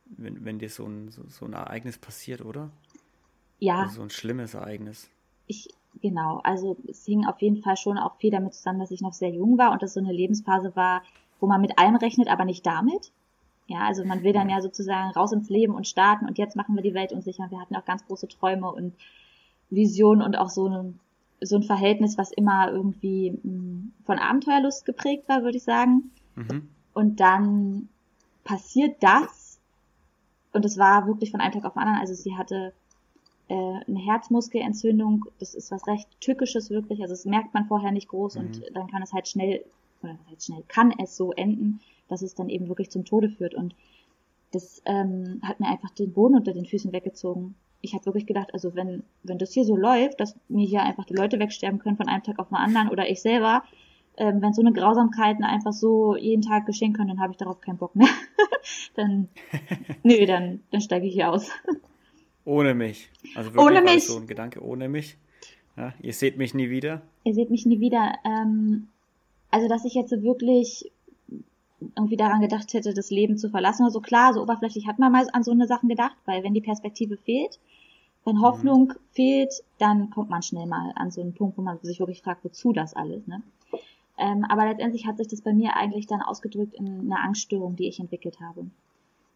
wenn, 0.05 0.45
wenn 0.45 0.59
dir 0.59 0.69
so 0.69 0.85
ein, 0.85 1.09
so, 1.12 1.23
so 1.27 1.45
ein 1.45 1.53
Ereignis 1.53 1.97
passiert, 1.97 2.41
oder? 2.41 2.71
Ja. 3.60 3.82
Also 3.82 3.95
so 3.95 4.02
ein 4.02 4.10
schlimmes 4.10 4.54
Ereignis. 4.54 5.10
Ich, 5.48 5.69
genau, 6.02 6.39
also 6.43 6.78
es 6.88 7.06
hing 7.06 7.26
auf 7.26 7.41
jeden 7.41 7.62
Fall 7.62 7.78
schon 7.78 7.98
auch 7.98 8.15
viel 8.17 8.32
damit 8.32 8.54
zusammen, 8.54 8.80
dass 8.80 8.91
ich 8.91 9.02
noch 9.02 9.13
sehr 9.13 9.30
jung 9.30 9.58
war 9.58 9.72
und 9.72 9.82
das 9.84 9.93
so 9.93 10.00
eine 10.00 10.13
Lebensphase 10.13 10.76
war, 10.76 11.04
wo 11.39 11.48
man 11.48 11.62
mit 11.62 11.78
allem 11.78 11.95
rechnet, 11.95 12.30
aber 12.30 12.45
nicht 12.45 12.65
damit. 12.65 13.12
Ja, 13.67 13.82
also 13.82 14.04
man 14.04 14.24
will 14.24 14.34
dann 14.34 14.50
ja 14.50 14.62
sozusagen 14.62 15.12
raus 15.12 15.32
ins 15.32 15.50
Leben 15.50 15.76
und 15.76 15.88
starten 15.88 16.26
und 16.26 16.38
jetzt 16.38 16.56
machen 16.56 16.76
wir 16.76 16.82
die 16.82 16.95
Welt 16.95 17.13
unsicher. 17.13 17.52
Wir 17.52 17.60
hatten 17.60 17.76
auch 17.76 17.86
ganz 17.86 18.06
große 18.08 18.28
Träume 18.28 18.72
und 18.72 18.95
Visionen 19.69 20.24
und 20.24 20.38
auch 20.38 20.50
so 20.50 20.67
ein, 20.67 21.00
so 21.39 21.56
ein 21.56 21.63
Verhältnis, 21.63 22.17
was 22.17 22.32
immer 22.32 22.72
irgendwie 22.72 23.32
mh, 23.32 23.39
hm, 23.43 23.93
von 24.06 24.17
Abenteuerlust 24.17 24.86
geprägt 24.86 25.30
war, 25.30 25.43
würde 25.43 25.58
ich 25.58 25.63
sagen. 25.63 26.12
Mhm. 26.36 26.67
Und 26.93 27.19
dann 27.19 27.89
passiert 28.43 29.04
das 29.04 29.60
und 30.52 30.65
es 30.65 30.78
war 30.78 31.06
wirklich 31.06 31.30
von 31.30 31.39
einem 31.39 31.54
Tag 31.54 31.65
auf 31.65 31.74
den 31.74 31.82
anderen. 31.84 32.00
Also 32.00 32.15
sie 32.15 32.36
hatte 32.36 32.74
äh, 33.49 33.53
eine 33.53 33.99
Herzmuskelentzündung, 33.99 35.25
das 35.39 35.55
ist 35.55 35.71
was 35.71 35.88
recht 35.88 36.07
Tückisches 36.21 36.69
wirklich, 36.69 37.01
also 37.01 37.13
das 37.13 37.25
merkt 37.25 37.53
man 37.53 37.65
vorher 37.65 37.91
nicht 37.91 38.07
groß 38.07 38.35
mhm. 38.35 38.41
und 38.41 38.62
dann 38.73 38.88
kann 38.88 39.01
es 39.01 39.12
halt 39.12 39.27
schnell, 39.27 39.65
oder 40.01 40.17
halt 40.27 40.41
schnell, 40.41 40.63
kann 40.67 40.93
es 41.01 41.17
so 41.17 41.33
enden, 41.33 41.81
dass 42.07 42.21
es 42.21 42.35
dann 42.35 42.49
eben 42.49 42.67
wirklich 42.69 42.89
zum 42.89 43.05
Tode 43.05 43.29
führt 43.29 43.55
und 43.55 43.75
das 44.51 44.81
ähm, 44.85 45.41
hat 45.43 45.59
mir 45.59 45.67
einfach 45.67 45.91
den 45.91 46.13
Boden 46.13 46.35
unter 46.35 46.53
den 46.53 46.65
Füßen 46.65 46.91
weggezogen. 46.91 47.55
Ich 47.81 47.93
habe 47.93 48.05
wirklich 48.05 48.25
gedacht, 48.25 48.53
also 48.53 48.75
wenn, 48.75 49.03
wenn 49.23 49.38
das 49.38 49.53
hier 49.53 49.63
so 49.63 49.75
läuft, 49.75 50.19
dass 50.19 50.35
mir 50.47 50.65
hier 50.65 50.81
einfach 50.83 51.05
die 51.05 51.13
Leute 51.13 51.39
wegsterben 51.39 51.79
können 51.79 51.97
von 51.97 52.07
einem 52.07 52.23
Tag 52.23 52.39
auf 52.39 52.49
den 52.49 52.57
anderen 52.57 52.89
oder 52.89 53.09
ich 53.09 53.21
selber, 53.21 53.63
ähm, 54.17 54.41
wenn 54.41 54.53
so 54.53 54.62
eine 54.62 54.73
Grausamkeiten 54.73 55.43
einfach 55.43 55.71
so 55.71 56.15
jeden 56.15 56.41
Tag 56.41 56.65
geschehen 56.65 56.93
können, 56.93 57.09
dann 57.09 57.21
habe 57.21 57.31
ich 57.31 57.38
darauf 57.38 57.62
keinen 57.62 57.77
Bock 57.77 57.95
mehr. 57.95 58.09
dann, 58.95 59.29
nö, 60.03 60.25
dann, 60.25 60.62
dann 60.71 60.81
steige 60.81 61.07
ich 61.07 61.13
hier 61.13 61.31
aus. 61.31 61.49
Ohne 62.49 62.73
mich. 62.73 63.09
Also 63.35 63.53
wirklich 63.53 63.65
ohne 63.67 63.81
mich. 63.83 64.07
so 64.07 64.17
ein 64.17 64.25
Gedanke 64.25 64.63
ohne 64.63 64.89
mich. 64.89 65.17
Ja, 65.77 65.93
ihr 66.01 66.13
seht 66.13 66.38
mich 66.38 66.55
nie 66.55 66.71
wieder. 66.71 67.03
Ihr 67.23 67.35
seht 67.35 67.51
mich 67.51 67.67
nie 67.67 67.79
wieder. 67.79 68.15
Ähm, 68.25 68.88
also, 69.51 69.67
dass 69.67 69.85
ich 69.85 69.93
jetzt 69.93 70.12
wirklich 70.23 70.91
irgendwie 71.95 72.17
daran 72.17 72.41
gedacht 72.41 72.73
hätte, 72.73 72.93
das 72.95 73.12
Leben 73.12 73.38
zu 73.38 73.49
verlassen 73.49 73.83
oder 73.83 73.91
so. 73.91 74.01
Klar, 74.01 74.33
so 74.33 74.41
oberflächlich 74.41 74.88
hat 74.88 74.97
man 74.97 75.12
mal 75.12 75.27
an 75.31 75.43
so 75.43 75.51
eine 75.51 75.67
Sachen 75.67 75.89
gedacht, 75.89 76.17
weil 76.25 76.43
wenn 76.43 76.55
die 76.55 76.62
Perspektive 76.62 77.17
fehlt, 77.17 77.59
wenn 78.25 78.38
mhm. 78.38 78.41
Hoffnung 78.41 78.88
mhm. 78.88 78.93
fehlt, 79.12 79.53
dann 79.77 80.09
kommt 80.09 80.31
man 80.31 80.41
schnell 80.41 80.65
mal 80.65 80.91
an 80.95 81.12
so 81.12 81.21
einen 81.21 81.33
Punkt, 81.33 81.55
wo 81.55 81.62
man 81.62 81.77
sich 81.83 81.99
wirklich 81.99 82.23
fragt, 82.23 82.43
wozu 82.43 82.73
das 82.73 82.95
alles, 82.95 83.27
ne? 83.27 83.43
Ähm, 84.17 84.43
aber 84.49 84.65
letztendlich 84.65 85.05
hat 85.05 85.17
sich 85.17 85.27
das 85.27 85.41
bei 85.41 85.53
mir 85.53 85.77
eigentlich 85.77 86.07
dann 86.07 86.21
ausgedrückt 86.21 86.73
in 86.73 87.12
einer 87.12 87.23
Angststörung, 87.23 87.75
die 87.75 87.88
ich 87.88 87.99
entwickelt 87.99 88.41
habe. 88.41 88.65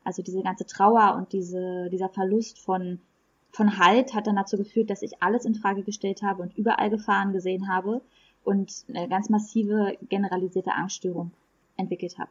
Also 0.04 0.22
diese 0.22 0.42
ganze 0.42 0.66
Trauer 0.66 1.16
und 1.16 1.34
diese, 1.34 1.90
dieser 1.90 2.10
Verlust 2.10 2.60
von, 2.60 3.00
von 3.52 3.78
Halt 3.78 4.14
hat 4.14 4.28
dann 4.28 4.36
dazu 4.36 4.58
geführt, 4.58 4.90
dass 4.90 5.02
ich 5.02 5.22
alles 5.22 5.46
in 5.46 5.56
Frage 5.56 5.84
gestellt 5.84 6.22
habe 6.22 6.42
und 6.42 6.58
überall 6.58 6.90
Gefahren 6.90 7.34
gesehen 7.34 7.70
habe 7.70 8.02
und 8.44 8.86
eine 8.90 9.08
ganz 9.08 9.30
massive 9.30 9.98
generalisierte 10.10 10.74
Angststörung 10.74 11.32
entwickelt 11.78 12.18
habe. 12.18 12.30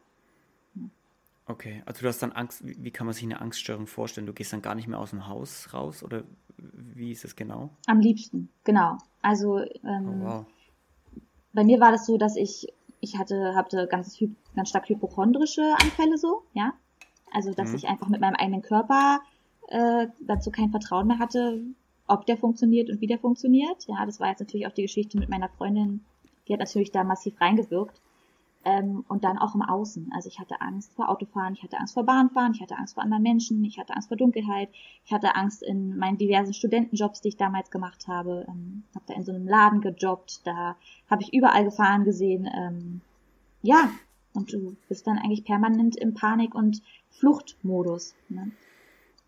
Okay, 1.46 1.82
also 1.86 2.02
du 2.02 2.08
hast 2.08 2.22
dann 2.22 2.32
Angst, 2.32 2.66
wie, 2.66 2.76
wie, 2.82 2.90
kann 2.90 3.06
man 3.06 3.14
sich 3.14 3.24
eine 3.24 3.40
Angststörung 3.40 3.86
vorstellen? 3.86 4.26
Du 4.26 4.32
gehst 4.32 4.52
dann 4.52 4.62
gar 4.62 4.74
nicht 4.74 4.86
mehr 4.86 4.98
aus 4.98 5.10
dem 5.10 5.26
Haus 5.26 5.74
raus 5.74 6.02
oder 6.02 6.22
wie 6.56 7.10
ist 7.10 7.24
es 7.24 7.34
genau? 7.34 7.70
Am 7.86 8.00
liebsten, 8.00 8.48
genau. 8.64 8.98
Also 9.22 9.58
ähm, 9.58 10.22
oh, 10.22 10.24
wow. 10.24 10.46
bei 11.52 11.64
mir 11.64 11.80
war 11.80 11.90
das 11.90 12.06
so, 12.06 12.16
dass 12.16 12.36
ich, 12.36 12.68
ich 13.00 13.18
hatte, 13.18 13.54
hatte 13.56 13.88
ganz, 13.88 14.22
ganz 14.54 14.68
stark 14.68 14.88
hypochondrische 14.88 15.74
Anfälle 15.82 16.16
so, 16.16 16.44
ja. 16.52 16.74
Also, 17.32 17.52
dass 17.52 17.70
mhm. 17.70 17.76
ich 17.76 17.88
einfach 17.88 18.08
mit 18.08 18.20
meinem 18.20 18.36
eigenen 18.36 18.62
Körper 18.62 19.20
äh, 19.68 20.08
dazu 20.20 20.50
kein 20.50 20.70
Vertrauen 20.70 21.06
mehr 21.06 21.18
hatte, 21.18 21.60
ob 22.06 22.26
der 22.26 22.36
funktioniert 22.36 22.90
und 22.90 23.00
wie 23.00 23.06
der 23.06 23.18
funktioniert. 23.18 23.86
Ja, 23.86 24.04
das 24.04 24.20
war 24.20 24.28
jetzt 24.28 24.40
natürlich 24.40 24.66
auch 24.66 24.72
die 24.72 24.82
Geschichte 24.82 25.18
mit 25.18 25.28
meiner 25.28 25.48
Freundin. 25.48 26.04
Die 26.46 26.52
hat 26.52 26.60
natürlich 26.60 26.90
da 26.90 27.04
massiv 27.04 27.40
reingewirkt. 27.40 28.00
Ähm, 28.64 29.04
und 29.08 29.24
dann 29.24 29.38
auch 29.38 29.56
im 29.56 29.62
Außen. 29.62 30.12
Also 30.14 30.28
ich 30.28 30.38
hatte 30.38 30.60
Angst 30.60 30.92
vor 30.94 31.08
Autofahren, 31.08 31.54
ich 31.54 31.64
hatte 31.64 31.78
Angst 31.78 31.94
vor 31.94 32.04
Bahnfahren, 32.04 32.54
ich 32.54 32.62
hatte 32.62 32.76
Angst 32.76 32.94
vor 32.94 33.02
anderen 33.02 33.24
Menschen, 33.24 33.64
ich 33.64 33.76
hatte 33.76 33.92
Angst 33.92 34.06
vor 34.06 34.16
Dunkelheit, 34.16 34.68
ich 35.04 35.12
hatte 35.12 35.34
Angst 35.34 35.64
in 35.64 35.98
meinen 35.98 36.16
diversen 36.16 36.54
Studentenjobs, 36.54 37.20
die 37.20 37.30
ich 37.30 37.36
damals 37.36 37.72
gemacht 37.72 38.06
habe. 38.06 38.46
Ähm, 38.48 38.84
habe 38.94 39.04
da 39.08 39.14
in 39.14 39.24
so 39.24 39.32
einem 39.32 39.48
Laden 39.48 39.80
gejobbt, 39.80 40.46
da 40.46 40.76
habe 41.10 41.22
ich 41.22 41.34
überall 41.34 41.64
Gefahren 41.64 42.04
gesehen. 42.04 42.48
Ähm, 42.54 43.00
ja, 43.62 43.90
und 44.32 44.52
du 44.52 44.76
bist 44.88 45.08
dann 45.08 45.18
eigentlich 45.18 45.44
permanent 45.44 45.96
im 45.96 46.14
Panik- 46.14 46.54
und 46.54 46.82
Fluchtmodus. 47.12 48.14
Ne? 48.28 48.50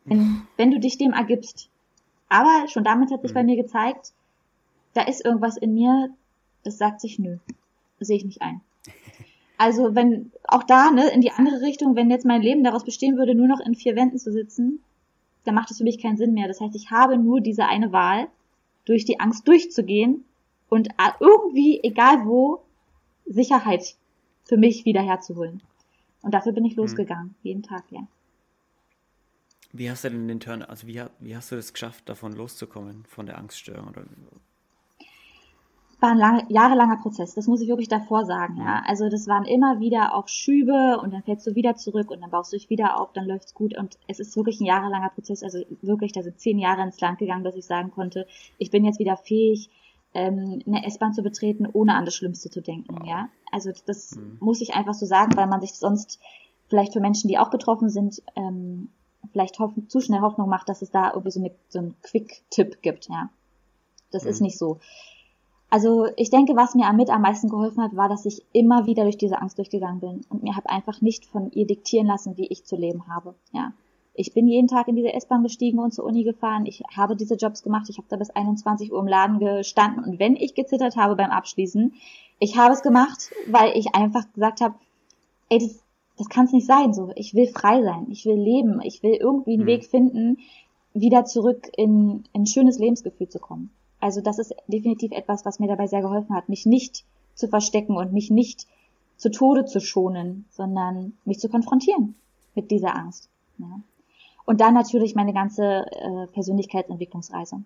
Wenn, 0.05 0.43
wenn 0.57 0.71
du 0.71 0.81
dich 0.81 0.99
dem 0.99 1.13
ergibst. 1.13 1.71
Aber 2.29 2.67
schon 2.69 2.85
damit 2.85 3.11
hat 3.11 3.23
sich 3.23 3.31
mhm. 3.31 3.35
bei 3.35 3.45
mir 3.45 3.57
gezeigt, 3.57 4.13
da 4.93 5.03
ist 5.03 5.25
irgendwas 5.25 5.57
in 5.57 5.75
mir, 5.75 6.11
das 6.63 6.79
sagt 6.79 7.01
sich 7.01 7.19
nö. 7.19 7.39
Sehe 8.01 8.17
ich 8.17 8.25
nicht 8.25 8.43
ein. 8.43 8.61
Also 9.57 9.95
wenn 9.95 10.33
auch 10.49 10.65
da, 10.65 10.91
ne, 10.91 11.11
in 11.11 11.21
die 11.21 11.31
andere 11.31 11.61
Richtung, 11.61 11.95
wenn 11.95 12.11
jetzt 12.11 12.27
mein 12.27 12.43
Leben 12.43 12.65
daraus 12.65 12.83
bestehen 12.83 13.17
würde, 13.17 13.37
nur 13.37 13.47
noch 13.47 13.61
in 13.61 13.77
vier 13.77 13.95
Wänden 13.95 14.19
zu 14.19 14.33
sitzen, 14.33 14.81
dann 15.45 15.55
macht 15.55 15.71
es 15.71 15.79
für 15.79 15.85
mich 15.85 16.03
keinen 16.03 16.17
Sinn 16.17 16.35
mehr. 16.35 16.49
Das 16.49 16.61
heißt, 16.61 16.75
ich 16.75 16.91
habe 16.91 17.17
nur 17.17 17.41
diese 17.41 17.67
eine 17.67 17.93
Wahl, 17.93 18.27
durch 18.85 19.05
die 19.05 19.21
Angst 19.21 19.47
durchzugehen 19.47 20.25
und 20.69 20.89
irgendwie, 21.21 21.81
egal 21.85 22.27
wo, 22.27 22.63
Sicherheit 23.27 23.95
für 24.45 24.57
mich 24.57 24.85
wieder 24.85 25.03
herzuholen. 25.03 25.63
Und 26.25 26.33
dafür 26.33 26.53
bin 26.53 26.65
ich 26.65 26.73
hm. 26.73 26.79
losgegangen, 26.79 27.29
hm. 27.29 27.35
jeden 27.43 27.63
Tag, 27.63 27.85
ja. 27.91 28.01
Wie 29.73 29.91
hast 29.91 30.05
du 30.05 30.11
denn 30.11 30.29
den 30.29 30.41
Turn, 30.41 30.63
also 30.63 30.87
wie, 30.87 31.03
wie 31.19 31.37
hast 31.37 31.51
du 31.51 31.57
das 31.57 31.73
geschafft, 31.73 32.09
davon 32.09 32.33
loszukommen, 32.33 33.05
von 33.09 33.27
der 33.27 33.39
Angststörung? 33.39 33.89
Oder? 33.89 34.05
War 35.99 36.11
ein 36.11 36.19
lange, 36.19 36.47
jahrelanger 36.49 36.99
Prozess, 36.99 37.35
das 37.35 37.49
muss 37.49 37.61
ich 37.61 37.69
wirklich 37.69 37.89
davor 37.89 38.25
sagen, 38.25 38.59
ja. 38.59 38.85
Also 38.87 39.09
das 39.09 39.27
waren 39.27 39.45
immer 39.45 39.81
wieder 39.81 40.15
auch 40.15 40.29
Schübe 40.29 41.01
und 41.03 41.13
dann 41.13 41.25
fällst 41.25 41.47
du 41.47 41.57
wieder 41.57 41.75
zurück 41.75 42.13
und 42.13 42.21
dann 42.21 42.31
baust 42.31 42.53
du 42.53 42.57
dich 42.57 42.71
wieder 42.71 43.01
auf, 43.01 43.13
dann 43.15 43.27
läuft's 43.27 43.53
gut 43.53 43.77
und 43.77 43.99
es 44.07 44.21
ist 44.21 44.37
wirklich 44.37 44.61
ein 44.61 44.67
jahrelanger 44.67 45.11
Prozess, 45.11 45.43
also 45.43 45.59
wirklich, 45.83 46.13
da 46.13 46.23
sind 46.23 46.39
zehn 46.39 46.59
Jahre 46.59 46.83
ins 46.83 47.01
Land 47.01 47.19
gegangen, 47.19 47.43
dass 47.43 47.57
ich 47.57 47.67
sagen 47.67 47.91
konnte, 47.91 48.29
ich 48.59 48.71
bin 48.71 48.85
jetzt 48.85 49.01
wieder 49.01 49.17
fähig, 49.17 49.71
ähm, 50.15 50.63
eine 50.67 50.87
S-Bahn 50.87 51.13
zu 51.13 51.23
betreten, 51.23 51.67
ohne 51.71 51.95
an 51.95 52.05
das 52.05 52.15
Schlimmste 52.15 52.49
zu 52.49 52.61
denken, 52.61 53.05
ja. 53.05 53.29
Also 53.51 53.73
das 53.87 54.17
mhm. 54.17 54.39
muss 54.41 54.61
ich 54.61 54.75
einfach 54.75 54.95
so 54.95 55.07
sagen, 55.07 55.37
weil 55.37 55.47
man 55.47 55.61
sich 55.61 55.75
sonst 55.75 56.21
vielleicht 56.69 56.93
für 56.93 57.01
Menschen, 57.01 57.29
die 57.29 57.39
auch 57.39 57.51
betroffen 57.51 57.91
sind, 57.91 58.23
ähm, 58.37 58.89
vielleicht 59.33 59.59
hoffen, 59.59 59.89
zu 59.89 60.01
schnell 60.01 60.21
Hoffnung 60.21 60.49
macht, 60.49 60.69
dass 60.69 60.83
es 60.83 60.91
da 60.91 61.11
irgendwie 61.11 61.31
so, 61.31 61.41
eine, 61.41 61.51
so 61.69 61.79
einen 61.81 61.95
Quick-Tipp 62.03 62.81
gibt, 62.83 63.09
ja. 63.09 63.29
Das 64.11 64.25
mhm. 64.25 64.31
ist 64.31 64.41
nicht 64.41 64.59
so. 64.59 64.79
Also 65.71 66.07
ich 66.17 66.31
denke, 66.31 66.55
was 66.55 66.77
mir 66.77 66.93
mit 66.93 67.11
am 67.11 67.23
meisten 67.23 67.49
geholfen 67.49 67.83
hat, 67.83 67.97
war, 67.97 68.09
dass 68.09 68.27
ich 68.27 68.45
immer 68.53 68.87
wieder 68.87 69.03
durch 69.03 69.19
diese 69.19 69.41
Angst 69.43 69.59
durchgegangen 69.59 69.99
bin 69.99 70.21
und 70.29 70.45
mir 70.45 70.55
habe 70.55 70.71
einfach 70.71 71.01
nicht 71.01 71.27
von 71.27 71.51
ihr 71.51 71.67
diktieren 71.67 72.07
lassen, 72.07 72.37
wie 72.37 72.47
ich 72.47 72.65
zu 72.65 72.77
leben 72.77 73.09
habe, 73.09 73.35
ja. 73.53 73.73
Ich 74.17 74.33
bin 74.33 74.47
jeden 74.47 74.69
Tag 74.69 74.87
in 74.87 74.95
diese 74.95 75.13
S-Bahn 75.13 75.43
gestiegen 75.43 75.81
und 75.81 75.93
zur 75.93 76.05
Uni 76.05 76.23
gefahren. 76.23 76.67
Ich 76.67 76.83
habe 76.97 77.17
diese 77.17 77.35
Jobs 77.35 77.65
gemacht. 77.65 77.89
Ich 77.91 77.99
habe 77.99 78.07
da 78.09 78.17
bis 78.17 78.31
21 78.31 78.93
Uhr 78.93 79.01
im 79.01 79.09
Laden 79.09 79.41
gestanden. 79.41 80.05
Und 80.05 80.21
wenn 80.21 80.37
ich 80.37 80.55
gezittert 80.55 80.97
habe 80.97 81.17
beim 81.17 81.31
Abschließen, 81.31 81.93
ich 82.39 82.57
habe 82.57 82.75
es 82.75 82.83
gemacht, 82.83 83.33
weil 83.49 83.77
ich 83.77 83.95
einfach 83.95 84.25
gesagt 84.33 84.61
habe, 84.61 84.77
ey, 85.49 85.59
das, 85.59 85.81
das 86.17 86.29
kann 86.29 86.47
es 86.47 86.53
nicht 86.53 86.67
sein. 86.67 86.95
So, 86.95 87.11
ich 87.17 87.35
will 87.35 87.49
frei 87.49 87.83
sein. 87.83 88.07
Ich 88.11 88.25
will 88.25 88.39
leben. 88.39 88.81
Ich 88.83 89.03
will 89.03 89.15
irgendwie 89.15 89.55
einen 89.55 89.63
mhm. 89.63 89.67
Weg 89.67 89.85
finden, 89.85 90.39
wieder 90.93 91.25
zurück 91.25 91.69
in, 91.77 92.25
in 92.33 92.43
ein 92.43 92.47
schönes 92.47 92.79
Lebensgefühl 92.79 93.29
zu 93.29 93.41
kommen. 93.41 93.71
Also 93.99 94.21
das 94.21 94.39
ist 94.39 94.55
definitiv 94.69 95.11
etwas, 95.11 95.45
was 95.45 95.59
mir 95.59 95.67
dabei 95.67 95.89
sehr 95.89 96.03
geholfen 96.03 96.37
hat, 96.37 96.49
mich 96.49 96.67
nicht 96.67 97.05
zu 97.35 97.49
verstecken 97.49 97.97
und 97.97 98.13
mich 98.13 98.31
nicht 98.31 98.67
zu 99.17 99.31
Tode 99.31 99.65
zu 99.65 99.81
schonen, 99.81 100.45
sondern 100.51 101.17
mich 101.25 101.41
zu 101.41 101.49
konfrontieren 101.49 102.15
mit 102.55 102.71
dieser 102.71 102.95
Angst. 102.95 103.29
Ja. 103.59 103.81
Und 104.47 104.61
dann 104.61 104.75
natürlich 104.75 105.15
meine 105.15 105.33
ganze 105.33 105.87
äh, 105.91 106.27
Persönlichkeitsentwicklungsreise. 106.29 107.63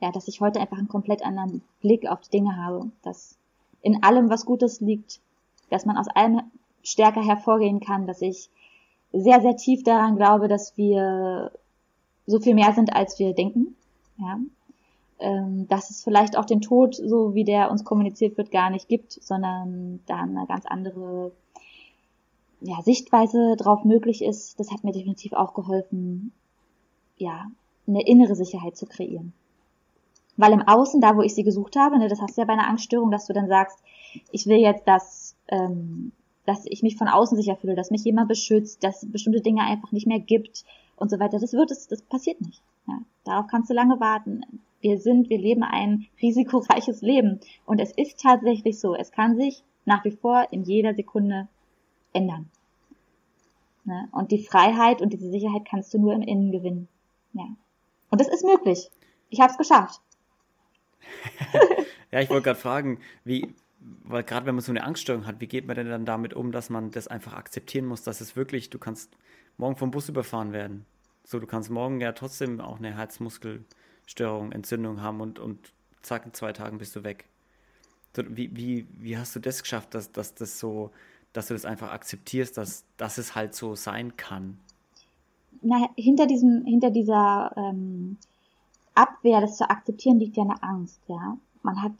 Ja, 0.00 0.12
dass 0.12 0.28
ich 0.28 0.40
heute 0.40 0.60
einfach 0.60 0.76
einen 0.76 0.88
komplett 0.88 1.24
anderen 1.24 1.62
Blick 1.80 2.06
auf 2.06 2.20
die 2.20 2.30
Dinge 2.30 2.56
habe, 2.56 2.90
dass 3.02 3.38
in 3.80 4.02
allem 4.02 4.28
was 4.28 4.44
Gutes 4.44 4.80
liegt, 4.80 5.20
dass 5.70 5.86
man 5.86 5.96
aus 5.96 6.08
allem 6.08 6.42
stärker 6.82 7.24
hervorgehen 7.24 7.80
kann, 7.80 8.06
dass 8.06 8.20
ich 8.20 8.50
sehr, 9.12 9.40
sehr 9.40 9.56
tief 9.56 9.82
daran 9.84 10.16
glaube, 10.16 10.48
dass 10.48 10.76
wir 10.76 11.50
so 12.26 12.40
viel 12.40 12.54
mehr 12.54 12.72
sind, 12.72 12.94
als 12.94 13.18
wir 13.18 13.32
denken. 13.32 13.76
Ja. 14.18 14.38
Ähm, 15.18 15.66
dass 15.68 15.88
es 15.88 16.04
vielleicht 16.04 16.36
auch 16.36 16.44
den 16.44 16.60
Tod, 16.60 16.94
so 16.94 17.34
wie 17.34 17.44
der 17.44 17.70
uns 17.70 17.84
kommuniziert 17.84 18.36
wird, 18.36 18.50
gar 18.50 18.68
nicht 18.68 18.88
gibt, 18.88 19.12
sondern 19.12 20.00
da 20.06 20.16
eine 20.20 20.44
ganz 20.46 20.66
andere 20.66 21.32
ja, 22.66 22.82
Sichtweise 22.82 23.56
drauf 23.56 23.84
möglich 23.84 24.22
ist. 24.22 24.58
Das 24.58 24.72
hat 24.72 24.84
mir 24.84 24.92
definitiv 24.92 25.32
auch 25.32 25.54
geholfen, 25.54 26.32
ja, 27.16 27.46
eine 27.86 28.04
innere 28.06 28.34
Sicherheit 28.34 28.76
zu 28.76 28.86
kreieren. 28.86 29.32
Weil 30.36 30.52
im 30.52 30.62
Außen, 30.62 31.00
da 31.00 31.16
wo 31.16 31.22
ich 31.22 31.34
sie 31.34 31.44
gesucht 31.44 31.76
habe, 31.76 31.98
ne, 31.98 32.08
das 32.08 32.20
hast 32.20 32.36
du 32.36 32.42
ja 32.42 32.46
bei 32.46 32.52
einer 32.52 32.68
Angststörung, 32.68 33.10
dass 33.10 33.26
du 33.26 33.32
dann 33.32 33.48
sagst, 33.48 33.78
ich 34.32 34.46
will 34.46 34.58
jetzt, 34.58 34.86
dass, 34.86 35.36
ähm, 35.48 36.12
dass 36.44 36.66
ich 36.66 36.82
mich 36.82 36.96
von 36.96 37.08
außen 37.08 37.36
sicher 37.36 37.56
fühle, 37.56 37.76
dass 37.76 37.90
mich 37.90 38.04
jemand 38.04 38.28
beschützt, 38.28 38.82
dass 38.82 39.02
es 39.02 39.12
bestimmte 39.12 39.40
Dinge 39.40 39.62
einfach 39.62 39.92
nicht 39.92 40.06
mehr 40.06 40.20
gibt 40.20 40.64
und 40.96 41.10
so 41.10 41.18
weiter. 41.20 41.38
Das 41.38 41.52
wird 41.52 41.70
es, 41.70 41.86
das 41.88 42.02
passiert 42.02 42.40
nicht. 42.40 42.60
Ja, 42.88 42.98
darauf 43.24 43.46
kannst 43.46 43.70
du 43.70 43.74
lange 43.74 44.00
warten. 44.00 44.42
Wir 44.80 44.98
sind, 44.98 45.30
wir 45.30 45.38
leben 45.38 45.62
ein 45.62 46.06
risikoreiches 46.20 47.00
Leben. 47.00 47.40
Und 47.64 47.80
es 47.80 47.92
ist 47.92 48.20
tatsächlich 48.20 48.78
so. 48.78 48.94
Es 48.94 49.12
kann 49.12 49.36
sich 49.36 49.62
nach 49.84 50.04
wie 50.04 50.10
vor 50.10 50.48
in 50.50 50.64
jeder 50.64 50.94
Sekunde 50.94 51.48
ändern. 52.12 52.50
Ne? 53.86 54.08
Und 54.10 54.32
die 54.32 54.44
Freiheit 54.44 55.00
und 55.00 55.12
diese 55.12 55.30
Sicherheit 55.30 55.62
kannst 55.68 55.94
du 55.94 55.98
nur 55.98 56.12
im 56.12 56.22
Innen 56.22 56.50
gewinnen. 56.50 56.88
Ja. 57.32 57.46
Und 58.10 58.20
das 58.20 58.28
ist 58.28 58.44
möglich. 58.44 58.90
Ich 59.30 59.40
habe 59.40 59.52
es 59.52 59.58
geschafft. 59.58 60.00
ja, 62.10 62.20
ich 62.20 62.28
wollte 62.28 62.42
gerade 62.42 62.58
fragen, 62.58 63.00
wie, 63.24 63.54
weil 64.04 64.24
gerade 64.24 64.44
wenn 64.46 64.56
man 64.56 64.62
so 64.62 64.72
eine 64.72 64.82
Angststörung 64.82 65.26
hat, 65.26 65.40
wie 65.40 65.46
geht 65.46 65.66
man 65.66 65.76
denn 65.76 65.88
dann 65.88 66.04
damit 66.04 66.34
um, 66.34 66.50
dass 66.50 66.68
man 66.68 66.90
das 66.90 67.06
einfach 67.06 67.34
akzeptieren 67.34 67.86
muss, 67.86 68.02
dass 68.02 68.20
es 68.20 68.34
wirklich, 68.34 68.70
du 68.70 68.78
kannst 68.78 69.16
morgen 69.56 69.76
vom 69.76 69.92
Bus 69.92 70.08
überfahren 70.08 70.52
werden. 70.52 70.84
So, 71.22 71.38
du 71.38 71.46
kannst 71.46 71.70
morgen 71.70 72.00
ja 72.00 72.12
trotzdem 72.12 72.60
auch 72.60 72.78
eine 72.78 72.96
Herzmuskelstörung, 72.96 74.52
Entzündung 74.52 75.00
haben 75.00 75.20
und, 75.20 75.38
und 75.38 75.72
zack, 76.02 76.26
in 76.26 76.34
zwei 76.34 76.52
Tagen 76.52 76.78
bist 76.78 76.96
du 76.96 77.04
weg. 77.04 77.26
So, 78.16 78.24
wie, 78.28 78.56
wie, 78.56 78.86
wie 78.98 79.16
hast 79.16 79.36
du 79.36 79.40
das 79.40 79.62
geschafft, 79.62 79.94
dass, 79.94 80.10
dass 80.10 80.34
das 80.34 80.58
so, 80.58 80.90
dass 81.36 81.48
du 81.48 81.54
das 81.54 81.64
einfach 81.64 81.92
akzeptierst, 81.92 82.56
dass, 82.56 82.84
dass 82.96 83.18
es 83.18 83.34
halt 83.34 83.54
so 83.54 83.74
sein 83.74 84.16
kann? 84.16 84.58
Na, 85.62 85.88
hinter 85.96 86.26
diesem, 86.26 86.64
hinter 86.64 86.90
dieser 86.90 87.52
ähm, 87.56 88.16
Abwehr, 88.94 89.40
das 89.40 89.56
zu 89.56 89.68
akzeptieren, 89.68 90.18
liegt 90.18 90.36
ja 90.36 90.44
eine 90.44 90.62
Angst, 90.62 91.00
ja. 91.08 91.36
Man 91.62 91.82
hat 91.82 91.92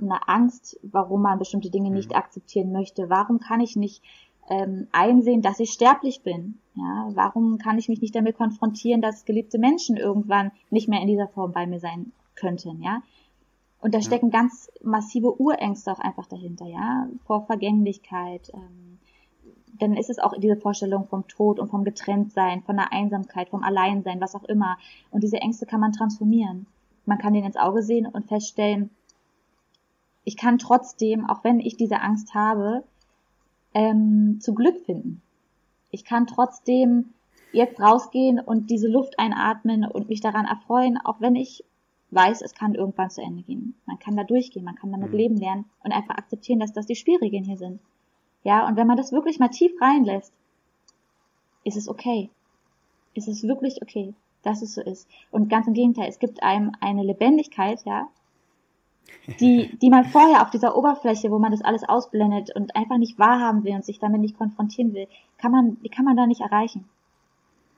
eine 0.00 0.28
Angst, 0.28 0.80
warum 0.82 1.22
man 1.22 1.38
bestimmte 1.38 1.70
Dinge 1.70 1.90
nicht 1.90 2.10
mhm. 2.10 2.16
akzeptieren 2.16 2.72
möchte. 2.72 3.08
Warum 3.08 3.38
kann 3.38 3.60
ich 3.60 3.76
nicht 3.76 4.02
ähm, 4.48 4.88
einsehen, 4.90 5.42
dass 5.42 5.60
ich 5.60 5.70
sterblich 5.70 6.22
bin? 6.22 6.58
Ja, 6.74 7.10
warum 7.14 7.58
kann 7.58 7.78
ich 7.78 7.88
mich 7.88 8.00
nicht 8.00 8.16
damit 8.16 8.36
konfrontieren, 8.36 9.00
dass 9.00 9.24
geliebte 9.24 9.58
Menschen 9.58 9.96
irgendwann 9.96 10.50
nicht 10.70 10.88
mehr 10.88 11.00
in 11.00 11.06
dieser 11.06 11.28
Form 11.28 11.52
bei 11.52 11.68
mir 11.68 11.78
sein 11.78 12.10
könnten? 12.34 12.82
Ja, 12.82 13.02
und 13.82 13.92
da 13.94 13.98
ja. 13.98 14.04
stecken 14.04 14.30
ganz 14.30 14.70
massive 14.80 15.40
Urängste 15.40 15.92
auch 15.92 15.98
einfach 15.98 16.26
dahinter, 16.26 16.66
ja, 16.66 17.08
vor 17.26 17.46
Vergänglichkeit. 17.46 18.50
Ähm, 18.54 18.98
dann 19.78 19.96
ist 19.96 20.08
es 20.08 20.20
auch 20.20 20.34
diese 20.38 20.56
Vorstellung 20.56 21.08
vom 21.08 21.26
Tod 21.26 21.58
und 21.58 21.68
vom 21.68 21.82
Getrenntsein, 21.82 22.62
von 22.62 22.76
der 22.76 22.92
Einsamkeit, 22.92 23.48
vom 23.48 23.64
Alleinsein, 23.64 24.20
was 24.20 24.36
auch 24.36 24.44
immer. 24.44 24.78
Und 25.10 25.24
diese 25.24 25.38
Ängste 25.38 25.66
kann 25.66 25.80
man 25.80 25.92
transformieren. 25.92 26.66
Man 27.06 27.18
kann 27.18 27.32
denen 27.32 27.46
ins 27.46 27.56
Auge 27.56 27.82
sehen 27.82 28.06
und 28.06 28.28
feststellen, 28.28 28.90
ich 30.24 30.36
kann 30.36 30.58
trotzdem, 30.58 31.28
auch 31.28 31.42
wenn 31.42 31.58
ich 31.58 31.76
diese 31.76 32.00
Angst 32.00 32.34
habe, 32.34 32.84
ähm, 33.74 34.38
zu 34.40 34.54
Glück 34.54 34.78
finden. 34.86 35.20
Ich 35.90 36.04
kann 36.04 36.28
trotzdem 36.28 37.14
jetzt 37.50 37.80
rausgehen 37.80 38.38
und 38.38 38.70
diese 38.70 38.86
Luft 38.86 39.18
einatmen 39.18 39.84
und 39.84 40.08
mich 40.08 40.20
daran 40.20 40.46
erfreuen, 40.46 40.96
auch 40.98 41.20
wenn 41.20 41.34
ich 41.34 41.64
weiß, 42.14 42.42
es 42.42 42.54
kann 42.54 42.74
irgendwann 42.74 43.10
zu 43.10 43.22
Ende 43.22 43.42
gehen. 43.42 43.74
Man 43.86 43.98
kann 43.98 44.16
da 44.16 44.24
durchgehen, 44.24 44.64
man 44.64 44.74
kann 44.74 44.92
damit 44.92 45.10
mhm. 45.10 45.16
leben 45.16 45.36
lernen 45.36 45.64
und 45.82 45.92
einfach 45.92 46.16
akzeptieren, 46.16 46.60
dass 46.60 46.72
das 46.72 46.86
die 46.86 46.96
Schwierigen 46.96 47.44
hier 47.44 47.56
sind. 47.56 47.80
Ja, 48.44 48.66
und 48.66 48.76
wenn 48.76 48.86
man 48.86 48.96
das 48.96 49.12
wirklich 49.12 49.38
mal 49.38 49.48
tief 49.48 49.72
reinlässt, 49.80 50.32
ist 51.64 51.76
es 51.76 51.88
okay. 51.88 52.30
Ist 53.14 53.28
es 53.28 53.42
wirklich 53.42 53.82
okay, 53.82 54.14
dass 54.42 54.62
es 54.62 54.74
so 54.74 54.82
ist. 54.82 55.08
Und 55.30 55.48
ganz 55.48 55.66
im 55.66 55.74
Gegenteil, 55.74 56.08
es 56.08 56.18
gibt 56.18 56.42
einem 56.42 56.72
eine 56.80 57.02
Lebendigkeit, 57.02 57.80
ja, 57.84 58.08
die, 59.40 59.76
die 59.82 59.90
man 59.90 60.04
vorher 60.04 60.42
auf 60.42 60.50
dieser 60.50 60.76
Oberfläche, 60.76 61.30
wo 61.30 61.38
man 61.38 61.52
das 61.52 61.62
alles 61.62 61.84
ausblendet 61.84 62.54
und 62.54 62.74
einfach 62.74 62.98
nicht 62.98 63.18
wahrhaben 63.18 63.64
will 63.64 63.74
und 63.74 63.84
sich 63.84 63.98
damit 63.98 64.20
nicht 64.20 64.36
konfrontieren 64.36 64.94
will, 64.94 65.08
kann 65.38 65.52
man, 65.52 65.80
die 65.82 65.88
kann 65.88 66.04
man 66.04 66.16
da 66.16 66.26
nicht 66.26 66.40
erreichen. 66.40 66.88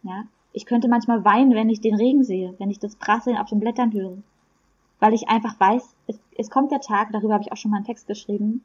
Ja, 0.03 0.25
ich 0.55 0.67
könnte 0.67 0.89
manchmal 0.89 1.25
weinen, 1.25 1.53
wenn 1.53 1.69
ich 1.69 1.81
den 1.81 1.97
Regen 1.97 2.23
sehe, 2.23 2.55
wenn 2.59 2.71
ich 2.71 2.79
das 2.79 2.95
Prasseln 2.95 3.37
auf 3.37 3.49
den 3.49 3.59
Blättern 3.59 3.93
höre. 3.93 4.17
Weil 5.01 5.13
ich 5.13 5.29
einfach 5.29 5.59
weiß, 5.59 5.97
es, 6.07 6.19
es 6.39 6.49
kommt 6.49 6.71
der 6.71 6.81
Tag, 6.81 7.11
darüber 7.11 7.35
habe 7.35 7.43
ich 7.43 7.53
auch 7.53 7.57
schon 7.57 7.73
mal 7.73 7.79
einen 7.79 7.87
Text 7.87 8.07
geschrieben, 8.07 8.63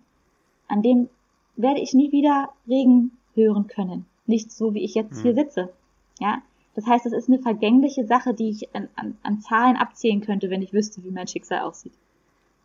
an 0.67 0.83
dem 0.83 1.09
werde 1.55 1.81
ich 1.81 1.95
nie 1.95 2.11
wieder 2.11 2.49
Regen 2.67 3.17
hören 3.33 3.65
können. 3.65 4.05
Nicht 4.27 4.51
so, 4.51 4.75
wie 4.75 4.83
ich 4.83 4.93
jetzt 4.93 5.15
hm. 5.15 5.21
hier 5.23 5.33
sitze. 5.33 5.73
Ja, 6.19 6.43
das 6.75 6.85
heißt, 6.85 7.07
es 7.07 7.13
ist 7.13 7.27
eine 7.27 7.39
vergängliche 7.39 8.05
Sache, 8.05 8.35
die 8.35 8.51
ich 8.51 8.73
an, 8.75 8.87
an, 8.95 9.17
an 9.23 9.41
Zahlen 9.41 9.75
abzählen 9.75 10.21
könnte, 10.21 10.51
wenn 10.51 10.61
ich 10.61 10.73
wüsste, 10.73 11.03
wie 11.03 11.09
mein 11.11 11.27
Schicksal 11.27 11.61
aussieht. 11.61 11.93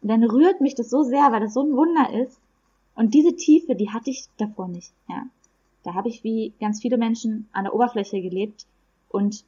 Und 0.02 0.10
dann 0.10 0.22
rührt 0.22 0.60
mich 0.60 0.74
das 0.74 0.90
so 0.90 1.02
sehr, 1.02 1.32
weil 1.32 1.40
das 1.40 1.54
so 1.54 1.62
ein 1.62 1.74
Wunder 1.74 2.12
ist. 2.12 2.38
Und 2.94 3.14
diese 3.14 3.34
Tiefe, 3.34 3.74
die 3.74 3.90
hatte 3.90 4.10
ich 4.10 4.26
davor 4.36 4.68
nicht. 4.68 4.92
Ja, 5.08 5.22
da 5.82 5.94
habe 5.94 6.10
ich 6.10 6.22
wie 6.24 6.52
ganz 6.60 6.82
viele 6.82 6.98
Menschen 6.98 7.48
an 7.52 7.64
der 7.64 7.74
Oberfläche 7.74 8.20
gelebt 8.20 8.66
und 9.14 9.44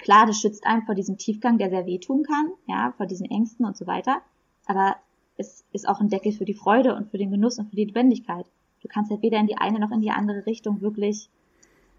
klar, 0.00 0.26
das 0.26 0.40
schützt 0.40 0.66
einen 0.66 0.82
vor 0.82 0.94
diesem 0.94 1.18
Tiefgang, 1.18 1.58
der 1.58 1.68
sehr 1.68 1.86
wehtun 1.86 2.22
kann, 2.22 2.50
ja, 2.66 2.94
vor 2.96 3.06
diesen 3.06 3.30
Ängsten 3.30 3.66
und 3.66 3.76
so 3.76 3.86
weiter. 3.86 4.22
Aber 4.64 4.96
es 5.36 5.64
ist 5.72 5.86
auch 5.86 6.00
ein 6.00 6.08
Deckel 6.08 6.32
für 6.32 6.46
die 6.46 6.54
Freude 6.54 6.94
und 6.94 7.10
für 7.10 7.18
den 7.18 7.30
Genuss 7.30 7.58
und 7.58 7.68
für 7.68 7.76
die 7.76 7.84
Lebendigkeit. 7.84 8.46
Du 8.80 8.88
kannst 8.88 9.10
halt 9.10 9.22
weder 9.22 9.38
in 9.38 9.46
die 9.46 9.58
eine 9.58 9.78
noch 9.78 9.90
in 9.90 10.00
die 10.00 10.10
andere 10.10 10.46
Richtung 10.46 10.80
wirklich 10.80 11.28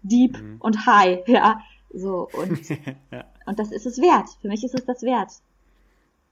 deep 0.02 0.42
mhm. 0.42 0.56
und 0.58 0.86
high, 0.86 1.20
ja. 1.28 1.60
So, 1.94 2.28
und, 2.32 2.68
ja. 3.12 3.24
und 3.46 3.58
das 3.58 3.70
ist 3.70 3.86
es 3.86 3.98
wert. 3.98 4.28
Für 4.42 4.48
mich 4.48 4.64
ist 4.64 4.74
es 4.74 4.84
das 4.84 5.02
wert. 5.02 5.30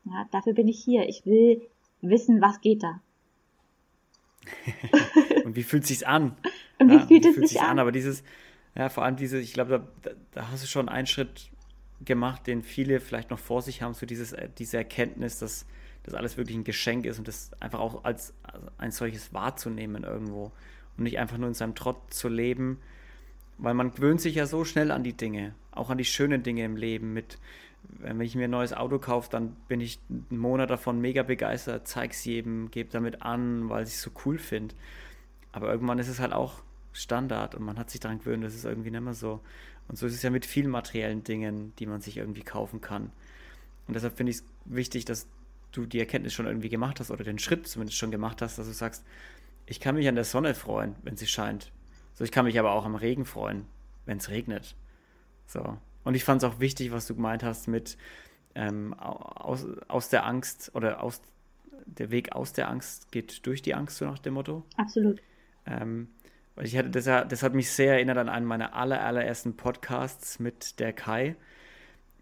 Ja, 0.05 0.27
dafür 0.33 0.53
bin 0.53 0.69
ich 0.69 0.83
hier. 0.83 1.09
Ich 1.09 1.25
will 1.25 1.62
wissen, 2.03 2.41
was 2.41 2.61
geht 2.61 2.83
da. 2.83 3.01
und 5.45 5.57
wie 5.57 5.62
fühlt 5.62 5.87
sich's 5.87 6.03
an? 6.03 6.37
Und 6.79 6.91
wie 6.91 6.95
ja, 6.95 7.07
fühlt 7.07 7.25
es 7.25 7.37
sich 7.37 7.61
an? 7.61 7.71
an? 7.71 7.79
Aber 7.79 7.93
dieses, 7.93 8.23
ja, 8.77 8.89
vor 8.89 9.05
allem 9.05 9.16
diese, 9.16 9.39
ich 9.39 9.55
glaube, 9.55 9.87
da, 10.03 10.11
da, 10.33 10.51
hast 10.51 10.62
du 10.62 10.68
schon 10.68 10.89
einen 10.89 11.07
Schritt 11.07 11.51
gemacht, 12.05 12.47
den 12.47 12.62
viele 12.62 13.01
vielleicht 13.01 13.31
noch 13.31 13.39
vor 13.39 13.62
sich 13.62 13.81
haben, 13.83 13.95
so 13.95 14.05
dieses, 14.05 14.33
äh, 14.33 14.49
diese 14.59 14.77
Erkenntnis, 14.77 15.39
dass 15.39 15.66
das 16.03 16.14
alles 16.14 16.37
wirklich 16.37 16.57
ein 16.57 16.64
Geschenk 16.64 17.07
ist 17.07 17.18
und 17.18 17.27
das 17.27 17.51
einfach 17.59 17.81
auch 17.81 18.05
als, 18.05 18.35
als 18.43 18.62
ein 18.79 18.91
solches 18.91 19.33
wahrzunehmen 19.33 20.05
irgendwo 20.05 20.53
und 20.97 21.05
nicht 21.05 21.18
einfach 21.18 21.39
nur 21.39 21.49
in 21.49 21.55
seinem 21.55 21.74
Trott 21.74 21.97
zu 22.11 22.29
leben, 22.29 22.79
weil 23.59 23.74
man 23.74 23.93
gewöhnt 23.93 24.20
sich 24.20 24.35
ja 24.35 24.47
so 24.47 24.64
schnell 24.64 24.91
an 24.91 25.03
die 25.03 25.14
Dinge, 25.14 25.55
auch 25.72 25.89
an 25.89 25.99
die 25.99 26.05
schönen 26.05 26.43
Dinge 26.43 26.64
im 26.64 26.77
Leben 26.77 27.14
mit, 27.14 27.39
wenn 27.83 28.20
ich 28.20 28.35
mir 28.35 28.45
ein 28.45 28.51
neues 28.51 28.74
Auto 28.74 28.99
kaufe, 28.99 29.31
dann 29.31 29.57
bin 29.68 29.81
ich 29.81 29.99
einen 30.11 30.39
Monat 30.39 30.68
davon 30.68 31.01
mega 31.01 31.22
begeistert, 31.22 31.89
zeig's 31.89 32.24
jedem, 32.27 32.70
gebe 32.70 32.91
damit 32.91 33.22
an, 33.22 33.70
weil 33.70 33.85
ich 33.85 33.95
es 33.95 34.03
so 34.03 34.11
cool 34.27 34.39
finde. 34.39 34.74
Aber 35.53 35.70
irgendwann 35.70 35.99
ist 35.99 36.09
es 36.09 36.20
halt 36.20 36.35
auch 36.35 36.62
Standard 36.97 37.55
und 37.55 37.64
man 37.64 37.78
hat 37.78 37.90
sich 37.90 38.01
daran 38.01 38.18
gewöhnt, 38.18 38.44
das 38.44 38.55
ist 38.55 38.64
irgendwie 38.64 38.90
nicht 38.90 39.01
mehr 39.01 39.14
so. 39.14 39.40
Und 39.88 39.97
so 39.97 40.07
ist 40.07 40.14
es 40.14 40.22
ja 40.22 40.30
mit 40.30 40.47
vielen 40.47 40.70
materiellen 40.70 41.22
Dingen, 41.22 41.72
die 41.78 41.86
man 41.86 42.01
sich 42.01 42.16
irgendwie 42.16 42.42
kaufen 42.42 42.80
kann. 42.80 43.12
Und 43.86 43.94
deshalb 43.94 44.16
finde 44.16 44.30
ich 44.30 44.38
es 44.38 44.44
wichtig, 44.64 45.05
dass 45.05 45.28
du 45.72 45.86
die 45.86 46.01
Erkenntnis 46.01 46.32
schon 46.32 46.47
irgendwie 46.47 46.68
gemacht 46.68 46.99
hast 46.99 47.11
oder 47.11 47.22
den 47.22 47.38
Schritt 47.38 47.68
zumindest 47.68 47.99
schon 47.99 48.11
gemacht 48.11 48.42
hast, 48.42 48.59
dass 48.59 48.66
du 48.66 48.72
sagst, 48.72 49.05
ich 49.66 49.80
kann 49.80 49.94
mich 49.94 50.09
an 50.09 50.14
der 50.14 50.24
Sonne 50.24 50.55
freuen, 50.55 50.97
wenn 51.03 51.16
sie 51.16 51.26
scheint. 51.26 51.72
So, 52.14 52.24
ich 52.24 52.32
kann 52.32 52.47
mich 52.47 52.59
aber 52.59 52.72
auch 52.72 52.84
am 52.84 52.94
Regen 52.94 53.24
freuen, 53.24 53.66
wenn 54.07 54.18
es 54.18 54.30
regnet. 54.30 54.74
So. 55.47 55.76
Und 56.05 56.14
ich 56.14 56.24
fand 56.24 56.42
es 56.42 56.49
auch 56.49 56.61
wichtig, 56.61 56.92
was 56.92 57.07
du 57.07 57.14
gemeint 57.14 57.42
hast 57.42 57.68
mit 57.68 57.97
ähm, 58.55 58.94
aus, 58.94 59.66
aus 59.88 60.09
der 60.09 60.24
Angst 60.24 60.70
oder 60.74 61.03
aus 61.03 61.20
der 61.84 62.11
Weg 62.11 62.32
aus 62.32 62.53
der 62.53 62.68
Angst 62.68 63.12
geht 63.12 63.47
durch 63.47 63.62
die 63.62 63.74
Angst, 63.74 63.99
so 63.99 64.05
nach 64.05 64.18
dem 64.18 64.34
Motto. 64.34 64.64
Absolut. 64.76 65.20
Ähm, 65.66 66.09
weil 66.57 66.67
ich 66.67 66.77
hatte, 66.77 66.91
das, 66.91 67.05
das 67.05 67.43
hat 67.43 67.55
mich 67.55 67.71
sehr 67.71 67.95
erinnert 67.95 68.19
an 68.19 68.29
einen 68.29 68.47
meiner 68.47 68.75
aller, 68.75 69.03
allerersten 69.03 69.57
Podcasts 69.57 70.41
mit 70.41 70.81
der 70.81 70.93
Kai, 70.93 71.37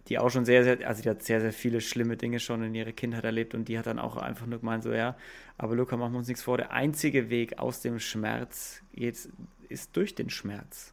die 0.08 0.18
auch 0.18 0.28
schon 0.28 0.44
sehr, 0.44 0.64
sehr, 0.64 0.86
also 0.86 1.02
die 1.02 1.08
hat 1.08 1.22
sehr, 1.22 1.40
sehr 1.40 1.52
viele 1.52 1.80
schlimme 1.80 2.16
Dinge 2.16 2.40
schon 2.40 2.62
in 2.62 2.74
ihrer 2.74 2.92
Kindheit 2.92 3.24
erlebt 3.24 3.54
und 3.54 3.68
die 3.68 3.78
hat 3.78 3.86
dann 3.86 3.98
auch 3.98 4.16
einfach 4.16 4.46
nur 4.46 4.58
gemeint, 4.58 4.82
so 4.82 4.92
ja, 4.92 5.16
aber 5.56 5.76
Luca, 5.76 5.96
machen 5.96 6.12
wir 6.12 6.18
uns 6.18 6.28
nichts 6.28 6.42
vor, 6.42 6.58
der 6.58 6.72
einzige 6.72 7.30
Weg 7.30 7.58
aus 7.58 7.80
dem 7.80 7.98
Schmerz 8.00 8.82
jetzt 8.92 9.30
ist 9.68 9.96
durch 9.96 10.14
den 10.14 10.28
Schmerz. 10.28 10.92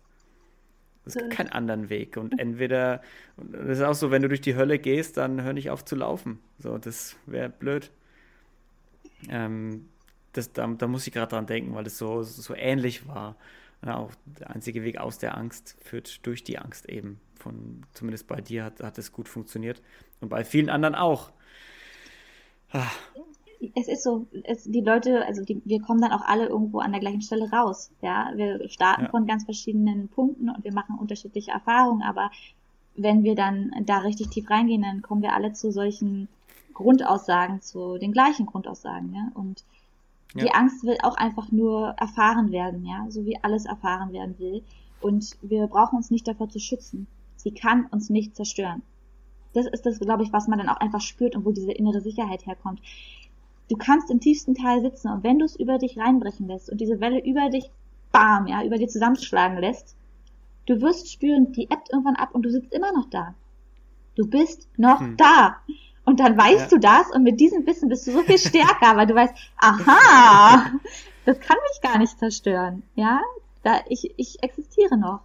Es 1.04 1.16
gibt 1.16 1.32
keinen 1.32 1.50
anderen 1.50 1.90
Weg. 1.90 2.16
Und 2.18 2.40
entweder, 2.40 3.02
und 3.36 3.54
das 3.54 3.80
ist 3.80 3.82
auch 3.82 3.96
so, 3.96 4.12
wenn 4.12 4.22
du 4.22 4.28
durch 4.28 4.42
die 4.42 4.56
Hölle 4.56 4.78
gehst, 4.78 5.18
dann 5.18 5.42
hör 5.42 5.54
nicht 5.54 5.72
auf 5.72 5.84
zu 5.84 5.96
laufen. 5.96 6.40
So, 6.60 6.78
das 6.78 7.16
wäre 7.26 7.50
blöd. 7.50 7.92
Ähm, 9.30 9.90
das, 10.34 10.52
da, 10.54 10.68
da 10.68 10.88
muss 10.88 11.08
ich 11.08 11.14
gerade 11.14 11.30
dran 11.30 11.46
denken, 11.46 11.74
weil 11.74 11.86
es 11.86 11.98
so, 11.98 12.24
so 12.24 12.56
ähnlich 12.56 13.08
war. 13.08 13.36
Ja, 13.86 13.98
auch 13.98 14.12
der 14.26 14.52
einzige 14.52 14.84
Weg 14.84 14.98
aus 14.98 15.18
der 15.18 15.38
Angst 15.38 15.76
führt 15.82 16.26
durch 16.26 16.44
die 16.44 16.60
Angst 16.60 16.88
eben. 16.88 17.20
Von, 17.36 17.84
zumindest 17.94 18.28
bei 18.28 18.40
dir 18.40 18.64
hat, 18.66 18.82
hat 18.82 18.98
es 19.00 19.12
gut 19.12 19.28
funktioniert. 19.28 19.82
Und 20.20 20.30
bei 20.30 20.44
vielen 20.44 20.70
anderen 20.70 20.94
auch. 20.96 21.32
Ah. 22.72 22.86
Es 23.76 23.88
ist 23.88 24.04
so, 24.04 24.28
es, 24.44 24.64
die 24.64 24.82
Leute, 24.82 25.26
also 25.26 25.44
die, 25.44 25.62
wir 25.66 25.82
kommen 25.82 26.02
dann 26.02 26.12
auch 26.12 26.22
alle 26.22 26.48
irgendwo 26.48 26.80
an 26.80 26.92
der 26.92 27.02
gleichen 27.02 27.22
Stelle 27.22 27.50
raus. 27.52 27.92
Ja, 28.02 28.32
wir 28.36 28.68
starten 28.70 29.04
ja. 29.04 29.10
von 29.10 29.28
ganz 29.28 29.46
verschiedenen 29.46 30.08
Punkten 30.10 30.50
und 30.50 30.64
wir 30.64 30.74
machen 30.74 30.98
unterschiedliche 31.00 31.52
Erfahrungen, 31.52 32.02
aber 32.02 32.32
wenn 32.96 33.24
wir 33.24 33.36
dann 33.36 33.72
da 33.86 34.00
richtig 34.00 34.30
tief 34.30 34.50
reingehen, 34.50 34.82
dann 34.82 35.02
kommen 35.02 35.22
wir 35.22 35.34
alle 35.34 35.54
zu 35.54 35.72
solchen 35.72 36.28
Grundaussagen, 36.74 37.62
zu 37.62 37.98
den 37.98 38.12
gleichen 38.12 38.46
Grundaussagen, 38.46 39.14
ja. 39.14 39.32
Und 39.34 39.64
die 40.34 40.46
ja. 40.46 40.54
Angst 40.54 40.84
will 40.84 40.98
auch 41.04 41.16
einfach 41.16 41.52
nur 41.52 41.90
erfahren 41.98 42.52
werden, 42.52 42.86
ja, 42.86 43.06
so 43.10 43.26
wie 43.26 43.38
alles 43.44 43.66
erfahren 43.66 44.14
werden 44.14 44.38
will. 44.40 44.64
Und 45.02 45.36
wir 45.42 45.68
brauchen 45.68 45.98
uns 45.98 46.12
nicht 46.12 46.28
davor 46.28 46.50
zu 46.50 46.60
schützen. 46.60 47.08
Sie 47.36 47.52
kann 47.52 47.86
uns 47.88 48.10
nicht 48.10 48.36
zerstören. 48.36 48.82
Das 49.54 49.66
ist 49.66 49.86
das, 49.86 50.00
glaube 50.00 50.24
ich, 50.24 50.32
was 50.32 50.48
man 50.48 50.60
dann 50.60 50.70
auch 50.70 50.78
einfach 50.78 51.02
spürt 51.02 51.36
und 51.36 51.44
wo 51.46 51.52
diese 51.52 51.72
innere 51.72 52.02
Sicherheit 52.02 52.46
herkommt. 52.46 52.80
Du 53.68 53.76
kannst 53.76 54.10
im 54.12 54.20
tiefsten 54.20 54.56
Teil 54.56 54.82
sitzen 54.82 55.10
und 55.10 55.24
wenn 55.24 55.40
du 55.40 55.46
es 55.46 55.56
über 55.56 55.78
dich 55.78 55.98
reinbrechen 55.98 56.48
lässt 56.48 56.70
und 56.70 56.80
diese 56.80 57.00
Welle 57.00 57.24
über 57.24 57.50
dich, 57.50 57.70
bam, 58.12 58.48
ja, 58.48 58.64
über 58.64 58.78
dir 58.78 58.88
zusammenschlagen 58.88 59.58
lässt, 59.58 59.96
du 60.66 60.82
wirst 60.82 61.12
spüren, 61.12 61.52
die 61.52 61.64
ebbt 61.64 61.90
irgendwann 61.92 62.16
ab 62.16 62.30
und 62.34 62.44
du 62.44 62.52
sitzt 62.52 62.74
immer 62.74 62.92
noch 62.94 63.10
da. 63.10 63.34
Du 64.16 64.28
bist 64.28 64.68
noch 64.78 65.00
hm. 65.00 65.18
da. 65.18 65.58
Und 66.04 66.20
dann 66.20 66.38
weißt 66.38 66.62
ja. 66.62 66.68
du 66.68 66.80
das 66.80 67.12
und 67.12 67.24
mit 67.24 67.40
diesem 67.40 67.66
Wissen 67.66 67.90
bist 67.90 68.08
du 68.08 68.12
so 68.12 68.22
viel 68.24 68.38
stärker, 68.40 68.98
weil 68.98 69.08
du 69.08 69.16
weißt, 69.16 69.34
aha, 69.58 70.72
das 71.26 71.40
kann 71.40 71.58
mich 71.70 71.82
gar 71.82 71.98
nicht 72.00 72.18
zerstören. 72.18 72.84
Ja, 72.96 73.22
da 73.64 73.82
ich, 73.88 74.14
ich 74.18 74.42
existiere 74.42 74.98
noch. 74.98 75.22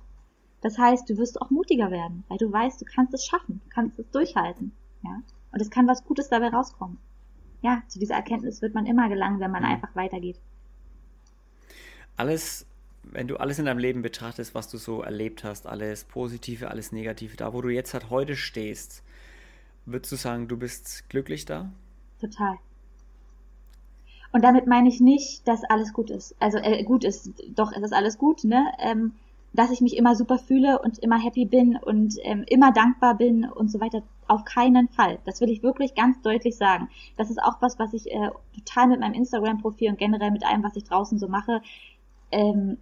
Das 0.60 0.78
heißt, 0.78 1.08
du 1.08 1.16
wirst 1.16 1.40
auch 1.40 1.50
mutiger 1.50 1.90
werden, 1.90 2.24
weil 2.28 2.38
du 2.38 2.52
weißt, 2.52 2.80
du 2.80 2.84
kannst 2.84 3.14
es 3.14 3.24
schaffen, 3.24 3.60
du 3.64 3.70
kannst 3.70 3.98
es 3.98 4.10
durchhalten. 4.10 4.72
Ja, 5.02 5.22
und 5.52 5.60
es 5.60 5.70
kann 5.70 5.86
was 5.86 6.04
Gutes 6.04 6.28
dabei 6.28 6.48
rauskommen. 6.48 6.98
Ja, 7.62 7.82
zu 7.88 7.98
dieser 7.98 8.14
Erkenntnis 8.14 8.62
wird 8.62 8.74
man 8.74 8.86
immer 8.86 9.08
gelangen, 9.08 9.40
wenn 9.40 9.50
man 9.50 9.62
mhm. 9.62 9.70
einfach 9.70 9.94
weitergeht. 9.94 10.38
Alles, 12.16 12.66
wenn 13.02 13.28
du 13.28 13.36
alles 13.36 13.58
in 13.58 13.66
deinem 13.66 13.78
Leben 13.78 14.02
betrachtest, 14.02 14.54
was 14.54 14.68
du 14.68 14.78
so 14.78 15.02
erlebt 15.02 15.44
hast, 15.44 15.66
alles 15.66 16.04
Positive, 16.04 16.70
alles 16.70 16.92
Negative, 16.92 17.36
da 17.36 17.52
wo 17.52 17.62
du 17.62 17.68
jetzt 17.68 17.94
halt 17.94 18.10
heute 18.10 18.36
stehst, 18.36 19.02
Würdest 19.86 20.12
du 20.12 20.16
sagen, 20.16 20.48
du 20.48 20.56
bist 20.56 21.08
glücklich 21.08 21.44
da? 21.44 21.70
Total. 22.20 22.56
Und 24.32 24.42
damit 24.42 24.66
meine 24.66 24.88
ich 24.88 25.00
nicht, 25.00 25.46
dass 25.46 25.64
alles 25.64 25.92
gut 25.92 26.10
ist. 26.10 26.34
Also 26.40 26.58
äh, 26.58 26.82
gut 26.82 27.04
ist, 27.04 27.30
doch 27.54 27.72
es 27.72 27.82
ist 27.82 27.94
alles 27.94 28.18
gut, 28.18 28.44
ne? 28.44 28.66
Ähm, 28.80 29.12
dass 29.52 29.70
ich 29.70 29.80
mich 29.80 29.96
immer 29.96 30.14
super 30.14 30.38
fühle 30.38 30.80
und 30.80 30.98
immer 30.98 31.18
happy 31.18 31.46
bin 31.46 31.76
und 31.76 32.16
ähm, 32.22 32.44
immer 32.48 32.72
dankbar 32.72 33.14
bin 33.16 33.48
und 33.48 33.70
so 33.70 33.80
weiter. 33.80 34.02
Auf 34.28 34.44
keinen 34.44 34.88
Fall. 34.88 35.18
Das 35.24 35.40
will 35.40 35.48
ich 35.48 35.62
wirklich 35.62 35.94
ganz 35.94 36.20
deutlich 36.20 36.56
sagen. 36.56 36.88
Das 37.16 37.30
ist 37.30 37.42
auch 37.42 37.62
was, 37.62 37.78
was 37.78 37.94
ich 37.94 38.10
äh, 38.10 38.30
total 38.54 38.88
mit 38.88 39.00
meinem 39.00 39.14
Instagram-Profil 39.14 39.90
und 39.90 39.98
generell 39.98 40.32
mit 40.32 40.44
allem, 40.44 40.62
was 40.62 40.76
ich 40.76 40.84
draußen 40.84 41.18
so 41.18 41.28
mache, 41.28 41.62
ähm, 42.32 42.76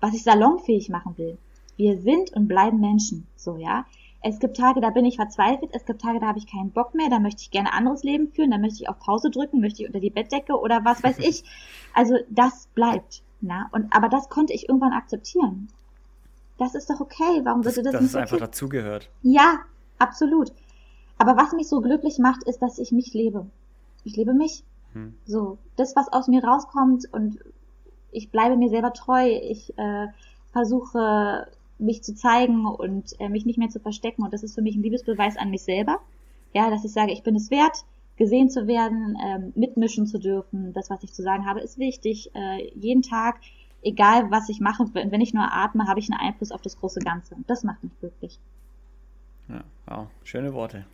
was 0.00 0.14
ich 0.14 0.22
salonfähig 0.22 0.90
machen 0.90 1.16
will. 1.16 1.38
Wir 1.76 1.98
sind 1.98 2.32
und 2.34 2.46
bleiben 2.46 2.78
Menschen, 2.78 3.26
so 3.34 3.56
ja. 3.56 3.86
Es 4.24 4.38
gibt 4.38 4.56
Tage, 4.56 4.80
da 4.80 4.90
bin 4.90 5.04
ich 5.04 5.16
verzweifelt, 5.16 5.70
es 5.74 5.84
gibt 5.84 6.00
Tage, 6.00 6.20
da 6.20 6.26
habe 6.26 6.38
ich 6.38 6.46
keinen 6.46 6.70
Bock 6.70 6.94
mehr, 6.94 7.10
da 7.10 7.18
möchte 7.18 7.42
ich 7.42 7.50
gerne 7.50 7.72
anderes 7.72 8.04
Leben 8.04 8.28
führen, 8.28 8.52
da 8.52 8.58
möchte 8.58 8.82
ich 8.82 8.88
auf 8.88 8.98
Pause 9.00 9.30
drücken, 9.30 9.60
möchte 9.60 9.82
ich 9.82 9.88
unter 9.88 9.98
die 9.98 10.10
Bettdecke 10.10 10.58
oder 10.58 10.84
was 10.84 11.02
weiß 11.02 11.18
ich. 11.18 11.44
Also 11.92 12.16
das 12.28 12.68
bleibt. 12.74 13.22
Na? 13.40 13.68
Und, 13.72 13.92
aber 13.92 14.08
das 14.08 14.28
konnte 14.28 14.52
ich 14.52 14.68
irgendwann 14.68 14.92
akzeptieren. 14.92 15.68
Das 16.58 16.76
ist 16.76 16.88
doch 16.88 17.00
okay. 17.00 17.40
Warum 17.42 17.64
sollte 17.64 17.82
das, 17.82 17.92
das 17.92 18.02
nicht? 18.02 18.14
Das 18.14 18.22
ist 18.22 18.32
einfach 18.32 18.46
dazugehört. 18.46 19.10
Ja, 19.22 19.58
absolut. 19.98 20.52
Aber 21.18 21.36
was 21.36 21.52
mich 21.52 21.68
so 21.68 21.80
glücklich 21.80 22.18
macht, 22.18 22.44
ist, 22.44 22.62
dass 22.62 22.78
ich 22.78 22.92
mich 22.92 23.12
lebe. 23.14 23.46
Ich 24.04 24.16
lebe 24.16 24.32
mich. 24.32 24.62
Hm. 24.92 25.14
So, 25.26 25.58
das, 25.76 25.96
was 25.96 26.12
aus 26.12 26.28
mir 26.28 26.44
rauskommt 26.44 27.12
und 27.12 27.38
ich 28.12 28.30
bleibe 28.30 28.56
mir 28.56 28.68
selber 28.68 28.92
treu. 28.92 29.26
Ich 29.26 29.76
äh, 29.76 30.06
versuche 30.52 31.48
mich 31.78 32.02
zu 32.02 32.14
zeigen 32.14 32.66
und 32.66 33.18
äh, 33.20 33.28
mich 33.28 33.44
nicht 33.44 33.58
mehr 33.58 33.68
zu 33.68 33.80
verstecken. 33.80 34.22
Und 34.22 34.32
das 34.32 34.42
ist 34.42 34.54
für 34.54 34.62
mich 34.62 34.76
ein 34.76 34.82
Liebesbeweis 34.82 35.36
an 35.36 35.50
mich 35.50 35.62
selber. 35.62 36.00
Ja, 36.54 36.70
dass 36.70 36.84
ich 36.84 36.92
sage, 36.92 37.12
ich 37.12 37.22
bin 37.22 37.34
es 37.34 37.50
wert, 37.50 37.84
gesehen 38.16 38.50
zu 38.50 38.66
werden, 38.66 39.16
ähm, 39.24 39.52
mitmischen 39.54 40.06
zu 40.06 40.18
dürfen. 40.18 40.72
Das, 40.74 40.90
was 40.90 41.02
ich 41.02 41.12
zu 41.12 41.22
sagen 41.22 41.46
habe, 41.46 41.60
ist 41.60 41.78
wichtig. 41.78 42.30
Äh, 42.34 42.70
jeden 42.74 43.02
Tag, 43.02 43.40
egal 43.82 44.30
was 44.30 44.48
ich 44.48 44.60
mache, 44.60 44.84
wenn 44.92 45.20
ich 45.20 45.34
nur 45.34 45.50
atme, 45.50 45.86
habe 45.88 46.00
ich 46.00 46.10
einen 46.10 46.20
Einfluss 46.20 46.52
auf 46.52 46.62
das 46.62 46.78
große 46.78 47.00
Ganze. 47.00 47.34
Und 47.34 47.48
das 47.48 47.64
macht 47.64 47.82
mich 47.82 47.98
glücklich. 48.00 48.38
Ja, 49.48 49.64
wow, 49.86 50.06
schöne 50.24 50.54
Worte. 50.54 50.86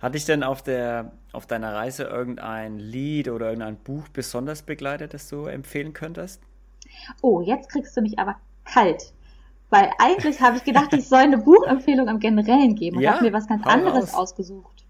Hat 0.00 0.14
dich 0.14 0.24
denn 0.24 0.42
auf 0.42 0.62
der 0.62 1.12
auf 1.32 1.46
deiner 1.46 1.74
Reise 1.74 2.04
irgendein 2.04 2.78
Lied 2.78 3.28
oder 3.28 3.46
irgendein 3.46 3.76
Buch 3.76 4.08
besonders 4.08 4.62
begleitet, 4.62 5.14
das 5.14 5.28
du 5.28 5.46
empfehlen 5.46 5.92
könntest? 5.92 6.42
Oh, 7.22 7.40
jetzt 7.40 7.70
kriegst 7.70 7.96
du 7.96 8.02
mich 8.02 8.18
aber 8.18 8.36
kalt. 8.64 9.12
Weil 9.70 9.90
eigentlich 9.98 10.40
habe 10.40 10.56
ich 10.56 10.64
gedacht, 10.64 10.92
ich 10.92 11.08
soll 11.08 11.20
eine 11.20 11.38
Buchempfehlung 11.38 12.06
im 12.08 12.20
Generellen 12.20 12.76
geben 12.76 12.98
und 12.98 13.02
ja, 13.02 13.14
habe 13.14 13.24
mir 13.24 13.32
was 13.32 13.48
ganz 13.48 13.66
anderes 13.66 14.14
aus. 14.14 14.14
ausgesucht. 14.14 14.84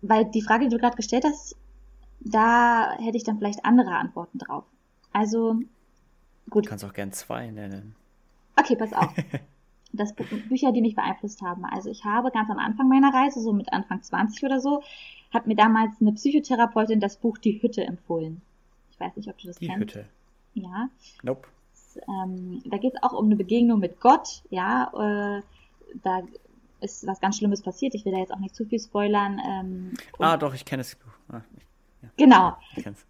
Weil 0.00 0.26
die 0.26 0.42
Frage, 0.42 0.64
die 0.64 0.70
du 0.70 0.78
gerade 0.78 0.96
gestellt 0.96 1.24
hast, 1.24 1.56
da 2.20 2.96
hätte 2.98 3.16
ich 3.16 3.24
dann 3.24 3.38
vielleicht 3.38 3.64
andere 3.64 3.96
Antworten 3.96 4.38
drauf. 4.38 4.64
Also, 5.12 5.56
gut. 6.50 6.66
Du 6.66 6.70
kannst 6.70 6.84
auch 6.84 6.92
gern 6.92 7.12
zwei 7.12 7.50
nennen. 7.50 7.96
Okay, 8.56 8.76
pass 8.76 8.92
auf. 8.92 9.12
Das 9.96 10.12
Bücher, 10.12 10.72
die 10.72 10.80
mich 10.80 10.96
beeinflusst 10.96 11.40
haben. 11.40 11.64
Also 11.64 11.88
ich 11.88 12.04
habe 12.04 12.32
ganz 12.32 12.50
am 12.50 12.58
Anfang 12.58 12.88
meiner 12.88 13.14
Reise, 13.14 13.40
so 13.40 13.52
mit 13.52 13.72
Anfang 13.72 14.02
20 14.02 14.42
oder 14.42 14.58
so, 14.58 14.82
hat 15.32 15.46
mir 15.46 15.54
damals 15.54 15.92
eine 16.00 16.12
Psychotherapeutin 16.12 16.98
das 16.98 17.16
Buch 17.16 17.38
Die 17.38 17.62
Hütte 17.62 17.84
empfohlen. 17.84 18.42
Ich 18.90 18.98
weiß 18.98 19.14
nicht, 19.14 19.28
ob 19.28 19.38
du 19.38 19.46
das 19.46 19.58
Die 19.58 19.68
kennst. 19.68 19.94
Die 19.94 19.98
Hütte. 20.00 20.08
Ja. 20.54 20.88
Nope 21.22 21.46
ähm, 22.08 22.62
da 22.64 22.76
geht 22.78 22.94
es 22.94 23.02
auch 23.02 23.12
um 23.12 23.26
eine 23.26 23.36
Begegnung 23.36 23.80
mit 23.80 24.00
Gott, 24.00 24.42
ja, 24.50 24.90
äh, 24.94 25.42
da 26.02 26.22
ist 26.80 27.06
was 27.06 27.20
ganz 27.20 27.38
Schlimmes 27.38 27.62
passiert. 27.62 27.94
Ich 27.94 28.04
will 28.04 28.12
da 28.12 28.18
jetzt 28.18 28.32
auch 28.32 28.38
nicht 28.38 28.54
zu 28.54 28.64
viel 28.64 28.78
spoilern. 28.78 29.40
Ähm, 29.44 29.94
ah, 30.18 30.36
doch, 30.36 30.54
ich 30.54 30.64
kenne 30.64 30.82
es. 30.82 30.96
Ah, 31.28 31.40
ja. 32.02 32.08
Genau. 32.16 32.52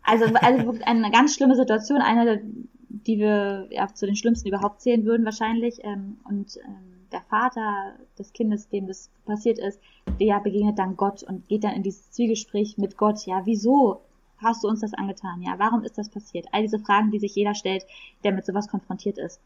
Also, 0.03 0.25
also 0.35 0.79
eine 0.85 1.11
ganz 1.11 1.35
schlimme 1.35 1.57
Situation, 1.57 2.01
eine, 2.01 2.41
die 2.89 3.19
wir 3.19 3.67
ja, 3.71 3.89
zu 3.93 4.07
den 4.07 4.17
schlimmsten 4.17 4.49
überhaupt 4.49 4.81
zählen 4.81 5.05
würden 5.05 5.25
wahrscheinlich. 5.25 5.83
Ähm, 5.83 6.19
und 6.25 6.57
ähm, 6.65 6.95
der 7.13 7.23
Vater 7.23 7.95
des 8.19 8.33
Kindes, 8.33 8.69
dem 8.69 8.87
das 8.87 9.11
passiert 9.27 9.59
ist, 9.59 9.81
der 10.21 10.41
begegnet 10.41 10.79
dann 10.79 10.97
Gott 10.97 11.23
und 11.23 11.49
geht 11.49 11.65
dann 11.65 11.75
in 11.75 11.83
dieses 11.83 12.11
Zwiegespräch 12.13 12.79
mit 12.79 12.97
Gott. 12.97 13.27
Ja, 13.27 13.43
wieso 13.45 14.01
hast 14.39 14.65
du 14.65 14.69
uns 14.69 14.81
das 14.81 14.95
angetan? 14.95 15.43
Ja, 15.43 15.59
warum 15.59 15.83
ist 15.85 15.99
das 15.99 16.09
passiert? 16.09 16.47
All 16.53 16.63
diese 16.63 16.79
Fragen, 16.79 17.11
die 17.11 17.19
sich 17.19 17.35
jeder 17.35 17.55
stellt, 17.55 17.85
der 18.23 18.33
mit 18.33 18.45
sowas 18.45 18.69
konfrontiert 18.69 19.19
ist. 19.19 19.41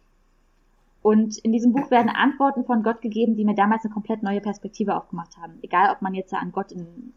Und 1.02 1.38
in 1.38 1.52
diesem 1.52 1.72
Buch 1.72 1.90
werden 1.90 2.10
Antworten 2.10 2.64
von 2.64 2.82
Gott 2.82 3.00
gegeben, 3.00 3.36
die 3.36 3.44
mir 3.44 3.54
damals 3.54 3.84
eine 3.84 3.94
komplett 3.94 4.22
neue 4.22 4.40
Perspektive 4.40 4.96
aufgemacht 4.96 5.36
haben. 5.38 5.58
Egal, 5.62 5.92
ob 5.92 6.02
man 6.02 6.14
jetzt 6.14 6.34
an 6.34 6.52
Gott 6.52 6.72
in, 6.72 7.12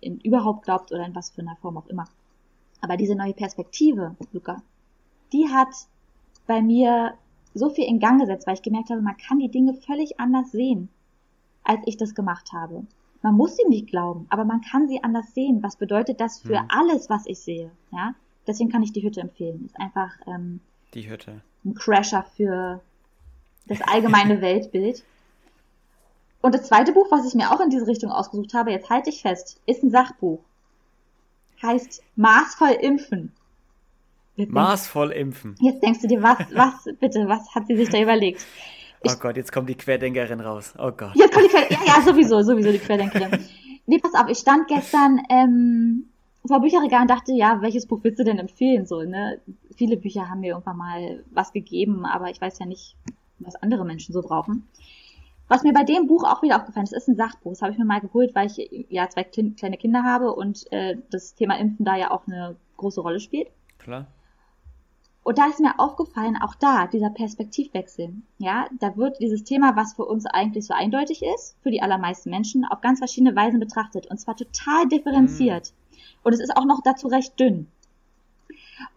in 0.00 0.18
überhaupt 0.20 0.64
glaubt 0.64 0.90
oder 0.90 1.04
in 1.04 1.14
was 1.14 1.30
für 1.30 1.42
einer 1.42 1.56
Form 1.56 1.76
auch 1.76 1.86
immer. 1.86 2.06
Aber 2.80 2.96
diese 2.96 3.14
neue 3.14 3.34
Perspektive, 3.34 4.16
Luca, 4.32 4.62
die 5.32 5.48
hat 5.48 5.68
bei 6.46 6.62
mir 6.62 7.14
so 7.54 7.70
viel 7.70 7.84
in 7.84 8.00
Gang 8.00 8.20
gesetzt, 8.20 8.46
weil 8.46 8.54
ich 8.54 8.62
gemerkt 8.62 8.90
habe, 8.90 9.00
man 9.00 9.16
kann 9.16 9.38
die 9.38 9.50
Dinge 9.50 9.74
völlig 9.74 10.20
anders 10.20 10.50
sehen, 10.52 10.88
als 11.64 11.80
ich 11.86 11.96
das 11.96 12.14
gemacht 12.14 12.52
habe. 12.52 12.86
Man 13.22 13.34
muss 13.34 13.56
sie 13.56 13.68
nicht 13.68 13.88
glauben, 13.88 14.26
aber 14.30 14.44
man 14.44 14.60
kann 14.60 14.88
sie 14.88 15.02
anders 15.02 15.34
sehen. 15.34 15.62
Was 15.62 15.76
bedeutet 15.76 16.20
das 16.20 16.40
für 16.40 16.60
hm. 16.60 16.66
alles, 16.68 17.10
was 17.10 17.26
ich 17.26 17.40
sehe? 17.40 17.70
Ja, 17.92 18.14
deswegen 18.46 18.70
kann 18.70 18.82
ich 18.82 18.92
die 18.92 19.02
Hütte 19.02 19.20
empfehlen. 19.20 19.64
Ist 19.66 19.80
einfach 19.80 20.12
ähm, 20.26 20.60
die 20.94 21.08
Hütte. 21.08 21.40
Ein 21.64 21.74
Crasher 21.74 22.24
für 22.36 22.80
das 23.66 23.80
allgemeine 23.82 24.40
Weltbild. 24.40 25.04
Und 26.42 26.54
das 26.54 26.64
zweite 26.68 26.92
Buch, 26.92 27.10
was 27.10 27.26
ich 27.26 27.34
mir 27.34 27.50
auch 27.50 27.60
in 27.60 27.70
diese 27.70 27.86
Richtung 27.86 28.10
ausgesucht 28.10 28.54
habe, 28.54 28.70
jetzt 28.70 28.88
halte 28.88 29.10
ich 29.10 29.22
fest, 29.22 29.60
ist 29.66 29.82
ein 29.82 29.90
Sachbuch. 29.90 30.40
Heißt 31.62 32.02
Maßvoll 32.14 32.76
impfen. 32.80 33.32
Jetzt 34.36 34.52
Maßvoll 34.52 35.12
impfen. 35.12 35.56
Jetzt 35.60 35.82
denkst 35.82 36.02
du 36.02 36.08
dir, 36.08 36.22
was, 36.22 36.38
was, 36.52 36.84
bitte, 37.00 37.26
was 37.26 37.54
hat 37.54 37.66
sie 37.66 37.76
sich 37.76 37.88
da 37.88 37.98
überlegt? 38.02 38.46
Oh 39.10 39.18
Gott, 39.20 39.36
jetzt 39.36 39.52
kommt 39.52 39.68
die 39.68 39.74
Querdenkerin 39.74 40.40
raus. 40.40 40.74
Oh 40.78 40.92
Gott. 40.92 41.14
Jetzt 41.14 41.32
kommt 41.32 41.46
die 41.46 41.50
Querdenkerin. 41.50 41.86
Ja, 41.86 41.96
ja, 41.96 42.02
sowieso, 42.02 42.42
sowieso 42.42 42.72
die 42.72 42.78
Querdenkerin. 42.78 43.44
Nee, 43.86 43.98
pass 43.98 44.14
auf, 44.14 44.28
ich 44.28 44.38
stand 44.38 44.68
gestern 44.68 45.20
ähm, 45.30 46.06
vor 46.46 46.60
Bücherregal 46.60 47.02
und 47.02 47.10
dachte, 47.10 47.32
ja, 47.32 47.60
welches 47.62 47.86
Buch 47.86 48.00
willst 48.02 48.18
du 48.18 48.24
denn 48.24 48.38
empfehlen? 48.38 48.86
So, 48.86 49.02
ne? 49.02 49.40
Viele 49.76 49.96
Bücher 49.96 50.28
haben 50.28 50.40
mir 50.40 50.50
irgendwann 50.50 50.76
mal 50.76 51.24
was 51.30 51.52
gegeben, 51.52 52.04
aber 52.04 52.30
ich 52.30 52.40
weiß 52.40 52.58
ja 52.58 52.66
nicht, 52.66 52.96
was 53.38 53.56
andere 53.56 53.84
Menschen 53.84 54.12
so 54.12 54.22
brauchen. 54.22 54.66
Was 55.48 55.62
mir 55.62 55.72
bei 55.72 55.84
dem 55.84 56.08
Buch 56.08 56.24
auch 56.24 56.42
wieder 56.42 56.56
aufgefallen 56.56 56.84
ist, 56.84 56.92
ist 56.92 57.08
ein 57.08 57.16
Sachbuch. 57.16 57.52
Das 57.52 57.62
habe 57.62 57.72
ich 57.72 57.78
mir 57.78 57.84
mal 57.84 58.00
geholt, 58.00 58.34
weil 58.34 58.48
ich 58.48 58.86
ja 58.88 59.08
zwei 59.08 59.22
kleine 59.22 59.76
Kinder 59.76 60.02
habe 60.02 60.34
und 60.34 60.64
äh, 60.72 60.96
das 61.10 61.34
Thema 61.34 61.58
Impfen 61.58 61.84
da 61.84 61.96
ja 61.96 62.10
auch 62.10 62.26
eine 62.26 62.56
große 62.76 63.00
Rolle 63.00 63.20
spielt. 63.20 63.48
Klar. 63.78 64.08
Und 65.26 65.38
da 65.38 65.46
ist 65.46 65.58
mir 65.58 65.80
aufgefallen, 65.80 66.36
auch 66.40 66.54
da, 66.54 66.86
dieser 66.86 67.10
Perspektivwechsel. 67.10 68.14
Ja, 68.38 68.68
da 68.78 68.96
wird 68.96 69.18
dieses 69.18 69.42
Thema, 69.42 69.74
was 69.74 69.94
für 69.94 70.04
uns 70.04 70.24
eigentlich 70.24 70.66
so 70.66 70.72
eindeutig 70.72 71.24
ist, 71.24 71.56
für 71.64 71.72
die 71.72 71.82
allermeisten 71.82 72.30
Menschen, 72.30 72.64
auf 72.64 72.80
ganz 72.80 73.00
verschiedene 73.00 73.34
Weisen 73.34 73.58
betrachtet. 73.58 74.06
Und 74.06 74.20
zwar 74.20 74.36
total 74.36 74.86
differenziert. 74.86 75.72
Mhm. 75.72 75.96
Und 76.22 76.32
es 76.32 76.38
ist 76.38 76.56
auch 76.56 76.64
noch 76.64 76.80
dazu 76.84 77.08
recht 77.08 77.40
dünn. 77.40 77.66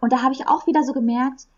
Und 0.00 0.12
da 0.12 0.22
habe 0.22 0.32
ich 0.32 0.46
auch 0.46 0.68
wieder 0.68 0.84
so 0.84 0.92
gemerkt, 0.92 1.48